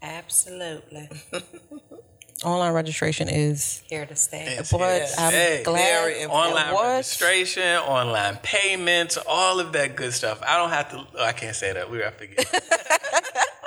Absolutely. 0.01 1.09
Online 2.43 2.73
registration 2.73 3.29
is 3.29 3.81
Here 3.87 4.05
to 4.05 4.15
stay. 4.17 4.43
Yes, 4.57 4.69
But 4.71 4.79
yes. 4.81 5.17
I'm 5.17 5.31
Hey, 5.31 5.61
glad 5.63 5.77
very. 5.77 6.25
Online 6.25 6.73
was. 6.73 6.83
registration, 6.97 7.63
online 7.77 8.35
payments, 8.43 9.17
all 9.27 9.61
of 9.61 9.71
that 9.73 9.95
good 9.95 10.11
stuff. 10.11 10.41
I 10.45 10.57
don't 10.57 10.69
have 10.71 10.89
to. 10.91 11.07
Oh, 11.17 11.23
I 11.23 11.31
can't 11.31 11.55
say 11.55 11.71
that. 11.71 11.89
We 11.89 11.99
have 11.99 12.17
to 12.17 12.27
get. 12.27 12.45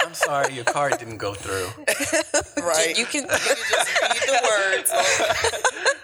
I'm 0.05 0.13
sorry, 0.13 0.53
your 0.55 0.65
card 0.65 0.99
didn't 0.99 1.17
go 1.19 1.33
through. 1.35 1.69
Right. 2.63 2.99
You 2.99 3.07
can. 3.07 3.23
You 3.23 3.29
just 3.29 4.03
read 4.03 4.23
the 4.27 4.41
words. 4.51 4.93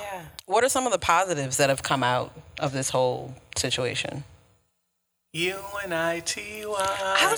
Yeah. 0.00 0.22
What 0.46 0.64
are 0.64 0.68
some 0.68 0.86
of 0.86 0.92
the 0.92 0.98
positives 0.98 1.58
that 1.58 1.68
have 1.68 1.82
come 1.82 2.02
out 2.02 2.32
of 2.58 2.72
this 2.72 2.90
whole 2.90 3.34
situation? 3.56 4.24
U 5.34 5.56
N 5.84 5.92
I 5.92 6.20
T 6.20 6.64
Y. 6.64 6.74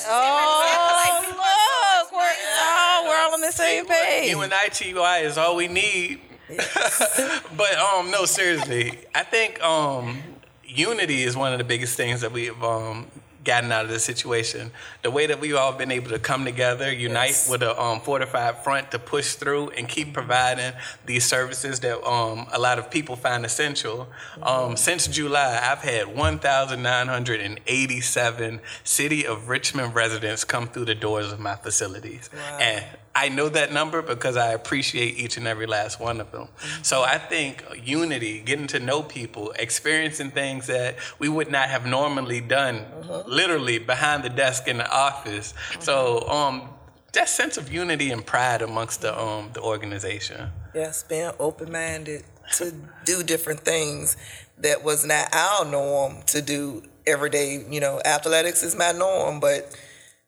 Oh, 0.06 1.24
look, 1.26 2.12
we're, 2.12 2.18
oh, 2.20 3.04
we're 3.08 3.18
all 3.18 3.34
on 3.34 3.40
the 3.40 3.50
same 3.50 3.84
page. 3.84 4.30
U 4.30 4.42
N 4.42 4.52
I 4.52 4.68
T 4.68 4.94
Y 4.94 5.18
is 5.18 5.36
all 5.36 5.56
we 5.56 5.66
need. 5.66 6.20
but 6.48 7.74
um, 7.78 8.12
no, 8.12 8.26
seriously, 8.26 8.96
I 9.12 9.24
think 9.24 9.60
um, 9.60 10.22
unity 10.64 11.24
is 11.24 11.36
one 11.36 11.52
of 11.52 11.58
the 11.58 11.64
biggest 11.64 11.96
things 11.96 12.20
that 12.20 12.30
we've 12.30 12.62
um, 12.62 13.08
gotten 13.44 13.70
out 13.72 13.84
of 13.84 13.90
this 13.90 14.04
situation. 14.04 14.70
The 15.02 15.10
way 15.10 15.26
that 15.26 15.40
we've 15.40 15.56
all 15.56 15.72
been 15.72 15.90
able 15.90 16.10
to 16.10 16.18
come 16.18 16.44
together, 16.44 16.92
unite 16.92 17.30
Yes. 17.30 17.48
with 17.48 17.62
a 17.62 17.80
um, 17.80 18.00
fortified 18.00 18.58
front 18.62 18.90
to 18.90 18.98
push 18.98 19.32
through 19.34 19.70
and 19.70 19.88
keep 19.88 20.12
providing 20.12 20.72
these 21.06 21.24
services 21.24 21.80
that 21.80 22.02
um, 22.06 22.46
a 22.52 22.58
lot 22.58 22.78
of 22.78 22.90
people 22.90 23.16
find 23.16 23.44
essential. 23.46 24.08
Um, 24.42 24.76
since 24.76 25.06
July, 25.06 25.58
I've 25.62 25.78
had 25.82 26.14
1,987 26.14 28.60
City 28.84 29.26
of 29.26 29.48
Richmond 29.48 29.94
residents 29.94 30.44
come 30.44 30.68
through 30.68 30.84
the 30.86 30.94
doors 30.94 31.32
of 31.32 31.40
my 31.40 31.54
facilities. 31.56 32.28
And 32.60 32.84
I 33.14 33.28
know 33.28 33.48
that 33.48 33.72
number 33.72 34.02
because 34.02 34.36
I 34.36 34.52
appreciate 34.52 35.18
each 35.18 35.36
and 35.36 35.46
every 35.46 35.66
last 35.66 35.98
one 35.98 36.20
of 36.20 36.30
them. 36.30 36.48
So 36.82 37.02
I 37.02 37.18
think 37.18 37.64
unity, 37.82 38.40
getting 38.40 38.68
to 38.68 38.78
know 38.78 39.02
people, 39.02 39.52
experiencing 39.58 40.30
things 40.30 40.68
that 40.68 40.96
we 41.18 41.28
would 41.28 41.50
not 41.50 41.68
have 41.68 41.86
normally 41.86 42.40
done, 42.40 42.84
literally 43.26 43.78
behind 43.78 44.22
the 44.22 44.28
desk 44.28 44.68
in 44.68 44.78
the 44.78 44.90
office. 44.90 45.54
So 45.80 46.28
um, 46.28 46.68
that 47.12 47.28
sense 47.28 47.56
of 47.56 47.72
unity 47.72 48.10
and 48.12 48.24
pride 48.24 48.62
amongst 48.62 49.00
the 49.02 49.18
um, 49.18 49.50
the 49.52 49.60
organization. 49.60 50.50
Yes, 50.74 51.02
being 51.02 51.32
open 51.40 51.72
minded 51.72 52.22
to 52.56 52.72
do 53.04 53.22
different 53.22 53.60
things 53.60 54.16
that 54.58 54.84
was 54.84 55.04
not 55.04 55.34
our 55.34 55.64
norm 55.64 56.22
to 56.26 56.42
do 56.42 56.82
every 57.06 57.30
day. 57.30 57.64
You 57.68 57.80
know, 57.80 58.00
athletics 58.04 58.62
is 58.62 58.76
my 58.76 58.92
norm, 58.92 59.40
but 59.40 59.76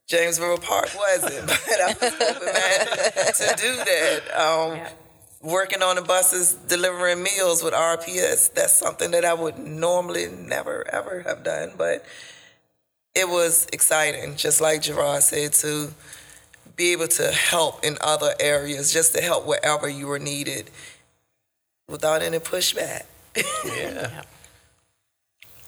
Jamesboro 0.09 0.62
Park 0.62 0.91
wasn't. 0.97 1.47
But 1.67 1.81
I 1.81 1.87
was 1.88 2.03
open 2.03 2.53
minded 2.53 3.35
to 3.35 3.55
do 3.57 3.77
that. 3.77 4.21
Um, 4.38 4.81
Working 5.43 5.83
on 5.83 5.97
the 5.97 6.03
buses, 6.03 6.55
delivering 6.55 7.21
meals 7.21 7.65
with 7.65 7.75
RPS, 7.75 8.53
that's 8.55 8.75
something 8.75 9.11
that 9.11 9.25
I 9.25 9.35
would 9.35 9.59
normally 9.59 10.29
never, 10.29 10.87
ever 10.88 11.23
have 11.23 11.43
done. 11.43 11.73
But 11.77 12.05
it 13.17 13.29
was 13.29 13.67
exciting, 13.73 14.37
just 14.37 14.61
like 14.61 14.83
Jerrod 14.83 15.20
said, 15.22 15.53
to 15.55 15.93
be 16.76 16.93
able 16.93 17.09
to 17.09 17.33
help 17.33 17.85
in 17.85 17.99
other 18.01 18.35
areas, 18.39 18.93
just 18.93 19.16
to 19.16 19.20
help 19.20 19.45
wherever 19.45 19.89
you 19.89 20.07
were 20.07 20.20
needed 20.20 20.70
without 21.89 22.22
any 22.22 22.39
pushback. 22.39 23.03
Yeah. 23.64 24.22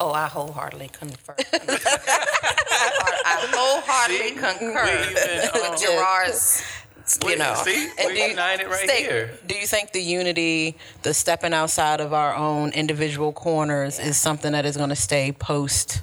Oh, 0.01 0.13
I 0.13 0.27
wholeheartedly 0.27 0.89
concur. 0.89 1.37
I 1.53 3.47
wholeheartedly 3.53 4.29
See? 4.29 4.35
concur 4.35 4.85
We 4.85 5.11
even, 5.11 5.49
um, 5.65 5.71
with 5.73 5.81
Jerrod's, 5.81 6.63
you 7.25 7.37
know. 7.37 7.55
see, 7.65 7.85
And 7.99 8.07
we're 8.07 8.15
do 8.15 8.19
you- 8.21 8.29
united 8.29 8.67
right 8.69 8.89
stay- 8.89 9.03
here. 9.03 9.31
Do 9.47 9.55
you 9.57 9.67
think 9.67 9.93
the 9.93 10.03
unity, 10.03 10.77
the 11.03 11.15
stepping 11.15 11.55
outside 11.55 12.01
of 12.01 12.13
our 12.13 12.35
own 12.35 12.71
individual 12.73 13.33
corners, 13.33 13.99
is 13.99 14.17
something 14.17 14.53
that 14.53 14.67
is 14.67 14.77
going 14.77 14.91
to 14.91 14.97
stay 14.97 15.33
post 15.33 16.03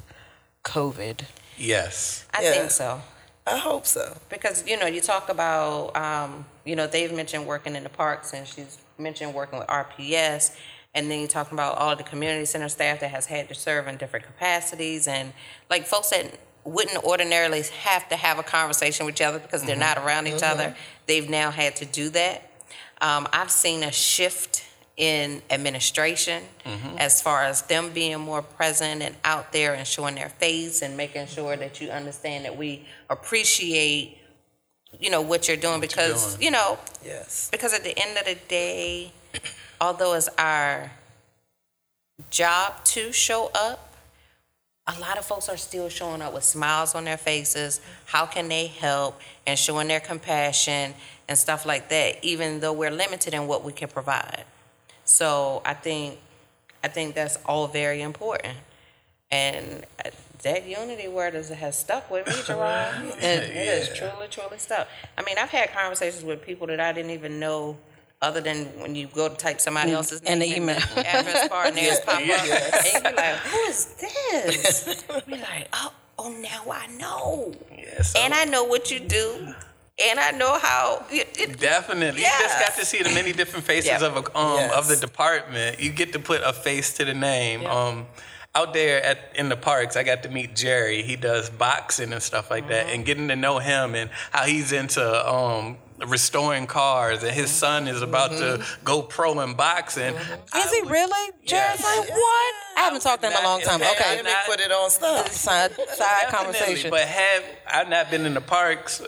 COVID? 0.64 1.20
Yes. 1.58 2.24
I 2.32 2.42
Yeah. 2.42 2.52
think 2.52 2.70
so. 2.70 3.02
I 3.46 3.56
hope 3.58 3.86
so. 3.86 4.16
Because, 4.28 4.64
you 4.66 4.76
know, 4.78 4.86
you 4.86 5.00
talk 5.00 5.28
about, 5.28 5.96
um, 5.96 6.44
you 6.64 6.76
know, 6.76 6.86
they've 6.86 7.12
mentioned 7.12 7.46
working 7.46 7.74
in 7.76 7.82
the 7.82 7.88
parks 7.88 8.32
and 8.32 8.46
she's 8.46 8.78
mentioned 8.98 9.34
working 9.34 9.58
with 9.58 9.68
RPS. 9.68 10.52
And 10.94 11.10
then 11.10 11.20
you're 11.20 11.28
talking 11.28 11.54
about 11.54 11.78
all 11.78 11.96
the 11.96 12.02
community 12.02 12.44
center 12.44 12.68
staff 12.68 13.00
that 13.00 13.10
has 13.10 13.26
had 13.26 13.48
to 13.48 13.54
serve 13.54 13.88
in 13.88 13.96
different 13.96 14.26
capacities 14.26 15.08
and 15.08 15.32
like 15.70 15.86
folks 15.86 16.10
that 16.10 16.38
wouldn't 16.64 17.02
ordinarily 17.02 17.62
have 17.80 18.08
to 18.08 18.16
have 18.16 18.38
a 18.38 18.42
conversation 18.42 19.06
with 19.06 19.16
each 19.16 19.22
other 19.22 19.38
because 19.38 19.62
they're 19.64 19.74
not 19.74 19.96
mm-hmm. 19.96 20.06
around 20.06 20.26
each 20.28 20.42
other. 20.42 20.64
Mm-hmm. 20.64 21.02
They've 21.06 21.28
now 21.28 21.50
had 21.50 21.76
to 21.76 21.84
do 21.84 22.10
that. 22.10 22.50
Um, 23.00 23.26
I've 23.32 23.50
seen 23.50 23.82
a 23.82 23.90
shift 23.90 24.64
in 24.96 25.42
administration 25.50 26.42
mm-hmm. 26.64 26.98
as 26.98 27.22
far 27.22 27.42
as 27.44 27.62
them 27.62 27.90
being 27.92 28.20
more 28.20 28.42
present 28.42 29.02
and 29.02 29.16
out 29.24 29.52
there 29.52 29.74
and 29.74 29.86
showing 29.86 30.14
their 30.14 30.28
face 30.28 30.82
and 30.82 30.96
making 30.96 31.26
sure 31.26 31.56
that 31.56 31.80
you 31.80 31.88
understand 31.88 32.44
that 32.44 32.56
we 32.56 32.86
appreciate 33.08 34.18
you 35.00 35.10
know 35.10 35.22
what 35.22 35.48
you're 35.48 35.56
doing 35.56 35.80
because 35.80 36.34
doing. 36.34 36.44
you 36.44 36.50
know 36.50 36.78
Yes. 37.02 37.48
because 37.50 37.72
at 37.72 37.82
the 37.82 37.98
end 37.98 38.18
of 38.18 38.26
the 38.26 38.34
day, 38.46 39.12
although 39.82 40.14
it's 40.14 40.28
our 40.38 40.92
job 42.30 42.84
to 42.84 43.12
show 43.12 43.50
up, 43.52 43.96
a 44.86 44.98
lot 45.00 45.18
of 45.18 45.24
folks 45.24 45.48
are 45.48 45.56
still 45.56 45.88
showing 45.88 46.22
up 46.22 46.32
with 46.32 46.44
smiles 46.44 46.94
on 46.94 47.04
their 47.04 47.16
faces. 47.16 47.80
How 48.06 48.24
can 48.24 48.48
they 48.48 48.68
help 48.68 49.20
and 49.44 49.58
showing 49.58 49.88
their 49.88 50.00
compassion 50.00 50.94
and 51.28 51.36
stuff 51.36 51.66
like 51.66 51.88
that, 51.88 52.24
even 52.24 52.60
though 52.60 52.72
we're 52.72 52.92
limited 52.92 53.34
in 53.34 53.48
what 53.48 53.64
we 53.64 53.72
can 53.72 53.88
provide. 53.88 54.44
So 55.04 55.62
I 55.64 55.74
think 55.74 56.18
I 56.84 56.88
think 56.88 57.14
that's 57.14 57.38
all 57.44 57.66
very 57.66 58.02
important. 58.02 58.56
And 59.30 59.84
uh, 60.04 60.10
that 60.42 60.66
unity 60.66 61.08
word 61.08 61.34
is, 61.34 61.48
has 61.48 61.78
stuck 61.78 62.10
with 62.10 62.26
me, 62.26 62.32
Jerrod. 62.46 63.16
It, 63.18 63.22
it 63.22 63.56
is 63.56 63.96
truly, 63.96 64.26
truly 64.28 64.58
stuck. 64.58 64.88
I 65.16 65.22
mean, 65.22 65.38
I've 65.38 65.50
had 65.50 65.72
conversations 65.72 66.24
with 66.24 66.44
people 66.44 66.66
that 66.66 66.80
I 66.80 66.92
didn't 66.92 67.12
even 67.12 67.38
know, 67.38 67.78
other 68.22 68.40
than 68.40 68.64
when 68.80 68.94
you 68.94 69.08
go 69.08 69.28
to 69.28 69.34
type 69.36 69.60
somebody 69.60 69.92
else's 69.92 70.20
in 70.22 70.38
the 70.38 70.46
email. 70.56 70.78
and 70.96 71.06
address 71.06 71.48
bar 71.48 71.66
and 71.66 71.76
theirs 71.76 72.00
pop 72.06 72.16
up, 72.20 72.22
Yes. 72.26 72.94
and 72.94 73.04
you 73.04 73.10
be 73.10 73.16
like, 73.16 73.36
"Who 73.36 73.58
is 73.68 73.84
this?" 74.00 75.04
Be 75.26 75.36
like, 75.36 75.68
"Oh, 75.72 75.92
oh, 76.18 76.30
now 76.40 76.70
I 76.72 76.86
know, 76.98 77.54
Yeah, 77.76 78.02
so 78.02 78.18
and 78.20 78.32
I 78.32 78.44
know 78.44 78.64
what 78.64 78.90
you 78.90 79.00
do, 79.00 79.54
and 80.08 80.20
I 80.20 80.30
know 80.30 80.58
how." 80.58 81.04
It, 81.10 81.36
it, 81.38 81.58
Definitely. 81.58 82.22
You 82.22 82.28
just 82.38 82.58
got 82.60 82.74
to 82.78 82.84
see 82.86 83.02
the 83.02 83.10
many 83.10 83.32
different 83.32 83.64
faces 83.66 83.88
Yeah. 84.00 84.06
of 84.06 84.16
a, 84.16 84.38
um 84.38 84.70
of 84.70 84.88
the 84.88 84.96
department. 84.96 85.80
You 85.80 85.90
get 85.90 86.12
to 86.14 86.18
put 86.18 86.40
a 86.44 86.52
face 86.52 86.94
to 86.94 87.04
the 87.04 87.14
name. 87.14 87.62
Yeah. 87.62 87.74
Um 87.74 88.06
out 88.54 88.74
there 88.74 89.02
at 89.02 89.18
in 89.34 89.48
the 89.48 89.56
parks, 89.56 89.96
I 89.96 90.02
got 90.02 90.22
to 90.24 90.28
meet 90.28 90.54
Jerry. 90.54 91.02
He 91.02 91.16
does 91.16 91.48
boxing 91.48 92.12
and 92.12 92.22
stuff 92.22 92.50
like 92.50 92.68
that, 92.68 92.86
Mm-hmm. 92.86 92.94
and 92.94 93.04
getting 93.06 93.28
to 93.28 93.36
know 93.36 93.58
him 93.58 93.94
and 93.94 94.10
how 94.30 94.44
he's 94.44 94.72
into 94.72 95.02
um 95.28 95.78
restoring 96.06 96.66
cars, 96.66 97.22
and 97.22 97.32
his 97.32 97.46
mm-hmm. 97.46 97.86
son 97.86 97.88
is 97.88 98.02
about 98.02 98.30
to 98.30 98.58
mm-hmm. 98.58 98.84
go 98.84 99.02
pro 99.02 99.40
in 99.40 99.54
boxing. 99.54 100.14
Mm-hmm. 100.14 100.58
Is 100.58 100.72
he 100.72 100.80
really? 100.82 101.32
Jerry's 101.44 101.80
Yes. 101.80 101.98
like, 101.98 102.10
what? 102.10 102.54
I 102.76 102.80
haven't 102.80 103.02
talked 103.02 103.22
to 103.22 103.28
him 103.28 103.36
in 103.36 103.44
a 103.44 103.46
long 103.46 103.60
time. 103.60 103.80
Okay. 103.80 104.16
Let 104.16 104.24
me 104.24 104.32
put 104.46 104.60
it 104.60 104.72
on 104.72 104.90
stop. 104.90 105.28
Side, 105.28 105.72
side 105.94 106.28
conversation. 106.28 106.90
But 106.90 107.02
had 107.02 107.42
I 107.66 107.84
not 107.84 108.10
been 108.10 108.26
in 108.26 108.34
the 108.34 108.40
parks, 108.40 109.02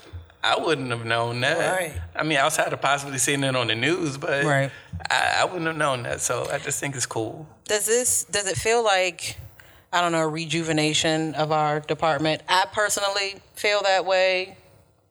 I 0.44 0.58
wouldn't 0.58 0.90
have 0.90 1.06
known 1.06 1.40
that. 1.40 1.72
Right. 1.72 1.92
I 2.14 2.22
mean, 2.22 2.36
outside 2.36 2.72
of 2.72 2.80
possibly 2.82 3.16
seeing 3.16 3.42
it 3.44 3.56
on 3.56 3.68
the 3.68 3.74
news, 3.74 4.18
but 4.18 4.44
Right. 4.44 4.70
I, 5.10 5.38
I 5.40 5.44
wouldn't 5.46 5.66
have 5.66 5.76
known 5.76 6.02
that. 6.02 6.20
So 6.20 6.46
I 6.52 6.58
just 6.58 6.78
think 6.80 6.94
it's 6.94 7.06
cool. 7.06 7.46
does 7.64 7.86
this 7.86 8.24
does 8.24 8.46
it 8.46 8.56
feel 8.56 8.84
like 8.84 9.38
I 9.90 10.02
don't 10.02 10.12
know 10.12 10.22
a 10.22 10.28
rejuvenation 10.28 11.34
of 11.34 11.50
our 11.50 11.80
department? 11.80 12.42
I 12.46 12.66
personally 12.72 13.36
feel 13.54 13.80
that 13.84 14.04
way. 14.04 14.58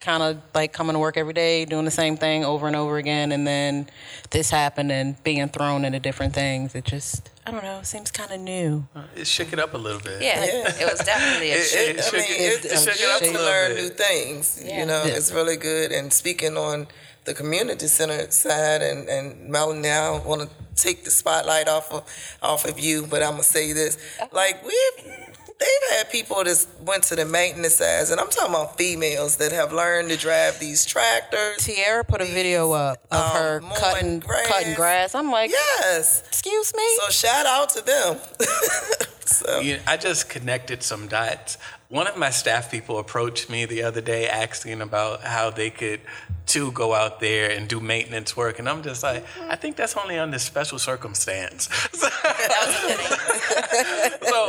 Kind 0.03 0.21
of 0.21 0.41
like 0.53 0.73
coming 0.73 0.95
to 0.95 0.99
work 0.99 1.15
every 1.15 1.31
day, 1.31 1.63
doing 1.63 1.85
the 1.85 1.91
same 1.91 2.17
thing 2.17 2.43
over 2.43 2.67
and 2.67 2.75
over 2.75 2.97
again, 2.97 3.31
and 3.31 3.47
then 3.47 3.87
this 4.31 4.49
happened 4.49 4.91
and 4.91 5.15
being 5.23 5.47
thrown 5.47 5.85
into 5.85 5.97
different 6.01 6.33
things. 6.33 6.75
It 6.75 6.83
just 6.83 7.29
I 7.47 7.51
don't 7.51 7.63
know. 7.63 7.79
Seems 7.83 8.11
kind 8.11 8.29
of 8.31 8.41
new. 8.41 8.85
It 9.15 9.27
shook 9.27 9.53
it 9.53 9.59
up 9.59 9.73
a 9.73 9.77
little 9.77 10.01
bit. 10.01 10.21
yeah, 10.21 10.43
it 10.43 10.91
was 10.91 10.99
definitely 11.05 11.51
a 11.51 11.55
It- 11.55 11.63
shift. 11.63 11.89
it- 11.89 11.99
I 11.99 12.01
shook 12.03 12.13
mean, 12.13 12.23
it- 12.31 12.53
it's, 12.53 12.65
it 12.65 12.71
it's 12.73 12.83
shook 12.83 12.99
it 12.99 13.09
up 13.15 13.21
to 13.21 13.39
learn 13.39 13.75
bit. 13.75 13.83
new 13.83 13.89
things. 13.91 14.61
Yeah. 14.61 14.79
You 14.81 14.85
know, 14.87 15.03
Yeah. 15.05 15.13
it's 15.13 15.31
really 15.31 15.55
good. 15.55 15.93
And 15.93 16.11
speaking 16.11 16.57
on 16.57 16.87
the 17.23 17.33
community 17.33 17.87
center 17.87 18.29
side, 18.29 18.81
and 18.81 19.07
and 19.07 19.47
Melanie, 19.49 19.89
I 19.89 20.17
want 20.19 20.41
to 20.41 20.49
take 20.75 21.05
the 21.05 21.11
spotlight 21.11 21.69
off 21.69 21.89
of 21.93 22.03
off 22.41 22.65
of 22.65 22.77
you, 22.77 23.07
but 23.07 23.23
I'm 23.23 23.31
gonna 23.39 23.43
say 23.43 23.71
this: 23.71 23.95
uh-huh. 24.19 24.27
like 24.33 24.61
we've. 24.65 25.29
They've 25.63 25.97
had 25.97 26.11
people 26.11 26.43
that 26.43 26.65
went 26.85 27.03
to 27.05 27.15
the 27.15 27.23
maintenance 27.25 27.75
sides, 27.75 28.09
and 28.09 28.19
I'm 28.19 28.29
talking 28.29 28.53
about 28.53 28.77
females 28.77 29.37
that 29.37 29.51
have 29.53 29.71
learned 29.71 30.09
to 30.09 30.17
drive 30.17 30.59
these 30.59 30.85
tractors. 30.85 31.57
Tiara 31.65 32.03
put 32.03 32.19
a 32.19 32.25
video 32.25 32.71
up 32.73 32.97
of 33.11 33.17
um, 33.17 33.31
her 33.33 33.59
cutting 33.79 34.19
grass. 34.19 34.47
cutting 34.47 34.73
grass. 34.73 35.15
I'm 35.15 35.31
like, 35.31 35.51
Yes. 35.51 36.21
excuse 36.27 36.73
me. 36.75 36.83
So 37.01 37.09
shout 37.11 37.45
out 37.45 37.69
to 37.71 37.81
them. 37.85 38.17
so 39.25 39.59
You 39.61 39.79
I 39.87 39.95
just 39.97 40.27
connected 40.29 40.83
some 40.83 41.07
dots. 41.07 41.57
One 41.87 42.07
of 42.07 42.17
my 42.17 42.29
staff 42.31 42.69
people 42.69 42.97
approached 42.99 43.49
me 43.49 43.65
the 43.65 43.83
other 43.83 44.01
day 44.01 44.27
asking 44.27 44.81
about 44.81 45.21
how 45.21 45.49
they 45.51 45.69
could 45.69 46.01
too 46.45 46.71
go 46.73 46.93
out 46.93 47.19
there 47.19 47.49
and 47.51 47.67
do 47.67 47.79
maintenance 47.79 48.35
work, 48.37 48.59
and 48.59 48.67
I'm 48.69 48.83
just 48.83 49.01
like, 49.03 49.23
I 49.49 49.55
think 49.55 49.75
that's 49.75 49.95
only 49.97 50.17
under 50.19 50.37
special 50.39 50.77
circumstance. 50.79 51.69
so 51.93 52.09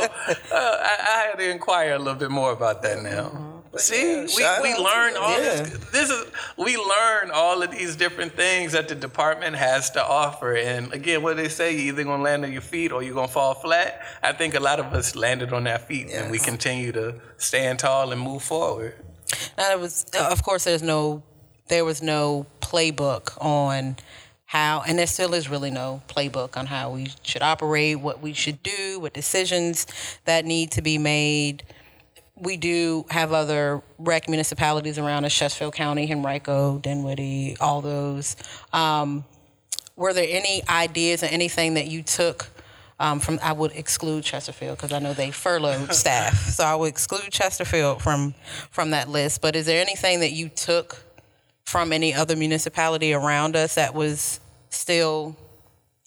uh, 0.01 0.07
I, 0.51 0.97
I 0.99 1.27
had 1.29 1.39
to 1.39 1.49
inquire 1.49 1.93
a 1.93 1.99
little 1.99 2.15
bit 2.19 2.31
more 2.31 2.51
about 2.51 2.81
that 2.83 3.01
now. 3.01 3.51
See, 3.77 4.25
yeah, 4.39 4.61
we, 4.61 4.73
we 4.73 4.79
learn 4.79 5.17
all 5.17 5.31
Yeah. 5.37 5.63
this. 5.63 5.69
This 5.91 6.09
is 6.09 6.25
we 6.57 6.77
learn 6.77 7.29
all 7.33 7.61
of 7.61 7.71
these 7.71 7.97
different 7.97 8.31
things 8.33 8.71
that 8.71 8.87
the 8.87 8.95
department 8.95 9.55
has 9.57 9.89
to 9.91 10.05
offer. 10.05 10.53
And 10.55 10.93
again, 10.93 11.21
what 11.21 11.35
they 11.35 11.49
say, 11.49 11.71
you're 11.73 11.87
either 11.93 12.05
gonna 12.05 12.23
land 12.23 12.45
on 12.45 12.53
your 12.53 12.61
feet 12.61 12.93
or 12.93 13.03
you're 13.03 13.13
gonna 13.13 13.27
fall 13.27 13.53
flat. 13.53 14.01
I 14.23 14.31
think 14.31 14.55
a 14.55 14.61
lot 14.61 14.79
of 14.79 14.93
us 14.93 15.13
landed 15.17 15.51
on 15.51 15.67
our 15.67 15.77
feet, 15.79 16.07
and 16.09 16.31
we 16.31 16.39
continue 16.39 16.93
to 16.93 17.15
stand 17.37 17.79
tall 17.79 18.13
and 18.13 18.21
move 18.21 18.43
forward. 18.43 18.95
Now, 19.57 19.71
it 19.73 19.79
was, 19.79 20.05
of 20.17 20.41
course, 20.41 20.63
there's 20.63 20.83
no, 20.83 21.21
there 21.67 21.85
was 21.85 22.01
no 22.01 22.45
playbook 22.61 23.37
on 23.43 23.97
how, 24.45 24.83
and 24.87 24.97
there 24.97 25.07
still 25.07 25.33
is 25.33 25.49
really 25.49 25.71
no 25.71 26.01
playbook 26.07 26.55
on 26.55 26.67
how 26.67 26.91
we 26.91 27.07
should 27.23 27.41
operate, 27.41 27.99
what 27.99 28.21
we 28.21 28.33
should 28.33 28.61
do, 28.61 28.99
what 28.99 29.13
decisions 29.13 29.87
that 30.25 30.45
need 30.45 30.71
to 30.71 30.81
be 30.81 30.97
made. 30.97 31.63
We 32.35 32.57
do 32.57 33.05
have 33.09 33.33
other 33.33 33.81
rec 33.97 34.29
municipalities 34.29 34.99
around 34.99 35.25
us: 35.25 35.33
Chesterfield 35.33 35.73
County, 35.73 36.11
Henrico, 36.11 36.77
Dinwiddie, 36.79 37.57
all 37.59 37.81
those. 37.81 38.35
Um, 38.71 39.25
were 39.95 40.13
there 40.13 40.27
any 40.29 40.61
ideas 40.69 41.23
or 41.23 41.27
anything 41.27 41.75
that 41.75 41.87
you 41.87 42.03
took 42.03 42.47
um, 42.99 43.19
from? 43.19 43.39
I 43.41 43.53
would 43.53 43.71
exclude 43.71 44.25
Chesterfield 44.25 44.77
because 44.77 44.91
I 44.91 44.99
know 44.99 45.13
they 45.13 45.31
furloughed 45.31 45.93
staff, 45.93 46.35
so 46.49 46.63
I 46.63 46.75
would 46.75 46.89
exclude 46.89 47.31
Chesterfield 47.31 48.01
from 48.01 48.35
from 48.69 48.91
that 48.91 49.09
list. 49.09 49.41
But 49.41 49.55
is 49.55 49.65
there 49.65 49.81
anything 49.81 50.19
that 50.19 50.31
you 50.31 50.49
took 50.49 51.05
from 51.65 51.91
any 51.91 52.13
other 52.13 52.35
municipality 52.35 53.13
around 53.13 53.55
us 53.55 53.75
that 53.75 53.93
was 53.93 54.39
still 54.69 55.35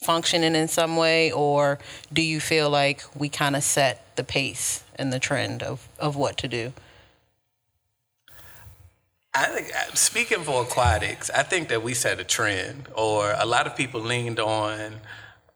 functioning 0.02 0.54
in 0.54 0.68
some 0.68 0.96
way, 0.96 1.32
or 1.32 1.78
do 2.12 2.22
you 2.22 2.40
feel 2.40 2.70
like 2.70 3.02
we 3.16 3.28
kind 3.28 3.56
of 3.56 3.62
set 3.62 4.16
the 4.16 4.24
pace 4.24 4.84
and 4.94 5.12
the 5.12 5.18
trend 5.18 5.62
of 5.62 5.88
of 5.98 6.16
what 6.16 6.36
to 6.38 6.48
do? 6.48 6.72
I 9.34 9.44
think, 9.46 9.68
uh, 9.74 9.94
speaking 9.94 10.42
for 10.42 10.62
aquatics, 10.62 11.30
I 11.30 11.42
think 11.42 11.68
that 11.68 11.82
we 11.82 11.94
set 11.94 12.18
a 12.18 12.24
trend, 12.24 12.88
or 12.94 13.34
a 13.38 13.46
lot 13.46 13.66
of 13.66 13.76
people 13.76 14.00
leaned 14.00 14.40
on 14.40 15.00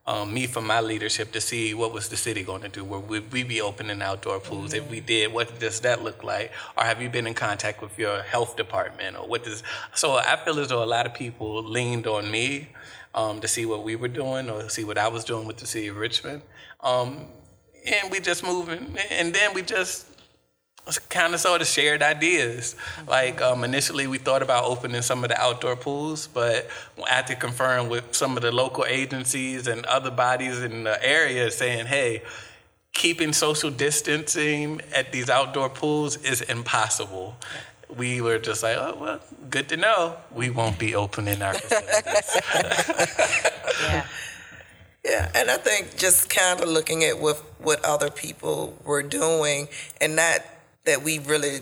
um, 0.07 0.35
me 0.35 0.47
for 0.47 0.61
my 0.61 0.81
leadership 0.81 1.31
to 1.33 1.41
see 1.41 1.75
what 1.75 1.93
was 1.93 2.09
the 2.09 2.17
city 2.17 2.43
going 2.43 2.63
to 2.63 2.69
do. 2.69 2.85
Where 2.85 2.99
would 2.99 3.33
we 3.33 3.45
be 3.45 3.61
opening 3.61 4.03
outdoor 4.03 4.41
pools? 4.41 4.75
If 4.75 4.91
we 4.91 5.01
did, 5.01 5.33
what 5.33 5.61
does 5.61 5.81
that 5.81 6.03
look 6.03 6.25
like? 6.25 6.51
Or 6.77 6.85
have 6.85 7.01
you 7.01 7.09
been 7.09 7.27
in 7.27 7.35
contact 7.35 7.81
with 7.81 7.97
your 7.99 8.23
health 8.23 8.57
department? 8.57 9.17
Or 9.17 9.29
what 9.29 9.45
does? 9.45 9.63
So 9.95 10.17
I 10.17 10.37
feel 10.45 10.59
as 10.59 10.69
though 10.69 10.83
a 10.83 10.87
lot 10.87 11.07
of 11.07 11.15
people 11.15 11.63
leaned 11.63 12.07
on 12.07 12.31
me 12.31 12.69
um, 13.15 13.41
to 13.41 13.49
see 13.49 13.65
what 13.65 13.85
we 13.85 13.95
were 13.95 14.09
doing 14.09 14.51
or 14.51 14.69
see 14.69 14.85
what 14.85 14.99
I 14.99 15.09
was 15.09 15.25
doing 15.25 15.47
with 15.47 15.59
the 15.59 15.67
city 15.67 15.87
of 15.89 15.97
Richmond. 15.97 16.43
Um, 16.81 17.27
and 17.85 18.11
we 18.11 18.21
just 18.21 18.45
moving, 18.45 18.97
and 19.11 19.35
then 19.35 19.55
we 19.55 19.63
just 19.63 20.07
kind 21.09 21.35
of 21.35 21.41
sort 21.41 21.61
of 21.61 21.67
shared 21.67 22.03
ideas. 22.03 22.77
Like 23.07 23.41
um, 23.41 23.65
initially, 23.65 24.07
we 24.07 24.19
thought 24.19 24.43
about 24.43 24.65
opening 24.65 25.03
some 25.03 25.23
of 25.25 25.31
the 25.31 25.41
outdoor 25.41 25.77
pools, 25.77 26.27
but 26.27 26.69
after 27.11 27.35
conferring 27.35 27.89
with 27.89 28.15
some 28.15 28.37
of 28.37 28.43
the 28.43 28.53
local 28.53 28.85
agencies 28.87 29.67
and 29.67 29.85
other 29.87 30.11
bodies 30.11 30.63
in 30.63 30.85
the 30.85 31.05
area, 31.05 31.51
saying, 31.51 31.87
"Hey." 31.87 32.23
Keeping 32.95 33.33
social 33.33 33.71
distancing 33.71 34.83
at 34.95 35.13
these 35.13 35.31
outdoor 35.31 35.71
pools 35.71 36.19
is 36.19 36.43
impossible. 36.43 37.35
We 37.89 38.21
were 38.21 38.39
just 38.39 38.63
like, 38.63 38.77
oh, 38.77 38.99
well, 39.01 39.21
good 39.49 39.71
to 39.71 39.79
know. 39.79 40.17
We 40.31 40.51
won't 40.51 40.79
be 40.79 40.95
opening 40.95 41.41
our 41.41 41.55
facilities. 41.55 42.41
Yeah. 43.83 44.07
Yeah, 45.05 45.29
and 45.35 45.51
I 45.51 45.57
think 45.57 45.97
just 45.97 46.31
kind 46.31 46.61
of 46.61 46.69
looking 46.69 47.03
at 47.03 47.19
what 47.19 47.37
what 47.59 47.85
other 47.85 48.09
people 48.09 48.79
were 48.85 49.03
doing, 49.03 49.67
and 50.01 50.15
not 50.15 50.43
that 50.85 51.03
we 51.03 51.19
really 51.19 51.61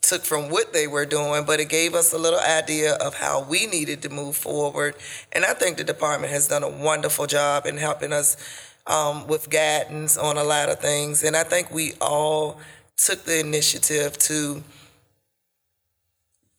took 0.00 0.22
from 0.22 0.50
what 0.50 0.72
they 0.72 0.86
were 0.86 1.06
doing, 1.06 1.44
but 1.44 1.60
it 1.60 1.68
gave 1.68 1.94
us 1.94 2.12
a 2.12 2.18
little 2.18 2.40
idea 2.40 2.94
of 2.94 3.14
how 3.14 3.42
we 3.42 3.66
needed 3.66 4.02
to 4.02 4.08
move 4.08 4.36
forward. 4.36 4.94
And 5.32 5.44
I 5.44 5.54
think 5.54 5.76
the 5.76 5.84
department 5.84 6.32
has 6.32 6.48
done 6.48 6.62
a 6.62 6.68
wonderful 6.68 7.26
job 7.26 7.66
in 7.66 7.76
helping 7.76 8.12
us 8.12 8.36
um, 8.86 9.26
with 9.26 9.48
guidance 9.48 10.16
on 10.16 10.36
a 10.36 10.44
lot 10.44 10.68
of 10.68 10.80
things. 10.80 11.22
And 11.22 11.36
I 11.36 11.44
think 11.44 11.70
we 11.70 11.92
all 12.00 12.60
took 12.96 13.24
the 13.24 13.38
initiative 13.38 14.18
to 14.18 14.62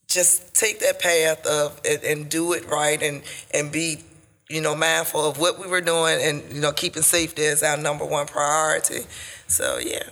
just 0.08 0.54
take 0.54 0.80
that 0.80 1.00
path 1.00 1.46
of 1.46 1.82
and, 1.90 2.04
and 2.04 2.30
do 2.30 2.54
it 2.54 2.66
right 2.70 3.02
and 3.02 3.24
and 3.54 3.72
be 3.72 4.04
you 4.50 4.62
know, 4.62 4.76
mindful 4.76 5.28
of 5.28 5.40
what 5.40 5.60
we 5.60 5.68
were 5.68 5.82
doing 5.82 6.20
and, 6.22 6.44
you 6.54 6.62
know, 6.62 6.72
keeping 6.72 7.02
safety 7.02 7.44
as 7.46 7.64
our 7.64 7.76
number 7.76 8.06
one 8.06 8.28
priority. 8.28 9.02
So, 9.48 9.80
yeah. 9.80 10.04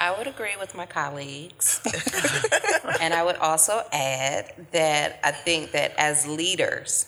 I 0.00 0.16
would 0.16 0.26
agree 0.26 0.54
with 0.58 0.74
my 0.74 0.86
colleagues. 0.86 1.80
and 3.00 3.12
I 3.12 3.24
would 3.24 3.36
also 3.36 3.82
add 3.92 4.52
that 4.72 5.18
I 5.24 5.32
think 5.32 5.72
that 5.72 5.92
as 5.98 6.26
leaders, 6.26 7.06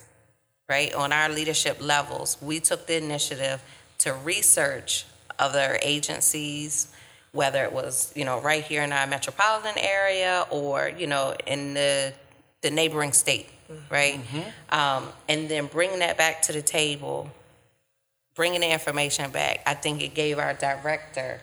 right, 0.69 0.93
on 0.95 1.13
our 1.13 1.29
leadership 1.29 1.79
levels, 1.81 2.37
we 2.41 2.59
took 2.61 2.87
the 2.87 2.97
initiative 2.97 3.63
to 3.99 4.15
research 4.15 5.07
other 5.39 5.79
agencies, 5.83 6.93
whether 7.33 7.63
it 7.65 7.73
was, 7.73 8.13
you 8.17 8.25
know, 8.25 8.41
right 8.41 8.65
here 8.65 8.83
in 8.83 8.93
our 8.93 9.07
metropolitan 9.07 9.79
area 9.79 10.47
or, 10.51 10.91
you 10.97 11.07
know, 11.07 11.35
in 11.47 11.75
the, 11.75 12.13
the 12.63 12.71
neighboring 12.71 13.13
state, 13.13 13.49
right? 13.89 14.21
Um, 14.71 15.09
and 15.29 15.49
then 15.49 15.67
bringing 15.67 16.01
that 16.01 16.19
back 16.19 16.43
to 16.43 16.53
the 16.53 16.63
table, 16.63 17.31
bringing 18.35 18.63
the 18.63 18.73
information 18.73 19.31
back, 19.31 19.63
I 19.65 19.75
think 19.75 20.03
it 20.03 20.15
gave 20.15 20.39
our 20.39 20.55
director 20.55 21.41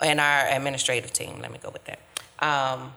and 0.00 0.20
our 0.20 0.46
administrative 0.48 1.12
team, 1.12 1.40
let 1.40 1.52
me 1.52 1.58
go 1.62 1.70
with 1.70 1.84
that, 1.84 1.98
um, 2.40 2.92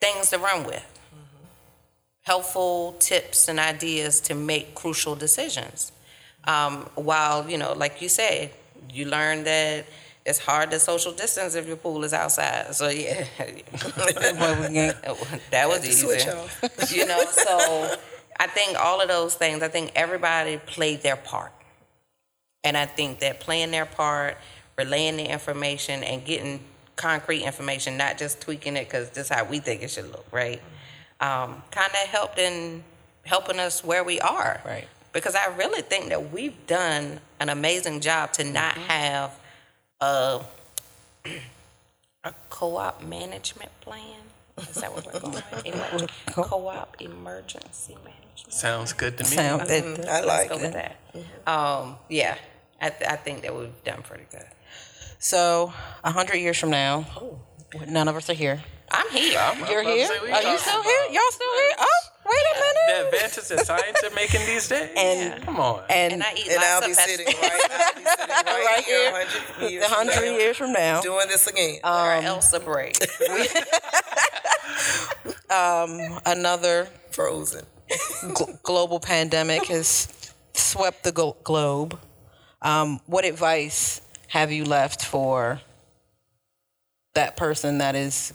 things 0.00 0.30
to 0.30 0.38
run 0.38 0.64
with. 0.64 0.90
Helpful 2.22 2.96
tips 3.00 3.48
and 3.48 3.58
ideas 3.58 4.18
to 4.18 4.34
make 4.34 4.74
crucial 4.74 5.14
decisions. 5.14 5.92
Um, 6.44 6.88
while, 6.94 7.48
you 7.48 7.58
know, 7.58 7.74
like 7.74 8.00
you 8.00 8.08
said, 8.08 8.50
you 8.90 9.04
learn 9.06 9.44
that 9.44 9.84
it's 10.24 10.38
hard 10.38 10.70
to 10.70 10.80
social 10.80 11.12
distance 11.12 11.54
if 11.54 11.66
your 11.66 11.76
pool 11.76 12.02
is 12.04 12.14
outside. 12.14 12.74
So, 12.74 12.88
yeah, 12.88 13.24
that 15.50 15.68
was 15.68 15.86
easy. 15.86 16.96
You 16.96 17.06
know, 17.06 17.24
so 17.30 17.96
I 18.38 18.46
think 18.46 18.78
all 18.78 19.00
of 19.00 19.08
those 19.08 19.34
things, 19.34 19.62
I 19.62 19.68
think 19.68 19.92
everybody 19.94 20.56
played 20.58 21.02
their 21.02 21.16
part. 21.16 21.52
And 22.62 22.76
I 22.76 22.86
think 22.86 23.20
that 23.20 23.40
playing 23.40 23.70
their 23.70 23.84
part, 23.84 24.38
relaying 24.76 25.16
the 25.16 25.24
information 25.30 26.02
and 26.02 26.24
getting 26.24 26.60
concrete 26.96 27.42
information, 27.42 27.96
not 27.96 28.18
just 28.18 28.40
tweaking 28.40 28.76
it 28.76 28.84
because 28.84 29.10
this 29.10 29.26
is 29.26 29.28
how 29.36 29.44
we 29.44 29.58
think 29.58 29.82
it 29.82 29.90
should 29.90 30.10
look, 30.10 30.26
right? 30.32 30.60
Um, 31.20 31.62
kind 31.70 31.90
of 31.92 32.08
helped 32.08 32.38
in 32.38 32.82
helping 33.24 33.58
us 33.58 33.82
where 33.84 34.04
we 34.04 34.20
are. 34.20 34.60
Right. 34.64 34.86
Because 35.12 35.34
I 35.34 35.46
really 35.56 35.82
think 35.82 36.08
that 36.08 36.32
we've 36.32 36.66
done 36.66 37.20
an 37.40 37.48
amazing 37.48 38.00
job 38.00 38.32
to 38.34 38.44
not 38.44 38.74
have 38.76 39.30
a, 40.00 40.40
a 42.24 42.34
co-op 42.50 43.02
management 43.02 43.70
plan. 43.80 44.20
Is 44.58 44.76
that 44.76 44.92
what 44.94 45.06
we're 45.12 45.18
going 45.20 45.32
with? 45.34 45.66
Emer- 45.66 46.06
Co-op 46.26 47.00
emergency 47.00 47.96
management. 48.04 48.52
Sounds 48.52 48.92
good 48.92 49.16
to 49.18 49.24
me. 49.24 49.30
Sound 49.30 49.62
that 49.68 50.08
I 50.08 50.20
like 50.20 50.26
Let's 50.26 50.48
go 50.48 50.56
with 50.58 50.72
that. 50.74 50.96
that. 51.46 51.48
Um, 51.52 51.96
yeah, 52.08 52.36
I, 52.80 52.90
th- 52.90 53.10
I 53.10 53.16
think 53.16 53.42
that 53.42 53.54
we've 53.56 53.84
done 53.84 54.02
pretty 54.02 54.24
good. 54.30 54.44
So 55.24 55.72
a 56.04 56.10
hundred 56.12 56.36
years 56.36 56.58
from 56.58 56.68
now, 56.70 57.06
none 57.88 58.08
of 58.08 58.16
us 58.16 58.28
are 58.28 58.34
here. 58.34 58.62
I'm 58.90 59.08
here. 59.10 59.32
You're 59.32 59.80
about 59.80 59.82
to 59.82 59.82
here? 59.90 60.06
say, 60.06 60.14
Are 60.32 60.42
you 60.42 60.58
still 60.58 60.80
about? 60.80 60.84
here? 60.84 61.04
Y'all 61.10 61.30
still 61.30 61.54
here? 61.54 61.70
Oh, 61.78 62.00
wait 62.26 62.36
a 62.36 62.54
The 62.54 62.64
minute. 63.00 63.14
advances 63.14 63.48
that 63.48 63.66
science 63.66 63.98
are 64.04 64.14
making 64.14 64.40
these 64.46 64.68
days. 64.68 64.90
And- 64.96 65.42
come 65.42 65.58
on. 65.58 65.82
And, 65.88 66.12
and 66.12 66.22
I 66.22 66.34
eat 66.36 66.48
And 66.50 66.58
I'll 66.62 66.80
lots 66.82 66.86
be 66.88 66.92
sitting 66.92 67.26
right, 67.26 67.34
I'll 67.70 67.94
be 67.94 68.04
sitting 68.04 68.28
right, 68.28 68.64
Right 68.76 68.84
here, 68.84 69.68
here. 69.70 69.80
100 69.80 69.80
years 69.80 69.86
hundred 69.88 70.12
from 70.12 70.24
now, 70.24 70.36
years 70.38 70.56
from 70.58 70.72
now, 70.74 71.00
doing 71.00 71.26
this 71.28 71.46
again. 71.46 71.78
or 71.82 72.12
else 72.12 72.52
a 72.52 72.60
break. 72.60 72.96
another 76.26 76.88
Frozen. 77.10 77.64
gl- 77.88 78.62
global 78.62 79.00
pandemic 79.00 79.66
has 79.66 80.08
swept 80.52 81.04
the 81.04 81.12
glo- 81.12 81.36
globe. 81.42 81.98
Um, 82.62 83.00
what 83.06 83.24
advice 83.24 84.00
have 84.34 84.50
you 84.50 84.64
left 84.64 85.04
for 85.04 85.60
that 87.14 87.36
person 87.36 87.78
that 87.78 87.94
is 87.94 88.34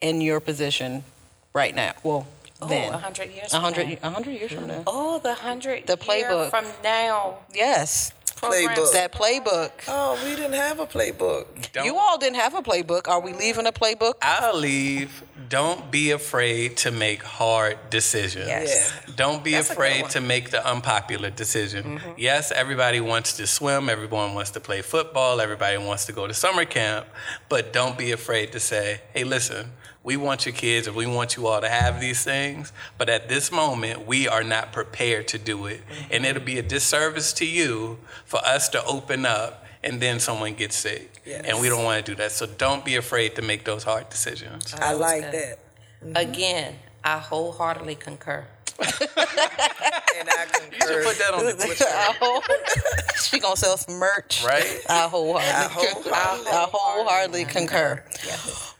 in 0.00 0.22
your 0.22 0.40
position 0.40 1.04
right 1.52 1.74
now? 1.74 1.92
Well, 2.02 2.26
Oh, 2.62 2.68
then. 2.68 2.94
a 2.94 2.98
hundred 2.98 3.30
years. 3.32 3.48
A 3.48 3.50
from 3.50 3.60
hundred, 3.62 3.88
now. 3.88 3.96
a 4.04 4.10
hundred 4.10 4.30
years 4.38 4.52
from 4.52 4.68
now. 4.68 4.82
Oh, 4.86 5.18
the 5.18 5.34
hundred. 5.34 5.86
The 5.86 5.98
year 6.06 6.24
playbook. 6.24 6.48
from 6.50 6.64
now. 6.82 7.38
Yes, 7.52 8.12
program. 8.34 8.76
Playbook. 8.76 8.92
that 8.92 9.12
playbook. 9.12 9.70
Oh, 9.88 10.18
we 10.24 10.34
didn't 10.36 10.52
have 10.54 10.80
a 10.80 10.86
playbook. 10.86 11.46
Don't- 11.72 11.84
You 11.86 11.96
all 11.96 12.18
didn't 12.18 12.36
have 12.36 12.54
a 12.54 12.62
playbook. 12.62 13.08
Are 13.08 13.20
we 13.20 13.32
leaving 13.32 13.66
a 13.66 13.72
playbook? 13.72 14.14
I'll 14.22 14.56
leave. 14.58 15.22
Don't 15.48 15.90
be 15.90 16.10
afraid 16.10 16.76
to 16.78 16.90
make 16.90 17.22
hard 17.22 17.78
decisions. 17.90 18.46
Yes. 18.48 18.92
Don't 19.14 19.44
be 19.44 19.52
That's 19.52 19.70
afraid 19.70 20.08
to 20.10 20.20
make 20.20 20.50
the 20.50 20.66
unpopular 20.66 21.30
decision. 21.30 21.98
Mm-hmm. 21.98 22.10
Yes, 22.16 22.50
everybody 22.50 23.00
wants 23.00 23.36
to 23.36 23.46
swim, 23.46 23.88
everyone 23.88 24.34
wants 24.34 24.50
to 24.52 24.60
play 24.60 24.82
football, 24.82 25.40
everybody 25.40 25.78
wants 25.78 26.06
to 26.06 26.12
go 26.12 26.26
to 26.26 26.34
summer 26.34 26.64
camp, 26.64 27.06
but 27.48 27.72
don't 27.72 27.96
be 27.98 28.12
afraid 28.12 28.52
to 28.52 28.60
say, 28.60 29.00
hey, 29.12 29.24
listen, 29.24 29.70
we 30.04 30.18
want 30.18 30.44
your 30.44 30.54
kids 30.54 30.86
and 30.86 30.94
we 30.94 31.06
want 31.06 31.36
you 31.36 31.46
all 31.46 31.60
to 31.60 31.68
have 31.68 31.98
these 31.98 32.22
things, 32.22 32.72
but 32.98 33.08
at 33.08 33.28
this 33.28 33.50
moment, 33.50 34.06
we 34.06 34.28
are 34.28 34.44
not 34.44 34.70
prepared 34.70 35.26
to 35.28 35.38
do 35.38 35.66
it. 35.66 35.80
And 36.10 36.22
mm-hmm. 36.22 36.24
it'll 36.26 36.42
be 36.44 36.58
a 36.58 36.62
disservice 36.62 37.32
to 37.34 37.46
you 37.46 37.98
for 38.26 38.38
us 38.44 38.68
to 38.68 38.84
open 38.84 39.24
up 39.24 39.64
and 39.82 40.00
then 40.00 40.20
someone 40.20 40.54
gets 40.54 40.76
sick. 40.76 41.22
And 41.26 41.58
we 41.60 41.68
don't 41.68 41.84
want 41.84 42.04
to 42.04 42.12
do 42.12 42.16
that. 42.16 42.32
So 42.32 42.46
don't 42.46 42.84
be 42.84 42.96
afraid 42.96 43.34
to 43.36 43.42
make 43.42 43.64
those 43.64 43.82
hard 43.82 44.10
decisions. 44.10 44.74
I 44.74 44.92
like 44.92 45.22
good. 45.22 45.32
that. 45.32 45.58
Mm-hmm. 46.04 46.16
Again, 46.16 46.74
I 47.02 47.18
wholeheartedly 47.18 47.94
concur. 47.96 48.46
And 50.16 50.28
I 50.30 50.46
concur. 50.52 51.02
Put 51.04 51.18
that 51.18 51.34
on 51.34 51.44
the 51.44 51.52
Twitter, 51.54 53.12
she 53.24 53.40
gonna 53.40 53.56
sell 53.56 53.76
some 53.76 53.96
merch, 53.96 54.44
right? 54.44 54.80
I 54.88 55.08
wholeheartedly, 55.08 55.54
I 55.54 55.68
wholeheartedly- 55.68 56.50
I 56.52 56.68
wholeheartedly 56.72 57.44
concur. 57.46 58.02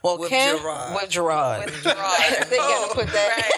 Well, 0.01 0.17
With 0.17 0.29
Kim, 0.29 0.57
Jerrod. 0.57 0.95
with 0.95 1.09
Jerrod, 1.11 1.65
With 1.65 1.73
Jerrod. 1.83 2.49
they 2.49 2.57
gotta 2.57 2.93
put 2.95 3.07
that 3.07 3.49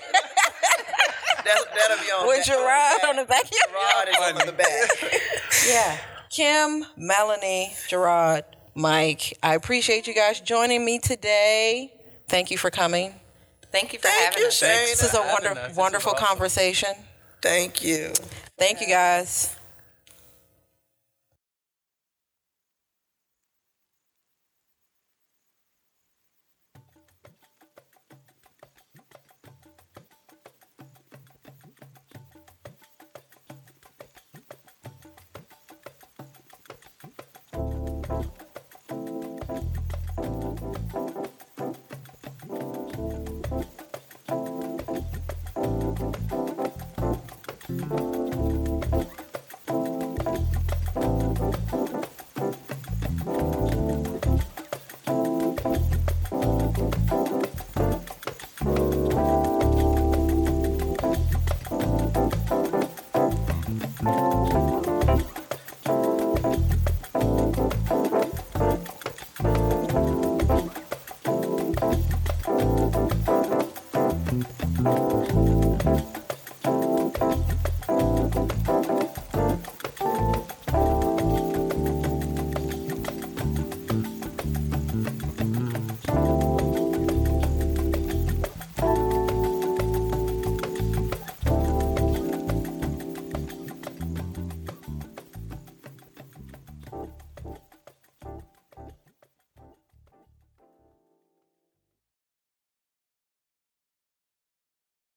That, 1.46 1.58
that'll 1.76 2.04
be 2.04 2.12
on 2.12 2.28
with 2.28 2.46
Jerrod 2.46 3.10
on 3.10 3.16
the 3.18 3.26
back. 3.26 3.44
Jerrod 3.46 4.10
is 4.10 4.42
on 4.42 4.46
the 4.48 4.54
back. 4.54 4.90
yeah. 5.68 5.98
Kim, 6.30 6.86
Melanie, 6.98 7.74
Jerrod, 7.88 8.44
Mike, 8.76 9.38
I 9.44 9.56
appreciate 9.56 10.08
you 10.08 10.14
guys 10.16 10.42
joining 10.42 10.84
me 10.84 11.00
today. 11.00 11.94
Thank 12.28 12.52
you 12.52 12.58
for 12.58 12.70
coming. 12.70 13.14
Thank 13.78 13.94
you 13.94 14.00
for 14.00 14.08
Thank 14.08 14.34
having 14.34 14.42
you, 14.42 14.48
us. 14.48 14.60
Shana. 14.60 14.86
This 14.88 15.04
is 15.04 15.14
a 15.14 15.22
wonder, 15.22 15.50
wonderful, 15.50 15.76
wonderful 15.76 16.12
awesome. 16.14 16.26
conversation. 16.26 16.90
Thank 17.44 17.84
you. 17.84 18.12
Thank 18.58 18.82
you, 18.82 18.88
guys. 18.88 19.56